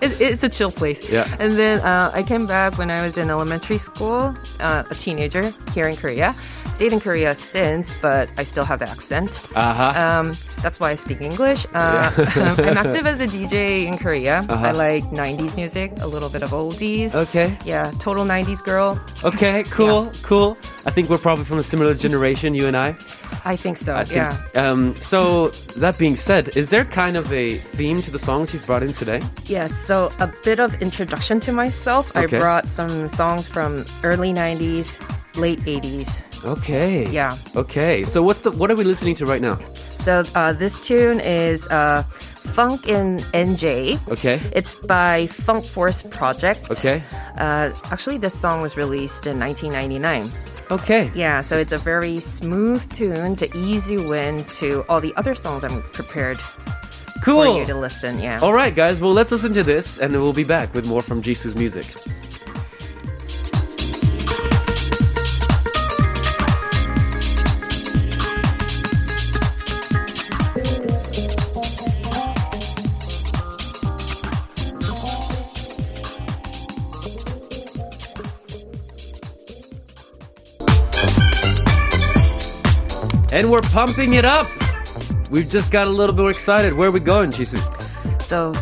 It, 0.00 0.20
it's 0.20 0.42
a 0.44 0.48
chill 0.48 0.70
place. 0.72 1.10
Yeah. 1.10 1.26
And 1.38 1.52
then 1.52 1.80
uh, 1.80 2.10
I 2.14 2.22
came 2.22 2.46
back 2.46 2.78
when 2.78 2.90
I 2.90 3.02
was 3.04 3.16
in 3.16 3.30
elementary 3.30 3.78
school, 3.78 4.34
uh, 4.60 4.84
a 4.90 4.94
teenager 4.94 5.50
here 5.74 5.88
in 5.88 5.96
Korea. 5.96 6.34
Stayed 6.72 6.92
in 6.92 7.00
Korea 7.00 7.34
since, 7.34 7.90
but 8.00 8.28
I 8.38 8.44
still 8.44 8.64
have 8.64 8.78
the 8.78 8.88
accent. 8.88 9.30
Uh 9.56 9.74
huh. 9.74 10.00
Um, 10.00 10.36
that's 10.62 10.78
why 10.78 10.90
I 10.90 10.94
speak 10.96 11.20
English. 11.20 11.66
Uh, 11.74 12.12
I'm 12.36 12.78
active 12.78 13.04
as 13.06 13.20
a 13.20 13.26
DJ 13.26 13.86
in 13.86 13.98
Korea. 13.98 14.46
I 14.48 14.70
like 14.70 15.04
90s 15.10 15.56
music, 15.56 15.90
a 16.00 16.06
little 16.06 16.28
bit 16.28 16.42
of 16.44 16.50
oldies. 16.50 17.08
Uh-huh. 17.08 17.18
Okay. 17.28 17.58
Yeah, 17.64 17.90
total 17.98 18.24
90s 18.24 18.62
girl. 18.64 18.98
Okay. 19.24 19.64
Cool. 19.78 20.10
Cool. 20.22 20.56
I 20.86 20.90
think 20.90 21.08
we're 21.08 21.18
probably 21.18 21.44
from 21.44 21.58
a 21.58 21.62
similar 21.62 21.94
generation, 21.94 22.54
you 22.54 22.66
and 22.66 22.76
I. 22.76 22.96
I 23.44 23.54
think 23.56 23.76
so. 23.76 23.94
I 23.94 24.04
think. 24.04 24.16
yeah. 24.16 24.36
Um, 24.70 24.94
so 25.00 25.48
that 25.76 25.98
being 25.98 26.16
said, 26.16 26.56
is 26.56 26.68
there 26.68 26.84
kind 26.84 27.16
of 27.16 27.32
a 27.32 27.56
theme 27.56 28.02
to 28.02 28.10
the 28.10 28.18
songs 28.18 28.52
you've 28.52 28.66
brought 28.66 28.82
in 28.82 28.92
today? 28.92 29.20
Yes, 29.46 29.72
so 29.88 30.12
a 30.20 30.30
bit 30.44 30.60
of 30.60 30.82
introduction 30.82 31.40
to 31.40 31.50
myself. 31.50 32.14
Okay. 32.14 32.36
I 32.36 32.40
brought 32.40 32.68
some 32.68 33.08
songs 33.08 33.48
from 33.48 33.86
early 34.04 34.34
90s, 34.34 35.00
late 35.34 35.60
80s. 35.60 36.10
Okay. 36.44 37.08
Yeah. 37.08 37.34
Okay. 37.56 38.04
So 38.04 38.22
what's 38.22 38.42
the 38.42 38.50
what 38.50 38.70
are 38.70 38.76
we 38.76 38.84
listening 38.84 39.14
to 39.14 39.24
right 39.24 39.40
now? 39.40 39.58
So 40.04 40.24
uh, 40.34 40.52
this 40.52 40.86
tune 40.86 41.20
is 41.20 41.66
uh, 41.68 42.02
Funk 42.02 42.86
in 42.86 43.16
NJ. 43.32 43.96
Okay. 44.12 44.38
It's 44.52 44.74
by 44.82 45.26
Funk 45.26 45.64
Force 45.64 46.02
Project. 46.02 46.70
Okay. 46.70 47.02
Uh, 47.38 47.72
actually, 47.90 48.18
this 48.18 48.38
song 48.38 48.60
was 48.60 48.76
released 48.76 49.26
in 49.26 49.40
1999. 49.40 50.30
Okay. 50.70 51.10
Yeah, 51.14 51.40
so 51.40 51.56
it's 51.56 51.72
a 51.72 51.78
very 51.78 52.20
smooth 52.20 52.84
tune 52.92 53.36
to 53.36 53.48
ease 53.56 53.88
you 53.88 54.12
into 54.12 54.84
all 54.86 55.00
the 55.00 55.14
other 55.16 55.34
songs 55.34 55.64
I'm 55.64 55.80
prepared 55.96 56.38
cool. 57.22 57.42
for 57.42 57.58
you 57.60 57.66
to 57.66 57.74
listen. 57.74 58.18
Yeah. 58.18 58.38
All 58.42 58.52
right, 58.52 58.74
guys. 58.74 59.00
Well, 59.00 59.12
let's 59.12 59.30
listen 59.30 59.52
to 59.54 59.62
this, 59.62 59.98
and 59.98 60.12
we'll 60.12 60.32
be 60.32 60.44
back 60.44 60.74
with 60.74 60.86
more 60.86 61.02
from 61.02 61.22
Jisoo's 61.22 61.56
music. 61.56 61.86
And 83.30 83.52
we're 83.52 83.60
pumping 83.60 84.14
it 84.14 84.24
up. 84.24 84.48
We've 85.30 85.48
just 85.48 85.70
got 85.70 85.86
a 85.86 85.90
little 85.90 86.14
bit 86.14 86.26
excited. 86.28 86.72
Where 86.72 86.88
are 86.88 86.92
we 86.92 87.00
going, 87.00 87.30
Jisoo? 87.30 87.60
So, 88.22 88.52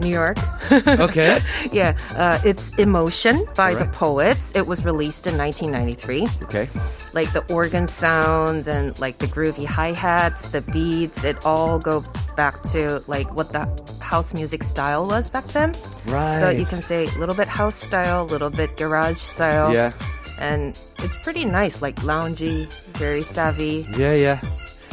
New 0.00 0.10
York. 0.10 0.38
Okay. 0.86 1.38
yeah, 1.70 1.96
uh, 2.16 2.38
it's 2.46 2.70
Emotion 2.78 3.44
by 3.54 3.74
the 3.74 3.84
Poets. 3.86 4.52
It 4.54 4.66
was 4.66 4.84
released 4.86 5.26
in 5.26 5.36
1993. 5.36 6.26
Okay. 6.44 6.68
Like 7.12 7.30
the 7.32 7.44
organ 7.52 7.86
sounds 7.88 8.66
and 8.68 8.98
like 8.98 9.18
the 9.18 9.26
groovy 9.26 9.66
hi 9.66 9.92
hats, 9.92 10.48
the 10.48 10.62
beats, 10.62 11.24
it 11.24 11.44
all 11.44 11.78
goes 11.78 12.08
back 12.36 12.62
to 12.72 13.02
like 13.06 13.30
what 13.34 13.52
the 13.52 13.68
house 14.00 14.32
music 14.32 14.62
style 14.62 15.06
was 15.06 15.28
back 15.28 15.44
then. 15.48 15.74
Right. 16.06 16.40
So 16.40 16.48
you 16.48 16.64
can 16.64 16.80
say 16.80 17.04
a 17.04 17.18
little 17.18 17.34
bit 17.34 17.48
house 17.48 17.74
style, 17.74 18.22
a 18.22 18.30
little 18.32 18.50
bit 18.50 18.76
garage 18.78 19.18
style. 19.18 19.74
Yeah. 19.74 19.92
And 20.38 20.78
it's 21.00 21.16
pretty 21.22 21.44
nice, 21.44 21.82
like 21.82 21.96
loungy, 21.96 22.72
very 22.96 23.22
savvy. 23.22 23.86
Yeah, 23.98 24.14
yeah. 24.14 24.40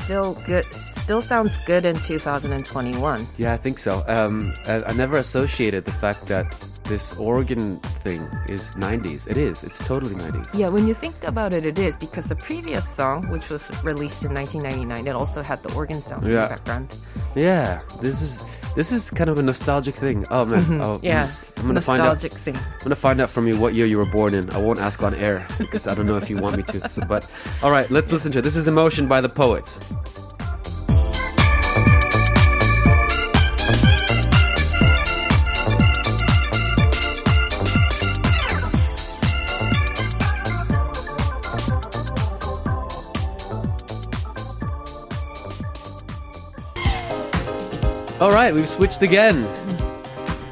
Still 0.09 0.33
good. 0.47 0.65
Still 1.05 1.21
sounds 1.21 1.59
good 1.67 1.85
in 1.85 1.93
2021. 1.93 3.27
Yeah, 3.37 3.53
I 3.53 3.57
think 3.57 3.77
so. 3.77 4.03
Um, 4.07 4.55
I, 4.65 4.81
I 4.81 4.93
never 4.93 5.19
associated 5.19 5.85
the 5.85 5.91
fact 5.91 6.25
that 6.25 6.49
this 6.85 7.15
organ 7.15 7.77
thing 8.01 8.27
is 8.47 8.71
90s. 8.71 9.27
It 9.27 9.37
is. 9.37 9.63
It's 9.63 9.77
totally 9.85 10.15
90s. 10.15 10.49
Yeah, 10.57 10.69
when 10.69 10.87
you 10.87 10.95
think 10.95 11.13
about 11.23 11.53
it, 11.53 11.63
it 11.63 11.77
is 11.77 11.95
because 11.95 12.25
the 12.25 12.35
previous 12.35 12.89
song, 12.89 13.29
which 13.29 13.51
was 13.51 13.61
released 13.83 14.25
in 14.25 14.33
1999, 14.33 15.05
it 15.05 15.15
also 15.15 15.43
had 15.43 15.61
the 15.61 15.71
organ 15.75 16.01
sounds 16.01 16.25
in 16.25 16.31
the 16.31 16.39
background. 16.39 16.97
Yeah, 17.35 17.81
this 18.01 18.23
is 18.23 18.41
this 18.75 18.91
is 18.91 19.09
kind 19.09 19.29
of 19.29 19.37
a 19.37 19.41
nostalgic 19.41 19.95
thing. 19.95 20.25
Oh 20.31 20.45
man, 20.45 20.61
mm-hmm. 20.61 20.81
oh, 20.81 20.99
Yeah, 21.01 21.23
mm. 21.25 21.59
I'm 21.59 21.67
gonna 21.67 21.81
find 21.81 22.01
out. 22.01 22.13
nostalgic 22.13 22.33
thing. 22.33 22.55
I'm 22.55 22.79
gonna 22.83 22.95
find 22.95 23.19
out 23.19 23.29
from 23.29 23.47
you 23.47 23.57
what 23.59 23.73
year 23.73 23.85
you 23.85 23.97
were 23.97 24.05
born 24.05 24.33
in. 24.33 24.49
I 24.51 24.61
won't 24.61 24.79
ask 24.79 25.01
on 25.01 25.13
air 25.15 25.45
because 25.57 25.87
I 25.87 25.95
don't 25.95 26.05
know 26.05 26.17
if 26.17 26.29
you 26.29 26.37
want 26.37 26.57
me 26.57 26.63
to. 26.63 26.89
So, 26.89 27.03
but 27.05 27.29
all 27.63 27.71
right, 27.71 27.89
let's 27.91 28.11
listen 28.11 28.31
to 28.33 28.39
it. 28.39 28.41
This 28.43 28.55
is 28.55 28.67
"Emotion" 28.67 29.07
by 29.07 29.21
the 29.21 29.29
Poets. 29.29 29.79
All 48.21 48.31
right, 48.31 48.53
we've 48.53 48.67
switched 48.67 49.01
again. 49.01 49.45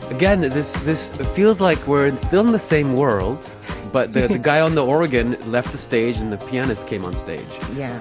Again, 0.09 0.39
this 0.41 0.71
this 0.83 1.11
feels 1.35 1.59
like 1.59 1.85
we're 1.85 2.07
in, 2.07 2.15
still 2.15 2.45
in 2.45 2.53
the 2.53 2.59
same 2.59 2.93
world, 2.93 3.45
but 3.91 4.13
the, 4.13 4.27
the 4.29 4.37
guy 4.37 4.61
on 4.61 4.73
the 4.73 4.85
organ 4.85 5.37
left 5.51 5.73
the 5.73 5.77
stage 5.77 6.17
and 6.17 6.31
the 6.31 6.37
pianist 6.37 6.87
came 6.87 7.03
on 7.03 7.13
stage. 7.15 7.45
Yeah. 7.75 7.99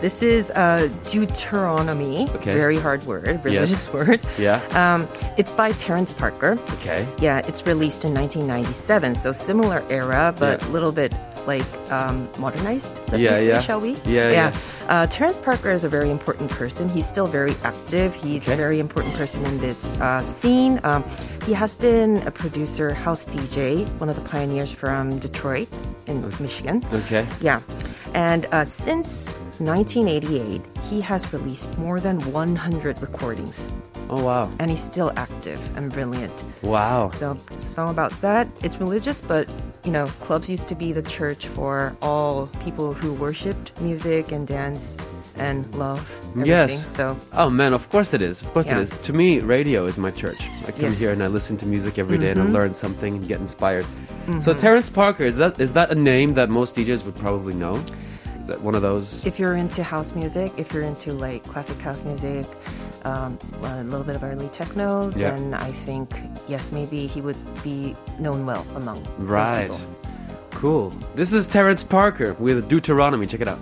This 0.00 0.22
is 0.22 0.50
uh, 0.52 0.88
Deuteronomy. 1.10 2.30
Okay. 2.36 2.54
Very 2.54 2.78
hard 2.78 3.02
word, 3.04 3.44
religious 3.44 3.92
word. 3.92 4.20
Yeah. 4.38 4.62
Um, 4.72 5.06
it's 5.36 5.50
by 5.52 5.72
Terrence 5.72 6.12
Parker. 6.12 6.56
Okay. 6.74 7.06
Yeah, 7.20 7.38
it's 7.46 7.66
released 7.66 8.04
in 8.06 8.14
1997, 8.14 9.16
so 9.16 9.32
similar 9.32 9.84
era, 9.90 10.32
but 10.38 10.62
a 10.62 10.66
Yeah. 10.66 10.72
little 10.72 10.92
bit 10.92 11.12
like 11.46 11.64
um, 11.90 12.28
modernized. 12.38 12.98
Yeah, 13.12 13.32
say, 13.32 13.48
yeah. 13.48 13.60
Shall 13.60 13.80
we? 13.80 13.92
Yeah, 14.04 14.30
yeah. 14.30 14.56
Uh, 14.88 15.06
Terrence 15.06 15.38
Parker 15.38 15.70
is 15.70 15.84
a 15.84 15.88
very 15.88 16.10
important 16.10 16.50
person. 16.50 16.88
He's 16.88 17.06
still 17.06 17.26
very 17.26 17.54
active. 17.62 18.14
He's 18.14 18.44
Okay. 18.44 18.54
a 18.54 18.56
very 18.56 18.80
important 18.80 19.14
person 19.14 19.44
in 19.46 19.58
this 19.58 19.96
uh, 20.00 20.20
scene. 20.22 20.80
Um, 20.84 21.04
he 21.46 21.52
has 21.52 21.74
been 21.74 22.18
a 22.26 22.30
producer, 22.30 22.92
house 22.94 23.24
DJ, 23.26 23.86
one 24.00 24.08
of 24.08 24.16
the 24.16 24.28
pioneers 24.28 24.72
from 24.72 25.18
Detroit 25.18 25.68
in 26.06 26.22
Michigan. 26.40 26.82
Okay. 26.92 27.26
Yeah. 27.40 27.60
And 28.14 28.46
uh, 28.52 28.64
since 28.64 29.32
1988, 29.58 30.62
he 30.88 31.00
has 31.02 31.30
released 31.32 31.76
more 31.78 32.00
than 32.00 32.20
100 32.32 33.00
recordings. 33.02 33.66
Oh 34.10 34.22
wow. 34.24 34.50
And 34.58 34.70
he's 34.70 34.82
still 34.82 35.12
active 35.16 35.60
and 35.76 35.92
brilliant. 35.92 36.32
Wow. 36.62 37.10
So 37.14 37.36
it's 37.52 37.64
a 37.66 37.68
song 37.68 37.90
about 37.90 38.18
that. 38.22 38.48
It's 38.62 38.78
religious, 38.78 39.20
but 39.20 39.48
you 39.84 39.92
know, 39.92 40.06
clubs 40.22 40.48
used 40.50 40.68
to 40.68 40.74
be 40.74 40.92
the 40.92 41.02
church 41.02 41.46
for 41.48 41.96
all 42.02 42.46
people 42.64 42.92
who 42.94 43.12
worshipped 43.12 43.78
music 43.80 44.32
and 44.32 44.46
dance 44.46 44.96
and 45.36 45.72
love 45.76 46.00
everything. 46.30 46.46
Yes. 46.46 46.94
So 46.96 47.16
Oh 47.34 47.48
man, 47.50 47.72
of 47.72 47.88
course 47.90 48.12
it 48.14 48.22
is. 48.22 48.42
Of 48.42 48.52
course 48.52 48.66
Yeah. 48.66 48.78
it 48.80 48.82
is. 48.84 48.90
To 49.02 49.12
me, 49.12 49.38
radio 49.40 49.86
is 49.86 49.96
my 49.96 50.10
church. 50.10 50.40
I 50.66 50.72
come 50.72 50.86
Yes. 50.86 50.94
Mm-hmm. 50.94 51.00
here 51.00 51.12
and 51.12 51.22
I 51.22 51.26
listen 51.28 51.56
to 51.58 51.66
music 51.66 51.98
every 51.98 52.18
day 52.18 52.30
and 52.30 52.40
I 52.40 52.44
learn 52.44 52.74
something 52.74 53.14
and 53.16 53.28
get 53.28 53.40
inspired. 53.40 53.86
So 54.40 54.52
Terrence 54.52 54.90
Parker 54.90 55.24
is 55.24 55.36
that 55.36 55.58
is 55.60 55.72
that 55.74 55.90
a 55.90 55.94
name 55.94 56.34
that 56.34 56.50
most 56.50 56.76
DJs 56.76 57.04
would 57.06 57.16
probably 57.16 57.54
know? 57.54 57.82
One 58.60 58.74
of 58.74 58.82
those? 58.82 59.24
if 59.26 59.38
you're 59.38 59.56
into 59.56 59.82
house 59.82 60.14
music, 60.14 60.52
if 60.56 60.72
you're 60.72 60.82
into 60.82 61.12
like 61.12 61.42
classic 61.44 61.78
house 61.80 62.02
music, 62.04 62.46
um, 63.04 63.38
a 63.62 63.82
little 63.84 64.04
bit 64.04 64.16
of 64.16 64.24
early 64.24 64.48
techno, 64.48 65.10
Yeah. 65.16 65.30
then 65.36 65.54
I 65.54 65.70
think 65.72 66.10
yes, 66.48 66.72
maybe 66.72 67.06
he 67.06 67.20
would 67.20 67.36
be 67.62 67.94
known 68.18 68.46
well 68.46 68.66
among 68.74 69.06
Right. 69.18 69.70
Cool. 70.50 70.90
This 71.14 71.32
is 71.32 71.46
Terrence 71.46 71.84
Parker 71.84 72.34
with 72.34 72.68
Deuteronomy. 72.68 73.26
Check 73.26 73.40
it 73.42 73.48
out. 73.48 73.60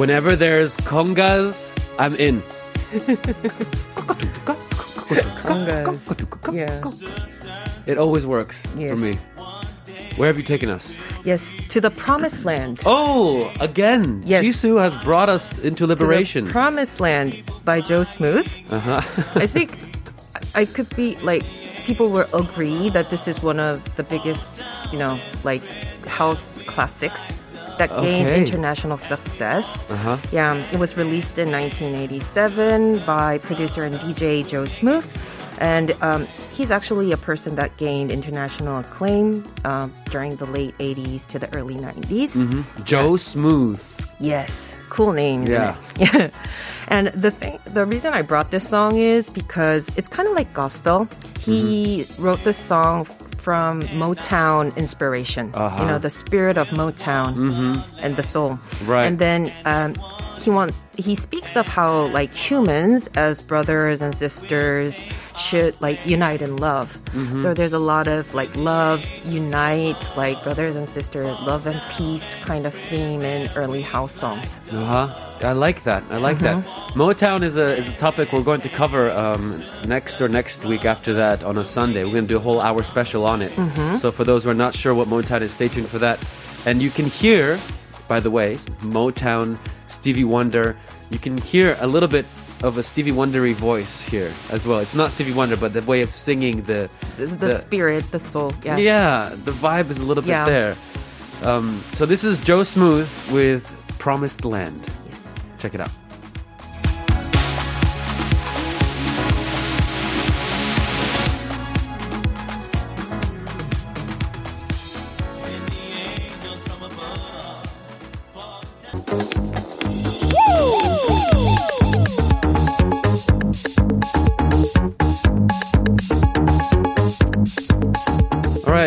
Whenever 0.00 0.34
there's 0.34 0.78
congas, 0.78 1.76
I'm 1.98 2.14
in. 2.14 2.40
Congas. 5.44 7.04
It 7.86 7.98
always 7.98 8.24
works 8.24 8.66
Yes. 8.78 8.94
for 8.94 8.96
me. 8.96 9.16
Where 10.16 10.28
have 10.28 10.38
you 10.38 10.42
taken 10.42 10.70
us? 10.70 10.90
Yes, 11.22 11.54
to 11.68 11.82
the 11.82 11.90
promised 11.90 12.46
land. 12.46 12.80
Oh, 12.86 13.52
again. 13.60 14.22
Yes. 14.24 14.42
Jisoo 14.42 14.80
has 14.80 14.96
brought 15.04 15.28
us 15.28 15.58
into 15.58 15.86
liberation. 15.86 16.48
Promised 16.48 16.98
Land 16.98 17.42
by 17.66 17.82
Joe 17.82 18.02
Smooth. 18.02 18.48
uh-huh. 18.70 19.02
I 19.34 19.46
think 19.46 19.78
I 20.54 20.64
could 20.64 20.88
be 20.96 21.16
like 21.16 21.44
people 21.84 22.08
will 22.08 22.26
agree 22.32 22.88
that 22.88 23.10
this 23.10 23.28
is 23.28 23.42
one 23.42 23.60
of 23.60 23.84
the 23.96 24.02
biggest, 24.04 24.64
you 24.92 24.98
know, 24.98 25.20
like 25.44 25.62
house 26.08 26.56
classics 26.64 27.36
that 27.80 27.88
gained 28.04 28.28
Okay. 28.28 28.44
international 28.44 28.98
success. 29.00 29.86
Uh-huh. 29.88 30.16
Yeah, 30.30 30.60
it 30.70 30.78
was 30.78 30.96
released 31.00 31.38
in 31.40 31.48
1987 31.50 33.00
by 33.06 33.38
producer 33.38 33.82
and 33.82 33.94
DJ 33.96 34.46
Joe 34.46 34.66
Smooth. 34.66 35.06
And 35.60 35.92
um, 36.00 36.26
he's 36.56 36.70
actually 36.70 37.12
a 37.12 37.16
person 37.16 37.56
that 37.56 37.76
gained 37.76 38.10
international 38.10 38.78
acclaim 38.78 39.44
um, 39.64 39.92
during 40.10 40.36
the 40.36 40.46
late 40.46 40.76
80s 40.78 41.26
to 41.28 41.38
the 41.38 41.52
early 41.54 41.74
90s. 41.76 42.32
Joe 42.84 43.16
Smooth. 43.16 43.80
Yes, 44.20 44.74
cool 44.90 45.12
name. 45.12 45.46
Yeah. 45.46 45.76
Yeah. 45.96 46.28
and 46.88 47.08
the 47.08 47.30
thing, 47.30 47.58
the 47.72 47.84
reason 47.86 48.12
I 48.12 48.20
brought 48.22 48.50
this 48.50 48.68
song 48.68 48.96
is 48.96 49.30
because 49.30 49.88
it's 49.96 50.08
kind 50.08 50.28
of 50.28 50.34
like 50.34 50.52
gospel. 50.52 51.08
He 51.40 52.04
Mm-hmm. 52.04 52.22
wrote 52.24 52.44
this 52.44 52.58
song 52.58 53.06
from 53.40 53.82
Motown 53.82 54.76
inspiration. 54.76 55.50
Uh-huh. 55.54 55.82
You 55.82 55.88
know, 55.88 55.98
the 55.98 56.10
spirit 56.10 56.56
of 56.56 56.68
Motown 56.70 57.82
and 58.00 58.16
the 58.16 58.22
soul. 58.22 58.58
Right. 58.84 59.06
And 59.06 59.18
then 59.18 59.52
um, 59.64 59.94
he 60.40 60.50
want 60.50 60.74
he 60.96 61.14
speaks 61.14 61.56
of 61.56 61.66
how 61.66 62.06
like 62.08 62.32
humans 62.32 63.08
as 63.14 63.42
brothers 63.42 64.02
and 64.02 64.14
sisters 64.14 65.04
should 65.36 65.80
like 65.80 66.04
unite 66.06 66.42
in 66.42 66.56
love. 66.56 66.92
Mm-hmm. 67.12 67.42
So 67.42 67.54
there's 67.54 67.72
a 67.72 67.78
lot 67.78 68.08
of 68.08 68.34
like 68.34 68.54
love, 68.56 69.04
unite, 69.24 69.96
like 70.16 70.42
brothers 70.42 70.76
and 70.76 70.88
sisters, 70.88 71.38
love 71.42 71.66
and 71.66 71.80
peace 71.90 72.34
kind 72.36 72.66
of 72.66 72.74
theme 72.74 73.22
in 73.22 73.50
early 73.56 73.82
house 73.82 74.12
songs. 74.12 74.60
Uh-huh. 74.72 75.08
I 75.42 75.52
like 75.52 75.84
that. 75.84 76.04
I 76.10 76.18
like 76.18 76.38
that. 76.40 76.64
Mm-hmm. 76.64 77.00
Motown 77.00 77.42
is 77.42 77.56
a 77.56 77.76
is 77.76 77.88
a 77.88 77.96
topic 77.96 78.32
we're 78.32 78.42
going 78.42 78.60
to 78.60 78.68
cover 78.68 79.10
um, 79.10 79.62
next 79.86 80.20
or 80.20 80.28
next 80.28 80.64
week 80.64 80.84
after 80.84 81.14
that 81.14 81.42
on 81.44 81.56
a 81.56 81.64
Sunday. 81.64 82.04
We're 82.04 82.12
going 82.12 82.24
to 82.24 82.28
do 82.28 82.36
a 82.36 82.40
whole 82.40 82.60
hour 82.60 82.82
special 82.82 83.24
on 83.24 83.40
it. 83.42 83.52
Mm-hmm. 83.52 83.96
So 83.96 84.10
for 84.12 84.24
those 84.24 84.44
who 84.44 84.50
are 84.50 84.54
not 84.54 84.74
sure 84.74 84.94
what 84.94 85.08
Motown 85.08 85.40
is, 85.40 85.52
stay 85.52 85.68
tuned 85.68 85.88
for 85.88 85.98
that. 85.98 86.22
And 86.66 86.82
you 86.82 86.90
can 86.90 87.06
hear, 87.06 87.58
by 88.06 88.20
the 88.20 88.30
way, 88.30 88.56
Motown, 88.82 89.58
Stevie 90.00 90.24
Wonder. 90.24 90.76
You 91.10 91.18
can 91.18 91.36
hear 91.36 91.76
a 91.80 91.86
little 91.86 92.08
bit 92.08 92.24
of 92.62 92.78
a 92.78 92.82
Stevie 92.82 93.12
Wondery 93.12 93.54
voice 93.54 94.00
here 94.02 94.32
as 94.50 94.66
well. 94.66 94.78
It's 94.80 94.94
not 94.94 95.10
Stevie 95.10 95.32
Wonder, 95.32 95.56
but 95.56 95.72
the 95.72 95.82
way 95.82 96.00
of 96.02 96.14
singing 96.16 96.62
the 96.62 96.88
The, 97.16 97.26
the 97.26 97.58
spirit, 97.60 98.10
the 98.10 98.18
soul. 98.18 98.52
Yeah. 98.64 98.76
yeah, 98.78 99.30
the 99.44 99.52
vibe 99.52 99.90
is 99.90 99.98
a 99.98 100.02
little 100.04 100.22
bit 100.22 100.30
Yeah. 100.30 100.44
there. 100.46 100.76
Um, 101.42 101.82
so 101.92 102.06
this 102.06 102.24
is 102.24 102.38
Joe 102.44 102.62
Smooth 102.62 103.08
with 103.30 103.62
Promised 103.98 104.44
Land. 104.44 104.82
Check 105.58 105.74
it 105.74 105.80
out. 105.80 105.90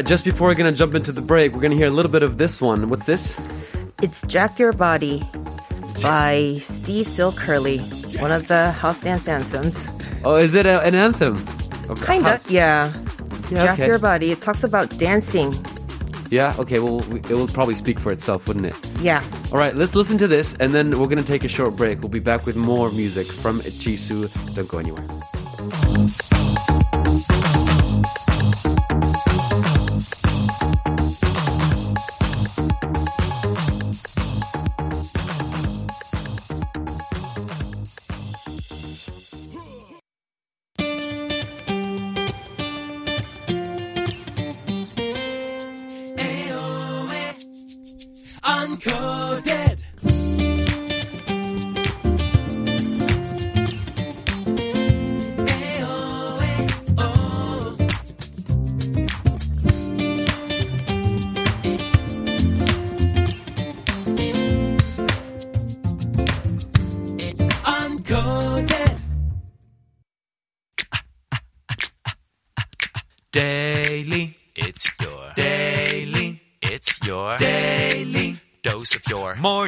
Right, 0.04 0.10
just 0.10 0.26
before 0.26 0.50
we're 0.50 0.56
gonna 0.56 0.74
jump 0.74 0.96
into 0.96 1.14
the 1.14 1.22
break, 1.22 1.54
we're 1.54 1.62
gonna 1.62 1.76
hear 1.76 1.88
a 1.88 1.90
little 1.90 2.12
bit 2.12 2.24
of 2.24 2.38
this 2.38 2.62
one. 2.62 2.90
What's 2.90 3.06
this? 3.06 3.38
It's 4.02 4.22
Jack 4.28 4.60
Your 4.60 4.74
Body 4.74 5.24
by 6.02 6.58
Steve 6.60 7.08
Silk 7.08 7.36
Hurley, 7.36 7.78
one 8.20 8.30
of 8.30 8.50
the 8.50 8.74
house 8.74 9.00
dance 9.00 9.30
anthems. 9.30 10.02
Oh, 10.26 10.36
is 10.36 10.56
it 10.56 10.66
a, 10.66 10.82
an 10.82 10.94
anthem? 10.94 11.38
Okay. 11.90 12.04
Kind 12.04 12.28
of, 12.28 12.52
yeah. 12.52 12.92
Yeah, 13.50 13.64
Jack 13.64 13.80
okay. 13.80 13.88
Your 13.88 13.98
Body. 13.98 14.32
It 14.32 14.42
talks 14.42 14.66
about 14.66 14.90
dancing. 14.98 15.56
Yeah. 16.30 16.54
Okay. 16.60 16.80
Well, 16.80 17.00
it 17.16 17.30
will 17.30 17.48
probably 17.48 17.76
speak 17.76 17.98
for 17.98 18.12
itself, 18.12 18.46
wouldn't 18.46 18.66
it? 18.66 18.76
Yeah. 19.00 19.24
All 19.54 19.58
right, 19.58 19.74
let's 19.74 19.96
listen 19.96 20.18
to 20.18 20.28
this, 20.28 20.54
and 20.56 20.74
then 20.74 21.00
we're 21.00 21.08
gonna 21.08 21.24
take 21.24 21.46
a 21.46 21.50
short 21.50 21.78
break. 21.78 22.02
We'll 22.02 22.10
be 22.10 22.20
back 22.20 22.46
with 22.46 22.58
more 22.58 22.92
music 22.92 23.28
from 23.28 23.62
Jisoo. 23.62 24.28
Don't 24.54 24.68
go 24.68 24.80
anywhere. 24.80 25.08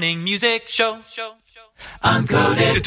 Morning 0.06 0.24
music 0.24 0.68
show. 0.68 1.02
show, 1.08 1.34
show. 1.48 1.62
Uncoded. 2.04 2.86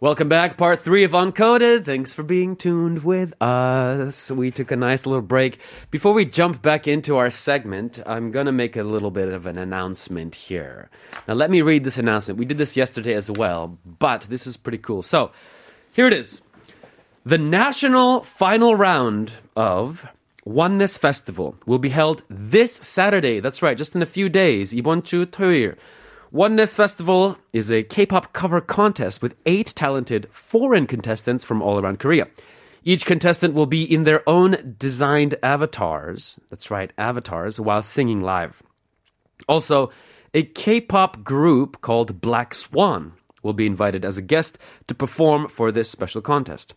Welcome 0.00 0.30
back, 0.30 0.56
part 0.56 0.80
three 0.80 1.04
of 1.04 1.10
Uncoded. 1.10 1.84
Thanks 1.84 2.14
for 2.14 2.22
being 2.22 2.56
tuned 2.56 3.04
with 3.04 3.34
us. 3.42 4.30
We 4.30 4.50
took 4.50 4.70
a 4.70 4.76
nice 4.76 5.04
little 5.04 5.20
break. 5.20 5.60
Before 5.90 6.14
we 6.14 6.24
jump 6.24 6.62
back 6.62 6.88
into 6.88 7.18
our 7.18 7.30
segment, 7.30 8.00
I'm 8.06 8.30
gonna 8.30 8.50
make 8.50 8.78
a 8.78 8.82
little 8.82 9.10
bit 9.10 9.28
of 9.28 9.44
an 9.44 9.58
announcement 9.58 10.34
here. 10.34 10.88
Now, 11.28 11.34
let 11.34 11.50
me 11.50 11.60
read 11.60 11.84
this 11.84 11.98
announcement. 11.98 12.38
We 12.38 12.46
did 12.46 12.56
this 12.56 12.78
yesterday 12.78 13.12
as 13.12 13.30
well, 13.30 13.78
but 13.84 14.22
this 14.22 14.46
is 14.46 14.56
pretty 14.56 14.78
cool. 14.78 15.02
So, 15.02 15.32
here 15.92 16.06
it 16.06 16.14
is. 16.14 16.40
The 17.26 17.36
national 17.36 18.22
final 18.22 18.74
round 18.74 19.32
of 19.54 20.08
Oneness 20.45 20.97
Festival 20.97 21.55
will 21.65 21.77
be 21.77 21.89
held 21.89 22.23
this 22.29 22.73
Saturday. 22.75 23.39
That's 23.39 23.61
right, 23.61 23.77
just 23.77 23.95
in 23.95 24.01
a 24.01 24.07
few 24.07 24.27
days. 24.27 24.73
이번 24.73 25.03
주 25.03 25.25
토요일. 25.27 25.75
Oneness 26.31 26.75
Festival 26.75 27.37
is 27.53 27.69
a 27.69 27.83
K-pop 27.83 28.33
cover 28.33 28.61
contest 28.61 29.21
with 29.21 29.35
eight 29.45 29.73
talented 29.75 30.27
foreign 30.31 30.87
contestants 30.87 31.43
from 31.43 31.61
all 31.61 31.79
around 31.79 31.99
Korea. 31.99 32.27
Each 32.83 33.05
contestant 33.05 33.53
will 33.53 33.67
be 33.67 33.83
in 33.83 34.05
their 34.05 34.27
own 34.27 34.75
designed 34.79 35.35
avatars. 35.43 36.39
That's 36.49 36.71
right, 36.71 36.91
avatars, 36.97 37.59
while 37.59 37.83
singing 37.83 38.21
live. 38.21 38.63
Also, 39.47 39.91
a 40.33 40.43
K-pop 40.43 41.23
group 41.23 41.81
called 41.81 42.21
Black 42.21 42.55
Swan 42.55 43.13
will 43.43 43.53
be 43.53 43.67
invited 43.67 44.05
as 44.05 44.17
a 44.17 44.21
guest 44.21 44.57
to 44.87 44.95
perform 44.95 45.47
for 45.49 45.71
this 45.71 45.89
special 45.89 46.21
contest. 46.21 46.73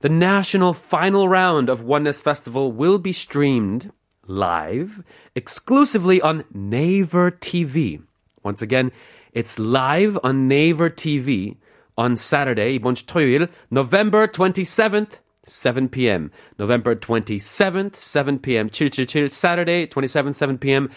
The 0.00 0.08
national 0.08 0.74
final 0.74 1.28
round 1.28 1.68
of 1.68 1.82
Oneness 1.82 2.20
Festival 2.20 2.70
will 2.70 2.98
be 2.98 3.12
streamed 3.12 3.92
live 4.26 5.02
exclusively 5.34 6.20
on 6.20 6.44
Naver 6.52 7.30
TV. 7.30 8.02
Once 8.42 8.62
again, 8.62 8.92
it's 9.32 9.58
live 9.58 10.18
on 10.22 10.48
Naver 10.48 10.90
TV 10.90 11.56
on 11.96 12.16
Saturday, 12.16 12.78
이번 12.78 12.94
주 12.94 13.06
토요일, 13.06 13.48
November 13.70 14.26
27th, 14.26 15.18
7 15.46 15.88
p.m. 15.88 16.30
November 16.58 16.94
27th, 16.94 17.96
7 17.96 18.38
p.m. 18.38 18.68
777, 18.68 19.28
Saturday, 19.30 19.86
27th, 19.86 20.34
7 20.34 20.58
p.m. 20.58 20.90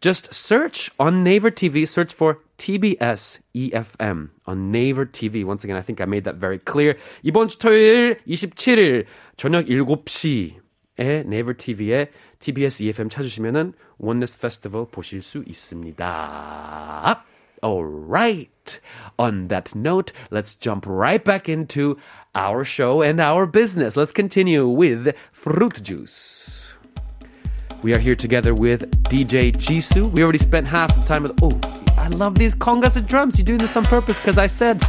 Just 0.00 0.32
search 0.32 0.90
on 0.98 1.22
Naver 1.22 1.50
TV, 1.50 1.86
search 1.86 2.12
for 2.12 2.40
TBS 2.58 3.40
EFM 3.54 4.30
on 4.46 4.70
Naver 4.70 5.06
TV. 5.06 5.44
Once 5.44 5.64
again, 5.64 5.76
I 5.76 5.82
think 5.82 6.00
I 6.00 6.04
made 6.06 6.24
that 6.24 6.36
very 6.36 6.58
clear. 6.58 6.96
이번 7.24 7.48
주 7.48 7.58
토요일 7.58 8.20
27일 8.26 9.06
저녁 9.36 9.66
7시에 9.66 11.24
Naver 11.26 11.54
TV에 11.54 12.08
TBS 12.38 12.82
EFM 12.82 13.08
찾으시면은 13.08 13.72
원네스 13.98 14.38
페스티벌 14.38 14.86
보실 14.88 15.22
수 15.22 15.42
있습니다. 15.46 17.24
Alright. 17.62 18.80
On 19.18 19.48
that 19.48 19.74
note, 19.74 20.12
let's 20.30 20.54
jump 20.54 20.86
right 20.86 21.22
back 21.22 21.48
into 21.48 21.98
our 22.34 22.64
show 22.64 23.02
and 23.02 23.20
our 23.20 23.46
business. 23.46 23.96
Let's 23.96 24.12
continue 24.12 24.66
with 24.66 25.14
fruit 25.32 25.82
juice. 25.82 26.72
We 27.82 27.94
are 27.94 27.98
here 27.98 28.14
together 28.14 28.54
with 28.54 28.90
DJ 29.04 29.52
Jisoo. 29.52 30.10
We 30.12 30.22
already 30.22 30.38
spent 30.38 30.68
half 30.68 30.94
the 30.94 31.02
time 31.02 31.22
with. 31.22 31.32
Oh, 31.42 31.58
I 31.97 32.07
love 32.09 32.35
these 32.35 32.55
congas 32.55 32.95
and 32.95 33.07
drums. 33.07 33.37
You're 33.37 33.45
doing 33.45 33.59
this 33.59 33.75
on 33.75 33.83
purpose 33.85 34.17
because 34.19 34.37
I 34.37 34.47
said. 34.47 34.81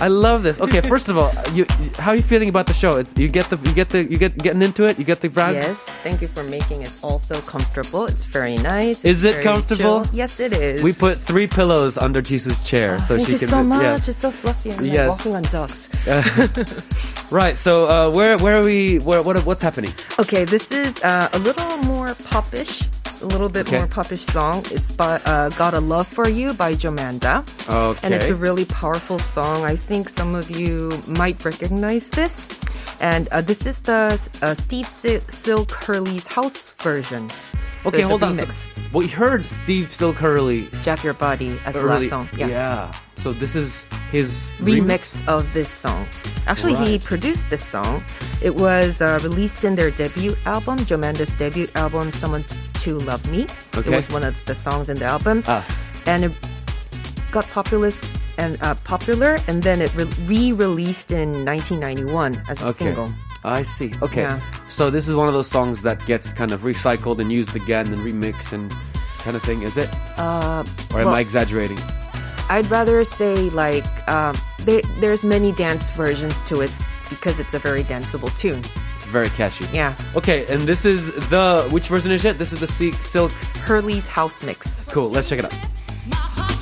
I 0.00 0.06
love 0.06 0.44
this. 0.44 0.60
Okay, 0.60 0.80
first 0.92 1.08
of 1.08 1.18
all, 1.18 1.32
you, 1.52 1.66
how 1.98 2.12
are 2.12 2.14
you 2.14 2.22
feeling 2.22 2.48
about 2.48 2.66
the 2.66 2.72
show? 2.72 2.98
It's, 2.98 3.12
you 3.18 3.26
get 3.28 3.50
the 3.50 3.56
you 3.56 3.72
get 3.74 3.90
the 3.90 4.04
you 4.04 4.16
get 4.16 4.38
getting 4.38 4.62
into 4.62 4.84
it. 4.84 4.96
You 4.96 5.04
get 5.04 5.20
the 5.20 5.28
vibe. 5.28 5.54
Yes, 5.54 5.86
thank 6.04 6.20
you 6.20 6.28
for 6.28 6.44
making 6.44 6.82
it 6.82 6.92
also 7.02 7.40
comfortable. 7.40 8.06
It's 8.06 8.24
very 8.24 8.54
nice. 8.54 9.04
Is 9.04 9.24
it 9.24 9.42
comfortable? 9.42 10.04
chill. 10.04 10.14
Yes, 10.14 10.38
it 10.38 10.52
is. 10.52 10.84
We 10.84 10.92
put 10.92 11.18
three 11.18 11.48
pillows 11.48 11.98
under 11.98 12.22
Jisoo's 12.22 12.64
chair 12.64 12.98
so 13.00 13.16
Thank 13.16 13.26
she 13.26 13.32
you 13.32 13.38
can. 13.40 13.48
so 13.48 13.62
much. 13.64 13.82
yeah. 13.82 13.94
It's 13.94 14.16
so 14.16 14.30
fluffy. 14.30 14.70
I'm 14.70 14.84
like 14.84 14.92
Yes. 14.94 15.08
walking 15.10 15.34
on 15.34 15.42
ducks. 15.42 15.88
Right. 17.30 17.56
So 17.56 17.88
uh, 17.88 18.10
where 18.10 18.38
where 18.38 18.58
are 18.60 18.64
we? 18.64 18.98
Where, 19.00 19.22
what 19.22 19.44
what's 19.44 19.62
happening? 19.62 19.92
Okay, 20.18 20.44
this 20.44 20.70
is 20.70 21.02
uh, 21.02 21.28
a 21.32 21.38
little 21.40 21.76
more 21.78 22.14
popish, 22.30 22.86
a 23.22 23.26
little 23.26 23.48
bit 23.48 23.66
Okay. 23.66 23.78
more 23.78 23.86
popish 23.86 24.24
song. 24.26 24.62
It's 24.70 24.92
by 24.92 25.20
uh, 25.24 25.50
"Got 25.50 25.74
a 25.74 25.80
Love 25.80 26.06
for 26.06 26.28
You" 26.28 26.52
by 26.54 26.72
Jomanda, 26.74 27.42
Okay. 27.68 28.00
and 28.04 28.14
it's 28.14 28.28
a 28.28 28.34
really 28.34 28.64
powerful 28.64 29.18
song. 29.18 29.64
I 29.64 29.76
think 29.76 30.08
some 30.08 30.34
of 30.34 30.50
you 30.50 30.90
might 31.06 31.44
recognize 31.44 32.08
this. 32.08 32.46
And 33.00 33.28
uh, 33.30 33.40
this 33.42 33.64
is 33.66 33.78
the 33.86 34.18
uh, 34.42 34.54
Steve 34.54 34.86
Sil- 34.90 35.22
Silk 35.30 35.70
Hurley's 35.70 36.26
house 36.26 36.72
version. 36.82 37.28
So 37.30 37.94
okay, 37.94 38.02
hold 38.02 38.22
on. 38.24 38.34
So, 38.34 38.42
remix. 38.44 38.66
we 38.92 39.06
heard 39.06 39.46
Steve 39.46 39.94
Silk 39.94 40.16
Hurley 40.16 40.68
Jack 40.82 41.04
Your 41.04 41.14
Body 41.14 41.60
as 41.64 41.74
the 41.74 41.80
early. 41.80 42.10
last 42.10 42.10
song. 42.10 42.28
Yeah. 42.34 42.90
So 43.14 43.32
this 43.32 43.54
is 43.54 43.86
his 44.10 44.46
remix 44.58 45.22
of 45.28 45.46
this 45.54 45.68
song. 45.70 46.06
Actually, 46.46 46.74
he 46.74 46.98
produced 46.98 47.48
this 47.50 47.62
song. 47.64 48.02
It 48.42 48.54
was 48.56 49.00
uh, 49.00 49.18
released 49.22 49.62
in 49.64 49.76
their 49.76 49.90
debut 49.90 50.34
album, 50.44 50.78
Jomanda's 50.82 51.32
debut 51.34 51.68
album, 51.76 52.10
Someone 52.12 52.42
to 52.82 52.98
Love 52.98 53.28
Me. 53.30 53.46
Okay. 53.76 53.92
It 53.92 53.96
was 53.96 54.08
one 54.10 54.24
of 54.24 54.42
the 54.44 54.54
songs 54.54 54.88
in 54.88 54.96
the 54.98 55.04
album. 55.04 55.42
Ah. 55.46 55.64
And 56.06 56.24
it 56.24 56.38
got 57.30 57.46
popular 57.48 57.90
and 58.38 58.56
uh, 58.62 58.74
popular, 58.84 59.38
and 59.48 59.62
then 59.62 59.80
it 59.82 59.94
re- 59.96 60.04
re-released 60.24 61.12
in 61.12 61.44
1991 61.44 62.40
as 62.48 62.60
a 62.62 62.66
Okay. 62.66 62.84
single. 62.86 63.12
I 63.44 63.62
see. 63.62 63.92
Okay. 64.02 64.22
Yeah. 64.22 64.40
So 64.68 64.90
this 64.90 65.08
is 65.08 65.14
one 65.14 65.28
of 65.28 65.34
those 65.34 65.48
songs 65.48 65.82
that 65.82 66.04
gets 66.06 66.32
kind 66.32 66.52
of 66.52 66.62
recycled 66.62 67.18
and 67.20 67.30
used 67.32 67.54
again 67.56 67.92
and 67.92 68.00
remixed 68.02 68.52
and 68.52 68.70
kind 69.18 69.36
of 69.36 69.42
thing, 69.42 69.62
is 69.62 69.76
it? 69.76 69.88
Uh, 70.18 70.64
Or 70.94 71.00
am 71.00 71.06
well- 71.06 71.14
I 71.14 71.20
exaggerating? 71.20 71.78
I'd 72.50 72.66
rather 72.70 73.04
say 73.04 73.50
like 73.50 73.84
um, 74.08 74.34
they, 74.64 74.80
there's 75.00 75.22
many 75.22 75.52
dance 75.52 75.90
versions 75.90 76.40
to 76.42 76.62
it 76.62 76.72
because 77.10 77.38
it's 77.38 77.52
a 77.54 77.58
very 77.58 77.84
danceable 77.84 78.30
tune. 78.38 78.62
It's 79.08 79.12
very 79.14 79.30
catchy. 79.30 79.64
Yeah, 79.72 79.94
Okay, 80.16 80.44
and 80.52 80.60
this 80.68 80.84
is 80.84 81.14
the 81.30 81.66
which 81.72 81.88
version 81.88 82.10
is 82.10 82.26
it? 82.26 82.36
This 82.36 82.52
is 82.52 82.60
the 82.60 82.66
Silk 82.66 82.92
Silk. 82.96 83.32
Hurley's 83.64 84.06
house 84.06 84.44
mix. 84.44 84.84
Cool. 84.84 85.08
Let's 85.08 85.30
check 85.30 85.38
it 85.38 85.46
out. 85.46 86.57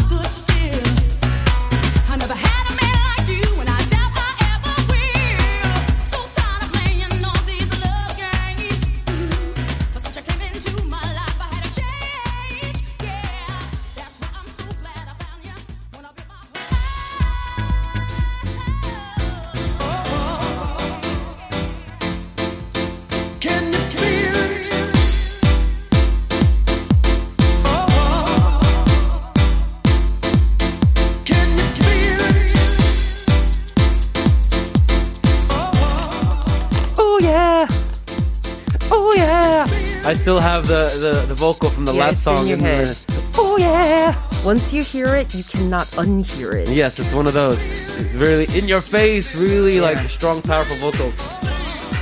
Still 40.16 40.40
have 40.40 40.66
the, 40.66 40.90
the, 40.98 41.26
the 41.26 41.34
vocal 41.34 41.70
from 41.70 41.84
the 41.84 41.92
Yeah, 41.94 42.04
last 42.06 42.26
in 42.26 42.36
song. 42.36 42.46
your 42.48 42.58
in 42.58 42.64
the- 42.64 42.96
Oh 43.38 43.56
yeah! 43.58 44.14
Once 44.44 44.72
you 44.72 44.82
hear 44.82 45.14
it, 45.16 45.34
you 45.34 45.44
cannot 45.44 45.86
unhear 45.98 46.54
it. 46.54 46.68
Yes, 46.68 46.98
it's 46.98 47.12
one 47.12 47.26
of 47.26 47.34
those. 47.34 47.60
It's 48.00 48.14
really 48.14 48.46
in 48.58 48.66
your 48.68 48.80
face, 48.80 49.34
really 49.34 49.80
like 49.80 49.98
strong, 50.08 50.40
powerful 50.42 50.76
vocals. 50.76 51.14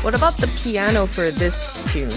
What 0.04 0.14
about 0.14 0.36
the 0.38 0.46
piano 0.62 1.06
for 1.06 1.30
this 1.30 1.56
tune? 1.92 2.08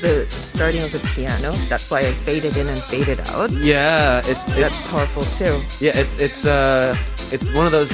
The 0.00 0.26
starting 0.30 0.82
of 0.82 0.92
the 0.92 1.00
piano. 1.14 1.52
That's 1.68 1.90
why 1.90 2.00
I 2.00 2.12
faded 2.12 2.56
in 2.56 2.68
and 2.68 2.78
faded 2.78 3.20
out. 3.28 3.50
Yeah, 3.50 4.18
it, 4.20 4.36
it, 4.56 4.60
That's 4.60 4.80
powerful 4.90 5.24
too. 5.36 5.60
yeah, 5.84 5.92
it's 5.98 6.18
it's 6.18 6.44
uh, 6.46 6.96
it's 7.32 7.52
one 7.54 7.66
of 7.66 7.72
those 7.72 7.90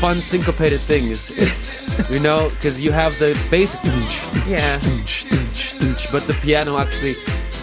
fun 0.00 0.16
syncopated 0.16 0.80
things. 0.80 1.30
It's, 1.36 2.10
you 2.10 2.20
know, 2.20 2.50
because 2.50 2.80
you 2.80 2.92
have 2.92 3.18
the 3.18 3.38
basic, 3.50 3.80
Yeah. 4.46 4.78
but 6.12 6.26
the 6.26 6.36
piano 6.42 6.78
actually 6.78 7.14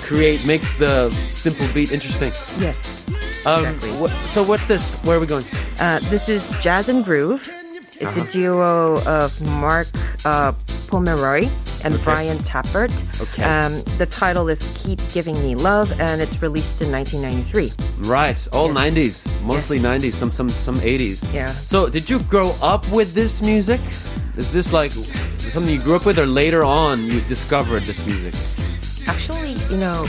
create 0.03 0.45
makes 0.45 0.73
the 0.73 1.09
simple 1.11 1.67
beat 1.73 1.91
interesting. 1.91 2.31
Yes. 2.59 3.03
Um, 3.45 3.65
Exactly. 3.65 3.91
wha- 3.99 4.07
so 4.33 4.43
what's 4.43 4.65
this? 4.67 4.93
Where 5.03 5.17
are 5.17 5.19
we 5.19 5.27
going? 5.27 5.45
Uh, 5.79 5.99
this 6.09 6.27
is 6.29 6.49
Jazz 6.61 6.89
and 6.89 7.03
Groove. 7.05 7.49
It's 7.99 8.17
a 8.17 8.25
duo 8.27 8.99
of 9.07 9.39
Mark 9.41 9.87
uh, 10.25 10.51
Pomeroy 10.87 11.47
and 11.83 12.01
Brian 12.03 12.37
Tappert. 12.39 12.91
Okay. 13.21 13.43
Um, 13.43 13.81
the 13.97 14.05
title 14.05 14.49
is 14.49 14.59
Keep 14.83 14.99
Giving 15.13 15.35
Me 15.41 15.55
Love, 15.55 15.97
and 16.01 16.21
it's 16.21 16.41
released 16.41 16.81
in 16.81 16.91
1993. 16.91 17.71
Right, 18.07 18.47
all 18.51 18.67
Yes. 18.67 18.75
90s, 19.27 19.41
mostly 19.43 19.77
Yes. 19.77 19.85
90s, 19.85 20.13
some 20.13 20.31
some 20.31 20.49
some 20.49 20.79
80s. 20.81 21.23
Yeah. 21.33 21.53
So, 21.67 21.87
did 21.89 22.09
you 22.09 22.19
grow 22.23 22.55
up 22.61 22.87
with 22.91 23.13
this 23.13 23.41
music? 23.41 23.79
Is 24.37 24.51
this 24.51 24.73
like 24.73 24.91
something 25.53 25.73
you 25.73 25.79
grew 25.79 25.95
up 25.95 26.05
with, 26.05 26.19
or 26.19 26.25
later 26.25 26.63
on 26.63 27.03
you 27.05 27.21
discovered 27.21 27.83
this 27.85 28.05
music? 28.05 28.33
Actually, 29.07 29.53
you 29.71 29.77
know, 29.77 30.05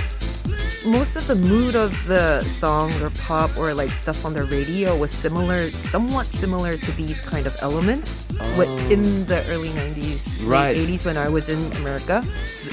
most 0.86 1.16
of 1.16 1.26
the 1.26 1.34
mood 1.34 1.74
of 1.74 1.90
the 2.06 2.42
song 2.44 2.92
or 3.02 3.10
pop 3.10 3.56
or 3.58 3.74
like 3.74 3.90
stuff 3.90 4.24
on 4.24 4.34
the 4.34 4.44
radio 4.44 4.96
was 4.96 5.10
similar, 5.10 5.70
somewhat 5.90 6.26
similar 6.26 6.76
to 6.76 6.92
these 6.92 7.20
kind 7.20 7.46
of 7.46 7.56
elements 7.60 8.22
wi- 8.56 8.70
in 8.90 9.26
the 9.26 9.44
early 9.48 9.70
90s, 9.70 10.20
late 10.40 10.46
Oh. 10.46 10.48
Right. 10.50 10.76
80s 10.76 11.04
when 11.04 11.16
I 11.16 11.28
was 11.28 11.48
in 11.48 11.60
America. 11.76 12.22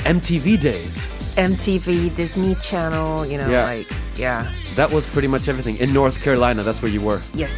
MTV 0.05 0.57
days. 0.59 0.97
MTV, 1.37 2.15
Disney 2.15 2.55
Channel, 2.55 3.25
you 3.25 3.37
know, 3.39 3.49
Yeah. 3.49 3.65
like, 3.65 3.87
yeah. 4.15 4.51
That 4.75 4.91
was 4.91 5.05
pretty 5.07 5.27
much 5.27 5.47
everything 5.47 5.77
in 5.77 5.91
North 5.93 6.21
Carolina. 6.23 6.61
That's 6.63 6.81
where 6.81 6.91
you 6.91 7.01
were. 7.01 7.21
Yes. 7.33 7.51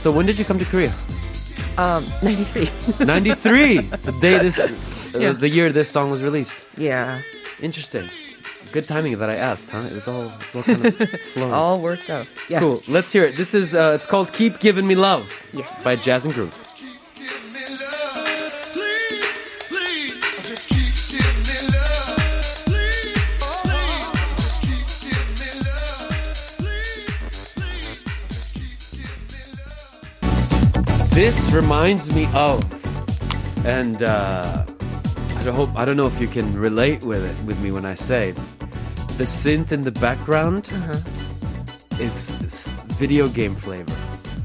So 0.00 0.10
when 0.10 0.24
did 0.26 0.38
you 0.38 0.44
come 0.44 0.58
to 0.58 0.64
Korea? 0.64 0.92
Um, 1.76 2.04
93. 2.22 2.70
93. 3.04 3.78
the 4.08 4.12
day 4.20 4.38
this, 4.38 4.58
uh, 4.58 4.68
Yeah. 5.18 5.32
the 5.32 5.48
year 5.48 5.70
this 5.72 5.90
song 5.90 6.10
was 6.10 6.22
released. 6.22 6.64
yeah. 6.76 7.20
Interesting. 7.60 8.08
Good 8.70 8.86
timing 8.88 9.18
that 9.18 9.28
I 9.28 9.34
asked, 9.36 9.68
huh? 9.70 9.80
It 9.80 9.92
was 9.92 10.08
all, 10.08 10.22
it 10.28 10.32
was 10.54 10.54
all 10.56 10.62
kind 10.62 10.86
of 10.86 10.96
flowing. 11.34 11.52
All 11.52 11.80
worked 11.80 12.08
out. 12.08 12.26
Yeah. 12.48 12.60
Cool. 12.60 12.82
Let's 12.88 13.12
hear 13.12 13.24
it. 13.24 13.36
This 13.36 13.54
is 13.54 13.74
uh, 13.74 13.92
it's 13.94 14.06
called 14.06 14.32
"Keep 14.32 14.60
Giving 14.60 14.86
Me 14.86 14.94
Love" 14.94 15.50
Yes. 15.52 15.84
by 15.84 15.96
Jazz 15.96 16.24
and 16.24 16.32
Groove. 16.32 16.56
This 31.10 31.50
reminds 31.52 32.12
me 32.14 32.26
of, 32.32 32.64
and 33.66 34.02
uh, 34.02 34.64
I 35.42 35.44
don't 35.46 35.56
hope 35.56 35.70
I 35.74 35.84
don't 35.84 35.96
know 35.96 36.06
if 36.06 36.20
you 36.20 36.28
can 36.28 36.52
relate 36.56 37.02
with 37.02 37.24
it 37.24 37.36
with 37.44 37.58
me 37.60 37.72
when 37.72 37.84
I 37.84 37.96
say 37.96 38.30
the 39.18 39.24
synth 39.24 39.72
in 39.72 39.82
the 39.82 39.90
background 39.90 40.68
is, 41.98 42.30
is 42.42 42.68
video 42.94 43.26
game 43.26 43.56
flavor. 43.56 43.92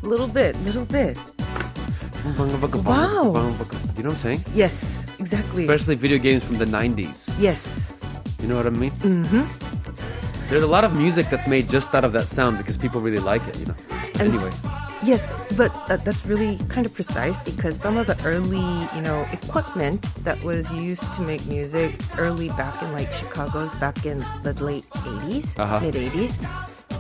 Little 0.01 0.27
bit, 0.27 0.55
little 0.63 0.85
bit. 0.85 1.15
Wow. 2.25 3.23
You 3.95 4.03
know 4.03 4.09
what 4.09 4.09
I'm 4.09 4.15
saying? 4.15 4.43
Yes, 4.55 5.05
exactly. 5.19 5.65
Especially 5.65 5.93
video 5.93 6.17
games 6.17 6.43
from 6.43 6.57
the 6.57 6.65
90s. 6.65 7.29
yes. 7.39 7.87
You 8.41 8.47
know 8.47 8.55
what 8.57 8.65
I 8.65 8.71
mean? 8.71 8.89
Mm-hmm. 8.89 9.76
There's 10.49 10.63
a 10.63 10.67
lot 10.67 10.83
of 10.85 10.93
music 10.93 11.29
that's 11.29 11.47
made 11.47 11.69
just 11.69 11.93
out 11.93 12.05
of 12.05 12.13
that 12.13 12.29
sound 12.29 12.57
because 12.57 12.77
people 12.77 13.01
really 13.01 13.19
like 13.19 13.45
it, 13.47 13.57
you 13.59 13.65
know? 13.65 13.75
And- 14.19 14.33
anyway. 14.33 14.51
Yes, 15.03 15.31
but 15.55 15.71
that, 15.87 16.03
that's 16.03 16.25
really 16.25 16.57
kind 16.69 16.85
of 16.85 16.93
precise 16.93 17.39
because 17.41 17.79
some 17.79 17.97
of 17.97 18.07
the 18.07 18.17
early, 18.25 18.57
you 18.95 19.01
know, 19.01 19.27
equipment 19.31 20.01
that 20.23 20.41
was 20.43 20.69
used 20.71 21.03
to 21.13 21.21
make 21.21 21.45
music 21.45 21.95
early 22.17 22.49
back 22.49 22.81
in 22.81 22.91
like 22.93 23.11
Chicago's 23.13 23.73
back 23.75 24.05
in 24.05 24.25
the 24.43 24.53
late 24.63 24.85
80s, 24.91 25.57
Uh-huh. 25.59 25.79
mid 25.81 25.93
80s, 25.95 26.33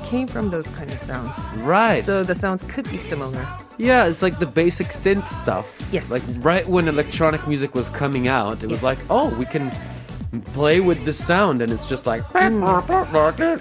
came 0.05 0.27
from 0.27 0.51
those 0.51 0.67
kind 0.67 0.91
of 0.91 0.99
sounds. 0.99 1.33
Right. 1.57 2.05
So 2.05 2.23
the 2.23 2.35
sounds 2.35 2.63
could 2.63 2.87
be 2.89 2.97
similar. 2.97 3.45
yeah, 3.77 4.05
it's 4.05 4.21
like 4.21 4.39
the 4.39 4.45
basic 4.45 4.87
synth 4.87 5.27
stuff. 5.29 5.65
Yes. 5.91 6.11
Like 6.11 6.23
right 6.39 6.67
when 6.67 6.87
electronic 6.87 7.45
music 7.47 7.73
was 7.75 7.89
coming 7.89 8.27
out, 8.27 8.61
it 8.63 8.69
was 8.69 8.83
like, 8.83 8.99
oh, 9.09 9.29
we 9.39 9.45
can 9.45 9.71
play 10.53 10.79
with 10.79 11.05
the 11.05 11.13
sound 11.13 11.61
and 11.61 11.71
it's 11.71 11.87
just 11.87 12.05
like, 12.05 12.23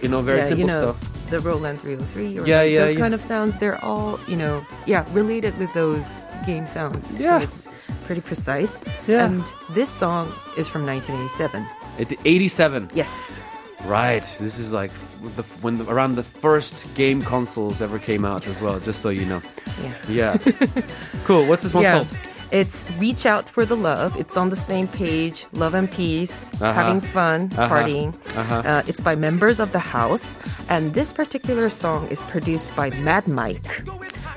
you 0.03 0.09
know, 0.09 0.23
very 0.23 0.39
yeah, 0.39 0.45
simple 0.45 0.59
you 0.61 0.67
know, 0.67 0.93
stuff. 0.93 1.31
the 1.31 1.41
Roland 1.41 1.81
303 1.81 2.39
or 2.39 2.47
Yeah, 2.47 2.59
like 2.61 2.71
yeah, 2.73 2.79
those 2.81 2.95
yeah. 2.95 2.99
kind 3.01 3.15
of 3.15 3.23
sounds, 3.23 3.59
they're 3.59 3.83
all, 3.85 4.19
you 4.29 4.37
know, 4.37 4.67
yeah, 4.87 5.07
related 5.13 5.57
with 5.59 5.73
those 5.75 6.05
game 6.45 6.67
sounds. 6.67 7.05
Yeah. 7.19 7.39
So 7.39 7.45
it's 7.45 7.69
pretty 8.05 8.21
precise. 8.21 8.83
Yeah. 9.07 9.27
And 9.27 9.45
this 9.71 9.89
song 9.89 10.33
is 10.57 10.69
from 10.69 10.85
1987. 10.87 11.67
It, 11.99 12.19
87. 12.25 12.91
Yes. 12.95 13.39
Right. 13.85 14.25
This 14.41 14.59
is 14.59 14.73
like 14.73 14.91
the, 15.37 15.43
when 15.63 15.79
the, 15.79 15.91
around 15.91 16.17
the 16.17 16.23
first 16.23 16.93
game 16.95 17.23
consoles 17.23 17.81
ever 17.81 17.99
came 17.99 18.25
out 18.25 18.47
as 18.47 18.61
well, 18.61 18.81
just 18.81 19.01
so 19.01 19.09
you 19.11 19.25
know. 19.25 19.41
Yeah. 19.83 19.95
Yeah. 20.09 20.39
cool. 21.25 21.47
What's 21.47 21.63
this 21.63 21.75
one 21.75 21.85
yeah. 21.85 21.99
called? 21.99 22.09
It's 22.53 22.87
Reach 22.99 23.27
Out 23.27 23.49
for 23.49 23.67
the 23.67 23.77
Love. 23.77 24.17
It's 24.17 24.37
on 24.37 24.51
the 24.51 24.57
same 24.57 24.87
page. 24.89 25.47
Love 25.53 25.75
and 25.75 25.91
peace, 25.91 26.49
Uh-huh. 26.61 26.73
having 26.73 27.01
fun, 27.01 27.51
Uh-huh. 27.57 27.69
partying. 27.69 28.15
Uh-huh. 28.37 28.63
Uh, 28.65 28.83
it's 28.87 29.01
by 29.01 29.15
members 29.17 29.59
of 29.59 29.73
the 29.73 29.79
house. 29.81 30.35
And 30.69 30.95
this 30.95 31.13
particular 31.13 31.69
song 31.71 32.07
is 32.09 32.23
produced 32.23 32.75
by 32.77 32.91
Mad 33.03 33.27
Mike, 33.27 33.67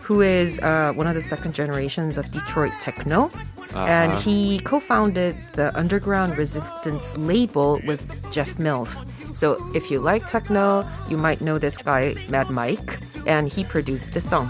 who 0.02 0.22
is 0.22 0.60
uh, 0.60 0.92
one 0.96 1.08
of 1.08 1.14
the 1.14 1.22
second 1.22 1.54
generations 1.54 2.18
of 2.18 2.30
Detroit 2.32 2.74
techno. 2.80 3.30
And 3.76 4.12
Uh-huh. 4.14 4.22
he 4.22 4.60
co 4.66 4.80
founded 4.80 5.38
the 5.54 5.70
Underground 5.78 6.36
Resistance 6.38 7.06
label 7.16 7.80
with 7.86 8.02
Jeff 8.32 8.58
Mills. 8.58 8.98
So 9.34 9.56
if 9.76 9.92
you 9.92 10.00
like 10.02 10.26
techno, 10.26 10.84
you 11.10 11.18
might 11.18 11.42
know 11.42 11.60
this 11.60 11.78
guy, 11.78 12.16
Mad 12.30 12.50
Mike. 12.50 12.98
And 13.28 13.48
he 13.48 13.64
produced 13.64 14.14
this 14.14 14.28
song. 14.28 14.50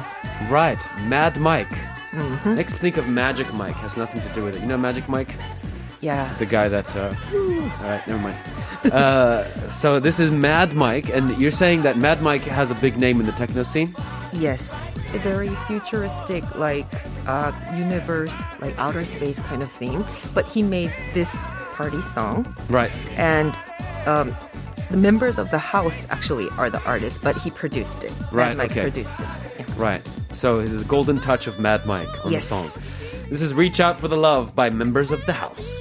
Right. 0.50 0.80
Mad 1.12 1.36
Mike. 1.38 1.76
Mm-hmm. 2.12 2.56
Next, 2.56 2.74
think 2.76 2.98
of 2.98 3.08
Magic 3.08 3.52
Mike. 3.54 3.76
Has 3.76 3.96
nothing 3.98 4.22
to 4.22 4.30
do 4.34 4.44
with 4.44 4.56
it. 4.56 4.62
You 4.62 4.68
know 4.68 4.78
Magic 4.78 5.08
Mike? 5.10 5.30
Yeah. 6.02 6.34
The 6.40 6.46
guy 6.46 6.68
that. 6.70 6.96
Uh, 6.96 7.14
all 7.34 7.90
right, 7.90 8.08
never 8.08 8.20
mind. 8.22 8.38
Uh, 8.94 9.70
so 9.70 10.00
this 10.00 10.20
is 10.20 10.32
Mad 10.32 10.74
Mike, 10.74 11.10
and 11.10 11.38
you're 11.38 11.52
saying 11.52 11.82
that 11.84 11.98
Mad 11.98 12.22
Mike 12.22 12.44
has 12.44 12.72
a 12.72 12.76
big 12.76 12.98
name 12.98 13.20
in 13.20 13.26
the 13.26 13.34
techno 13.34 13.64
scene? 13.64 13.94
Yes, 14.32 14.74
a 15.14 15.20
very 15.20 15.50
futuristic, 15.68 16.44
like 16.56 16.88
uh, 17.28 17.52
universe, 17.76 18.36
like 18.62 18.78
outer 18.80 19.04
space 19.06 19.40
kind 19.42 19.62
of 19.62 19.70
theme. 19.74 20.06
But 20.34 20.48
he 20.48 20.64
made 20.64 20.94
this 21.14 21.36
party 21.74 22.02
song, 22.02 22.56
Right. 22.70 22.92
and 23.18 23.54
um, 24.06 24.36
the 24.90 24.98
members 24.98 25.38
of 25.38 25.52
the 25.52 25.60
house 25.60 26.08
actually 26.10 26.50
are 26.58 26.70
the 26.70 26.82
artists, 26.84 27.20
but 27.22 27.38
he 27.38 27.52
produced 27.52 28.04
it. 28.04 28.12
Right, 28.32 28.50
Mad 28.50 28.58
Mike 28.58 28.72
okay. 28.72 28.82
produced 28.84 29.18
this. 29.18 29.38
Yeah. 29.60 29.66
Right. 29.78 30.02
So 30.34 30.62
the 30.66 30.84
golden 30.86 31.20
touch 31.20 31.48
of 31.48 31.60
Mad 31.60 31.86
Mike 31.86 32.26
on 32.26 32.32
Yes. 32.32 32.50
the 32.50 32.56
song. 32.70 32.84
This 33.30 33.42
is 33.42 33.54
Reach 33.54 33.80
Out 33.80 34.00
for 34.00 34.08
the 34.08 34.18
Love 34.18 34.56
by 34.56 34.70
members 34.70 35.12
of 35.12 35.24
the 35.26 35.34
house. 35.34 35.76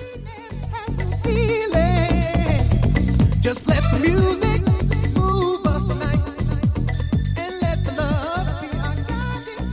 Just 3.41 3.67
let 3.67 3.83
the 3.93 3.99
music 4.01 4.61
move 5.17 5.67
us 5.67 5.87
tonight 5.89 6.21
and 7.39 7.61
let 7.63 7.83
the 7.87 7.93
love 7.97 8.61
be 8.61 8.69
our 8.79 8.95
guiding 9.07 9.69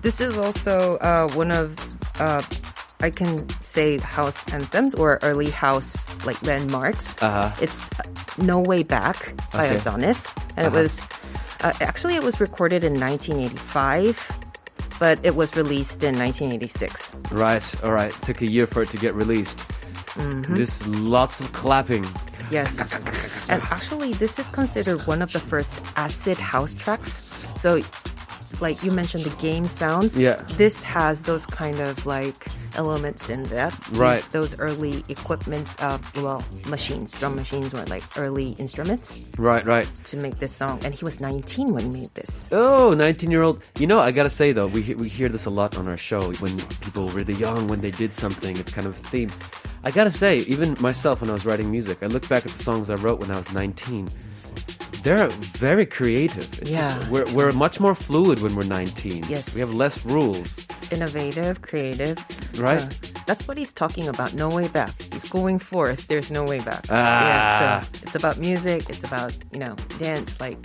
This 0.00 0.20
is 0.20 0.38
also 0.38 0.96
uh, 0.98 1.28
one 1.34 1.50
of, 1.50 1.76
uh, 2.20 2.40
I 3.02 3.10
can 3.10 3.48
say, 3.60 3.98
house 3.98 4.42
anthems 4.52 4.94
or 4.94 5.18
early 5.22 5.50
house 5.50 5.96
like 6.24 6.40
landmarks. 6.42 7.20
Uh-huh. 7.22 7.52
It's 7.60 7.90
No 8.38 8.60
Way 8.60 8.82
Back 8.84 9.34
by 9.52 9.66
Okay. 9.66 9.76
Adonis, 9.80 10.32
and 10.56 10.66
Uh-huh. 10.66 10.78
it 10.78 10.82
was 10.82 11.06
uh, 11.62 11.72
actually 11.80 12.16
it 12.16 12.24
was 12.24 12.40
recorded 12.40 12.84
in 12.84 12.98
1985, 12.98 14.98
but 14.98 15.24
it 15.24 15.34
was 15.34 15.54
released 15.56 16.02
in 16.02 16.16
1986. 16.18 17.20
Right. 17.32 17.64
All 17.84 17.92
right. 17.92 18.12
Took 18.22 18.40
a 18.42 18.46
year 18.46 18.66
for 18.66 18.82
it 18.82 18.88
to 18.90 18.96
get 18.96 19.14
released. 19.14 19.58
Mm-hmm. 20.18 20.54
This 20.54 20.86
lots 20.86 21.40
of 21.40 21.52
clapping. 21.52 22.04
Yes, 22.50 23.48
and 23.52 23.62
actually, 23.70 24.12
this 24.14 24.38
is 24.38 24.48
considered 24.52 25.00
one 25.06 25.22
of 25.22 25.32
the 25.32 25.40
first 25.40 25.80
acid 25.96 26.36
house 26.36 26.74
tracks. 26.74 27.48
So, 27.62 27.80
like 28.62 28.82
you 28.84 28.90
mentioned, 28.92 29.24
the 29.24 29.36
game 29.42 29.64
sounds. 29.64 30.16
Yeah. 30.16 30.36
This 30.56 30.82
has 30.84 31.20
those 31.22 31.44
kind 31.44 31.78
of 31.80 32.06
like 32.06 32.46
elements 32.76 33.28
in 33.28 33.42
that. 33.44 33.76
Right. 33.90 34.22
Those, 34.30 34.50
those 34.50 34.60
early 34.60 35.04
equipments, 35.08 35.74
uh, 35.82 35.98
well, 36.16 36.42
machines, 36.68 37.10
drum 37.18 37.34
machines 37.36 37.72
were 37.74 37.84
like 37.86 38.04
early 38.16 38.50
instruments 38.58 39.28
Right, 39.36 39.64
right. 39.66 39.86
to 40.04 40.16
make 40.18 40.38
this 40.38 40.52
song. 40.54 40.80
And 40.84 40.94
he 40.94 41.04
was 41.04 41.20
19 41.20 41.74
when 41.74 41.84
he 41.84 41.90
made 42.00 42.14
this. 42.14 42.48
Oh, 42.52 42.94
19 42.94 43.30
year 43.30 43.42
old. 43.42 43.68
You 43.78 43.86
know, 43.86 43.98
I 43.98 44.12
gotta 44.12 44.30
say 44.30 44.52
though, 44.52 44.68
we, 44.68 44.94
we 44.94 45.08
hear 45.08 45.28
this 45.28 45.44
a 45.44 45.50
lot 45.50 45.76
on 45.76 45.88
our 45.88 45.96
show 45.96 46.32
when 46.34 46.56
people 46.80 47.06
were 47.06 47.12
really 47.12 47.34
young, 47.34 47.66
when 47.68 47.80
they 47.80 47.90
did 47.90 48.14
something, 48.14 48.56
it's 48.56 48.72
kind 48.72 48.86
of 48.86 48.96
a 48.96 49.08
theme. 49.08 49.30
I 49.84 49.90
gotta 49.90 50.10
say, 50.12 50.38
even 50.38 50.76
myself 50.80 51.20
when 51.20 51.30
I 51.30 51.32
was 51.32 51.44
writing 51.44 51.68
music, 51.70 51.98
I 52.02 52.06
look 52.06 52.28
back 52.28 52.46
at 52.46 52.52
the 52.52 52.62
songs 52.62 52.88
I 52.88 52.94
wrote 52.94 53.18
when 53.18 53.32
I 53.32 53.36
was 53.36 53.52
19. 53.52 54.08
They're 55.02 55.28
very 55.28 55.86
creative. 55.86 56.48
It's 56.60 56.70
Yeah. 56.70 56.98
just- 56.98 57.10
we're, 57.10 57.26
we're 57.34 57.52
much 57.52 57.80
more 57.80 57.94
fluid 57.94 58.40
when 58.40 58.54
we're 58.54 58.64
19. 58.64 59.24
Yes. 59.28 59.54
We 59.54 59.60
have 59.60 59.74
less 59.74 60.04
rules. 60.06 60.66
Innovative, 60.90 61.62
creative. 61.62 62.18
Right. 62.58 62.82
Uh, 62.82 62.88
that's 63.26 63.48
what 63.48 63.56
he's 63.56 63.72
talking 63.72 64.08
about. 64.08 64.34
No 64.34 64.48
way 64.48 64.68
back. 64.68 64.90
He's 65.12 65.28
going 65.28 65.58
forth. 65.58 66.06
There's 66.08 66.30
no 66.30 66.44
way 66.44 66.58
back. 66.60 66.84
Ah. 66.90 66.94
Yeah, 66.94 67.80
so 67.80 67.88
it's 68.02 68.14
about 68.14 68.38
music. 68.38 68.88
It's 68.90 69.02
about, 69.02 69.34
you 69.52 69.58
know, 69.60 69.74
dance. 69.98 70.38
Like, 70.40 70.58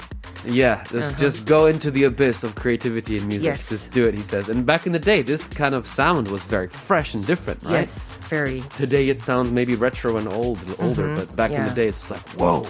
Yeah, 0.46 0.84
just 0.92 1.18
just 1.18 1.46
go 1.46 1.66
into 1.66 1.90
the 1.92 2.04
abyss 2.04 2.44
of 2.44 2.54
creativity 2.56 3.18
and 3.18 3.28
music. 3.28 3.48
Uh-huh. 3.48 3.54
Yes. 3.58 3.70
Just 3.70 3.92
do 3.92 4.06
it, 4.06 4.14
he 4.16 4.22
says. 4.22 4.50
And 4.50 4.66
back 4.66 4.86
in 4.86 4.92
the 4.94 5.00
day, 5.00 5.22
this 5.24 5.48
kind 5.48 5.74
of 5.74 5.88
sound 5.88 6.28
was 6.28 6.44
very 6.44 6.68
fresh 6.68 7.14
and 7.16 7.26
different, 7.26 7.64
right? 7.64 7.72
yes, 7.88 8.18
very. 8.30 8.60
Today 8.78 9.10
it 9.10 9.20
sounds 9.22 9.52
maybe 9.52 9.74
retro 9.76 10.16
and 10.18 10.32
old, 10.32 10.60
older, 10.80 11.16
but 11.16 11.36
back 11.36 11.52
in 11.52 11.58
the 11.58 11.64
Mm-hmm. 11.72 11.76
day 11.76 11.88
it's 11.88 12.10
like, 12.12 12.28
whoa, 12.40 12.64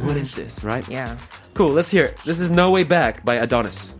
what 0.00 0.16
is 0.16 0.32
this, 0.32 0.64
right? 0.64 0.86
Yeah. 0.88 1.16
Cool, 1.54 1.70
let's 1.70 1.90
hear 1.90 2.04
it. 2.04 2.16
This 2.18 2.40
is 2.40 2.50
No 2.50 2.70
Way 2.70 2.84
Back 2.84 3.24
by 3.24 3.36
Adonis. 3.36 3.96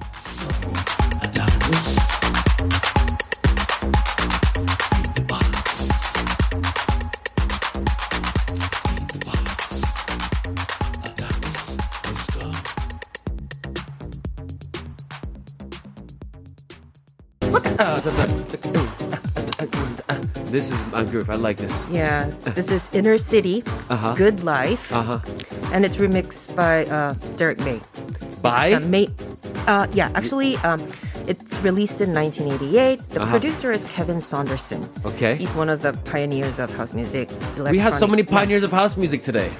This 20.51 20.72
is 20.72 20.80
my 20.92 21.05
groove. 21.05 21.28
I 21.30 21.34
like 21.36 21.57
this. 21.59 21.72
Yeah. 21.90 22.30
This 22.57 22.70
is 22.70 22.88
Inner 22.92 23.18
City, 23.18 23.62
Uh-huh. 23.90 24.14
Good 24.14 24.44
Life. 24.44 24.90
Uh 24.92 25.03
huh. 25.03 25.20
And 25.72 25.84
it's 25.84 25.96
remixed 25.96 26.57
by 26.57 26.86
uh, 26.86 27.12
Derrick 27.36 27.59
May. 27.61 27.80
By? 28.40 28.72
Uh, 28.72 28.80
May 28.80 29.09
uh, 29.66 29.86
yeah, 29.92 30.09
actually, 30.14 30.57
um, 30.64 30.80
it's 31.28 31.61
released 31.61 32.01
in 32.01 32.14
1988. 32.14 32.96
The 33.11 33.20
Uh-huh. 33.20 33.30
producer 33.30 33.70
is 33.70 33.84
Kevin 33.84 34.20
Saunderson. 34.24 34.80
Okay. 35.05 35.36
He's 35.36 35.53
one 35.53 35.68
of 35.68 35.82
the 35.82 35.92
pioneers 36.09 36.59
of 36.59 36.70
house 36.70 36.94
music. 36.96 37.28
We 37.70 37.76
have 37.78 37.92
so 37.92 38.07
many 38.07 38.22
yeah. 38.22 38.30
pioneers 38.32 38.62
of 38.64 38.72
house 38.72 38.96
music 38.96 39.24
today. 39.24 39.51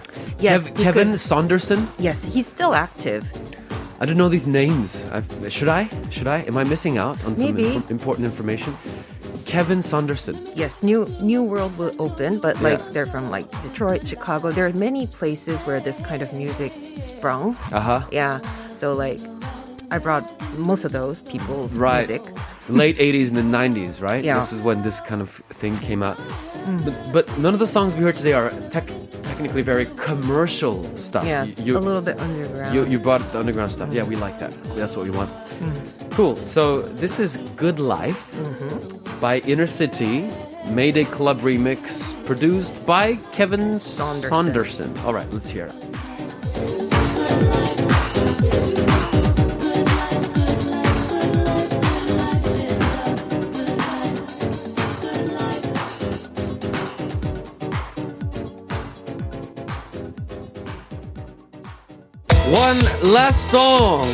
Yes, 0.41 0.71
Kev- 0.71 0.83
Kevin 0.83 1.19
Saunderson. 1.19 1.87
Yes, 1.99 2.25
he's 2.25 2.47
still 2.47 2.73
active. 2.73 3.29
I 4.01 4.07
don't 4.07 4.17
know 4.17 4.31
these 4.31 4.47
names. 4.47 5.05
I, 5.13 5.21
should 5.51 5.69
I? 5.69 5.91
Should 6.09 6.27
I? 6.29 6.39
Am 6.49 6.57
I 6.57 6.65
missing 6.65 6.97
out 6.97 7.19
on 7.27 7.37
some 7.37 7.45
Maybe. 7.53 7.75
inf- 7.75 7.91
important 7.91 8.25
information? 8.25 8.73
Kevin 9.49 9.83
Saunderson. 9.83 10.37
Yes, 10.55 10.83
new 10.83 11.07
new 11.23 11.43
world 11.43 11.73
will 11.79 11.93
open, 11.99 12.39
but 12.39 12.61
like 12.61 12.79
Yeah. 12.79 12.93
they're 12.93 13.07
from 13.07 13.31
like 13.31 13.47
Detroit, 13.63 14.07
Chicago. 14.07 14.51
There 14.51 14.67
are 14.67 14.73
many 14.75 15.07
places 15.07 15.59
where 15.67 15.81
this 15.81 15.99
kind 16.01 16.21
of 16.23 16.33
music 16.35 16.73
sprung. 17.01 17.57
Uh 17.73 17.81
huh. 17.81 18.01
Yeah, 18.13 18.41
so 18.75 18.93
like 18.93 19.19
I 19.91 19.97
brought 19.99 20.25
most 20.59 20.85
of 20.85 20.93
those 20.93 21.23
people's 21.23 21.73
Right. 21.75 22.07
music. 22.09 22.23
Late 22.69 22.99
80s 23.09 23.29
and 23.33 23.37
the 23.39 23.49
90s, 23.59 24.03
right? 24.03 24.23
Yeah. 24.23 24.39
This 24.39 24.53
is 24.53 24.61
when 24.61 24.83
this 24.83 25.01
kind 25.01 25.23
of 25.23 25.31
thing 25.61 25.79
came 25.79 26.03
out. 26.03 26.19
Mm. 26.67 26.85
But, 26.85 26.95
but 27.13 27.39
none 27.39 27.55
of 27.55 27.61
the 27.61 27.67
songs 27.67 27.97
we 27.97 28.03
heard 28.03 28.17
today 28.17 28.35
are 28.35 28.51
tech 28.71 28.87
technically 29.23 29.63
very 29.63 29.87
commercial 29.97 30.77
stuff. 30.97 31.25
Yeah, 31.25 31.45
You, 31.67 31.79
a 31.79 31.81
little 31.81 32.03
bit 32.03 32.21
underground. 32.21 32.75
you, 32.75 32.85
you 32.85 32.99
brought 32.99 33.23
the 33.33 33.39
underground 33.39 33.73
stuff. 33.73 33.89
Yeah, 33.93 34.05
mm. 34.05 34.09
we 34.13 34.17
like 34.17 34.39
that. 34.41 34.53
That's 34.77 34.95
what 34.97 35.05
we 35.09 35.11
want. 35.19 35.31
Mm. 35.61 36.11
Cool. 36.11 36.37
So 36.45 36.83
this 37.01 37.19
is 37.19 37.39
Good 37.57 37.79
Life 37.81 38.23
mm-hmm. 38.35 39.08
By 39.21 39.39
Inner 39.41 39.67
City, 39.67 40.31
Mayday 40.67 41.05
Club 41.05 41.39
remix, 41.41 42.13
produced 42.25 42.85
by 42.87 43.17
Kevin 43.33 43.79
Saunderson. 43.81 44.29
Saunderson. 44.29 44.99
All 44.99 45.15
right, 45.15 45.31
let's 45.33 45.49
hear 45.49 45.67
it. 45.67 46.89
One 62.51 63.13
last 63.13 63.51
song 63.51 64.07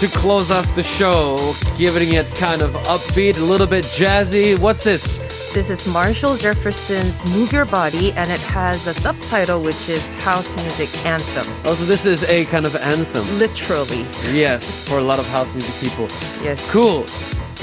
to 0.00 0.08
close 0.08 0.50
off 0.50 0.72
the 0.74 0.82
show, 0.82 1.54
giving 1.78 2.12
it 2.14 2.26
kind 2.34 2.60
of 2.62 2.72
upbeat, 2.84 3.38
a 3.38 3.40
little 3.40 3.66
bit 3.66 3.84
jazzy. 3.84 4.58
What's 4.58 4.84
this? 4.84 5.18
This 5.54 5.70
is 5.70 5.86
Marshall 5.86 6.36
Jefferson's 6.36 7.16
"Move 7.34 7.50
Your 7.52 7.64
Body," 7.64 8.12
and 8.12 8.30
it 8.30 8.40
has 8.42 8.86
a 8.86 8.92
subtitle 8.94 9.62
which 9.62 9.88
is 9.88 10.02
"House 10.22 10.54
Music 10.56 10.90
Anthem." 11.06 11.46
Oh, 11.64 11.74
so 11.74 11.84
this 11.86 12.04
is 12.04 12.22
a 12.24 12.44
kind 12.46 12.66
of 12.66 12.76
anthem. 12.76 13.24
Literally, 13.38 14.04
Yes, 14.34 14.70
for 14.86 14.98
a 14.98 15.02
lot 15.02 15.18
of 15.18 15.26
house 15.28 15.50
music 15.52 15.74
people. 15.80 16.08
yes. 16.44 16.60
Cool. 16.70 17.06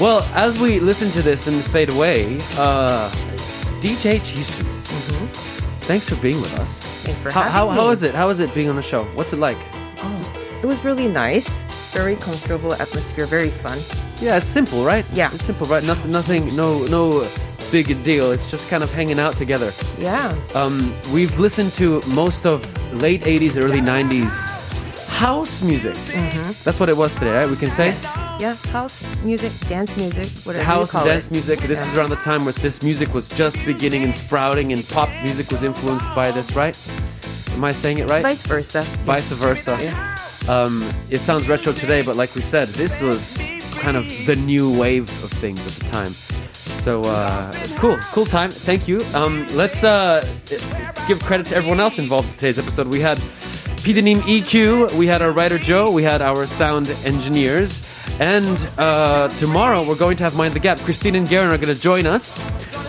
Well, 0.00 0.22
as 0.34 0.58
we 0.58 0.80
listen 0.80 1.10
to 1.12 1.22
this 1.22 1.46
and 1.46 1.62
fade 1.62 1.90
away, 1.90 2.38
uh, 2.58 3.08
DJ 3.80 4.18
Jisoo, 4.18 4.64
thanks 5.82 6.08
for 6.08 6.16
being 6.16 6.40
with 6.40 6.58
us. 6.58 6.78
Thanks 7.04 7.20
for 7.20 7.30
How, 7.30 7.42
having 7.42 7.52
how, 7.52 7.70
me. 7.70 7.76
how 7.76 7.90
is 7.90 8.02
it? 8.02 8.12
How 8.14 8.28
is 8.30 8.40
it 8.40 8.52
being 8.54 8.68
on 8.68 8.74
the 8.74 8.82
show? 8.82 9.04
What's 9.14 9.32
it 9.32 9.38
like? 9.38 9.58
It 10.62 10.66
was 10.66 10.82
really 10.82 11.06
nice, 11.08 11.48
very 11.94 12.16
comfortable 12.16 12.72
atmosphere, 12.74 13.26
very 13.26 13.50
fun. 13.50 13.78
Yeah, 14.20 14.36
it's 14.36 14.46
simple, 14.46 14.84
right? 14.84 15.04
Yeah. 15.12 15.30
it's 15.32 15.44
simple, 15.44 15.66
right? 15.66 15.82
Nothing, 15.84 16.10
nothing, 16.10 16.56
no, 16.56 16.84
no 16.86 17.26
big 17.70 17.86
deal. 18.02 18.32
It's 18.32 18.50
just 18.50 18.68
kind 18.68 18.82
of 18.82 18.92
hanging 18.92 19.18
out 19.18 19.36
together. 19.36 19.72
Yeah, 19.98 20.34
Um, 20.54 20.94
we've 21.12 21.38
listened 21.38 21.72
to 21.74 22.00
most 22.08 22.46
of 22.46 22.58
late 22.92 23.22
80s, 23.22 23.56
early 23.56 23.80
90s 23.80 24.34
house 25.08 25.62
music. 25.62 25.94
That's 26.64 26.80
what 26.80 26.88
it 26.88 26.96
was 26.96 27.14
today, 27.14 27.34
right? 27.36 27.48
We 27.48 27.56
can 27.56 27.70
say 27.70 27.94
yeah. 28.40 28.56
House 28.72 28.98
music, 29.22 29.52
dance 29.68 29.96
music, 29.96 30.26
whatever 30.44 30.64
house 30.64 30.92
you 30.92 30.98
call 30.98 31.06
dance 31.06 31.28
it. 31.28 31.32
music. 31.32 31.60
This 31.60 31.86
is 31.86 31.94
around 31.96 32.10
the 32.10 32.16
time 32.16 32.44
where 32.44 32.52
this 32.54 32.82
music 32.82 33.14
was 33.14 33.28
just 33.28 33.56
beginning 33.64 34.02
and 34.02 34.14
sprouting, 34.16 34.72
and 34.72 34.86
pop 34.88 35.08
music 35.22 35.50
was 35.52 35.62
influenced 35.62 36.04
by 36.16 36.32
this, 36.32 36.50
right? 36.56 36.76
Am 37.52 37.62
I 37.62 37.70
saying 37.70 37.98
it 37.98 38.08
right? 38.10 38.22
Vice 38.22 38.42
versa. 38.42 38.82
Vice 39.06 39.30
versa. 39.30 39.76
Um, 40.48 40.88
it 41.10 41.20
sounds 41.20 41.48
retro 41.48 41.72
today, 41.72 42.02
but 42.02 42.16
like 42.16 42.34
we 42.34 42.42
said, 42.42 42.68
this 42.68 43.00
was 43.00 43.38
kind 43.78 43.96
of 43.96 44.06
the 44.26 44.36
new 44.36 44.78
wave 44.78 45.08
of 45.24 45.30
things 45.30 45.66
at 45.66 45.72
the 45.74 45.90
time. 45.90 46.12
So 46.12 47.02
uh, 47.04 47.52
cool, 47.76 47.96
cool 48.12 48.26
time. 48.26 48.50
Thank 48.50 48.86
you. 48.86 49.00
Um, 49.14 49.46
let's 49.54 49.84
uh, 49.84 50.20
give 51.08 51.22
credit 51.22 51.46
to 51.46 51.56
everyone 51.56 51.80
else 51.80 51.98
involved 51.98 52.28
in 52.28 52.34
today's 52.34 52.58
episode. 52.58 52.88
We 52.88 53.00
had 53.00 53.18
Pseudonym 53.78 54.20
EQ, 54.20 54.92
we 54.94 55.06
had 55.06 55.20
our 55.20 55.30
writer 55.30 55.58
Joe, 55.58 55.90
we 55.90 56.02
had 56.02 56.22
our 56.22 56.46
sound 56.46 56.88
engineers, 57.04 57.84
and 58.18 58.58
uh, 58.78 59.28
tomorrow 59.36 59.86
we're 59.86 59.94
going 59.94 60.16
to 60.16 60.24
have 60.24 60.34
Mind 60.36 60.54
the 60.54 60.58
Gap. 60.58 60.78
Christine 60.78 61.16
and 61.16 61.28
Garen 61.28 61.50
are 61.50 61.58
going 61.58 61.74
to 61.74 61.78
join 61.78 62.06
us, 62.06 62.38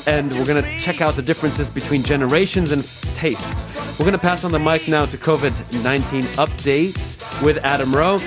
and 0.07 0.33
we're 0.35 0.47
going 0.47 0.63
to 0.63 0.79
check 0.79 1.01
out 1.01 1.15
the 1.15 1.23
differences 1.23 1.71
between 1.71 2.03
generations 2.03 2.73
and 2.73 2.85
tastes. 3.15 3.71
We're 3.99 4.05
going 4.07 4.13
to 4.13 4.19
pass 4.19 4.45
on 4.45 4.53
the 4.53 4.59
mic 4.59 4.89
now 4.89 5.05
to 5.07 5.17
COVID 5.19 5.83
19 5.85 6.23
updates 6.39 7.17
with 7.43 7.63
Adam 7.65 7.95
Rowe. 7.95 8.19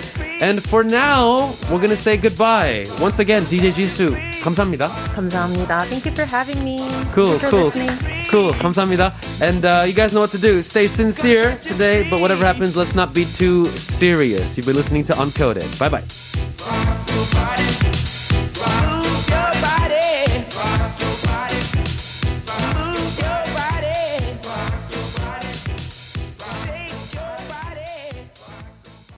And 0.42 0.62
for 0.64 0.84
now, 0.84 1.54
we're 1.72 1.78
going 1.78 1.90
to 1.90 1.96
say 1.96 2.18
goodbye. 2.18 2.86
Once 3.00 3.20
again, 3.20 3.44
DJ 3.44 3.72
Jisoo, 3.74 4.16
감사합니다. 4.42 4.90
감사합니다. 5.16 5.86
Thank 5.88 6.06
you 6.06 6.12
for 6.14 6.26
having 6.26 6.64
me. 6.64 6.78
Cool, 7.14 7.38
Thank 7.38 7.44
you 7.44 7.50
for 7.50 7.50
cool, 7.50 7.64
listening. 7.66 8.26
cool. 8.30 8.52
감사합니다. 8.54 9.14
And 9.42 9.66
uh, 9.66 9.84
you 9.88 9.94
guys 9.94 10.14
know 10.14 10.20
what 10.20 10.32
to 10.32 10.38
do. 10.38 10.62
Stay 10.62 10.88
sincere 10.88 11.58
today, 11.62 12.08
but 12.10 12.20
whatever 12.20 12.44
happens, 12.46 12.76
let's 12.76 12.94
not 12.94 13.14
be 13.14 13.26
too 13.26 13.66
serious. 13.66 14.58
You've 14.58 14.66
been 14.68 14.76
listening 14.76 15.04
to 15.06 15.14
Uncoded. 15.14 15.68
Bye 15.80 15.90
bye. 15.90 17.07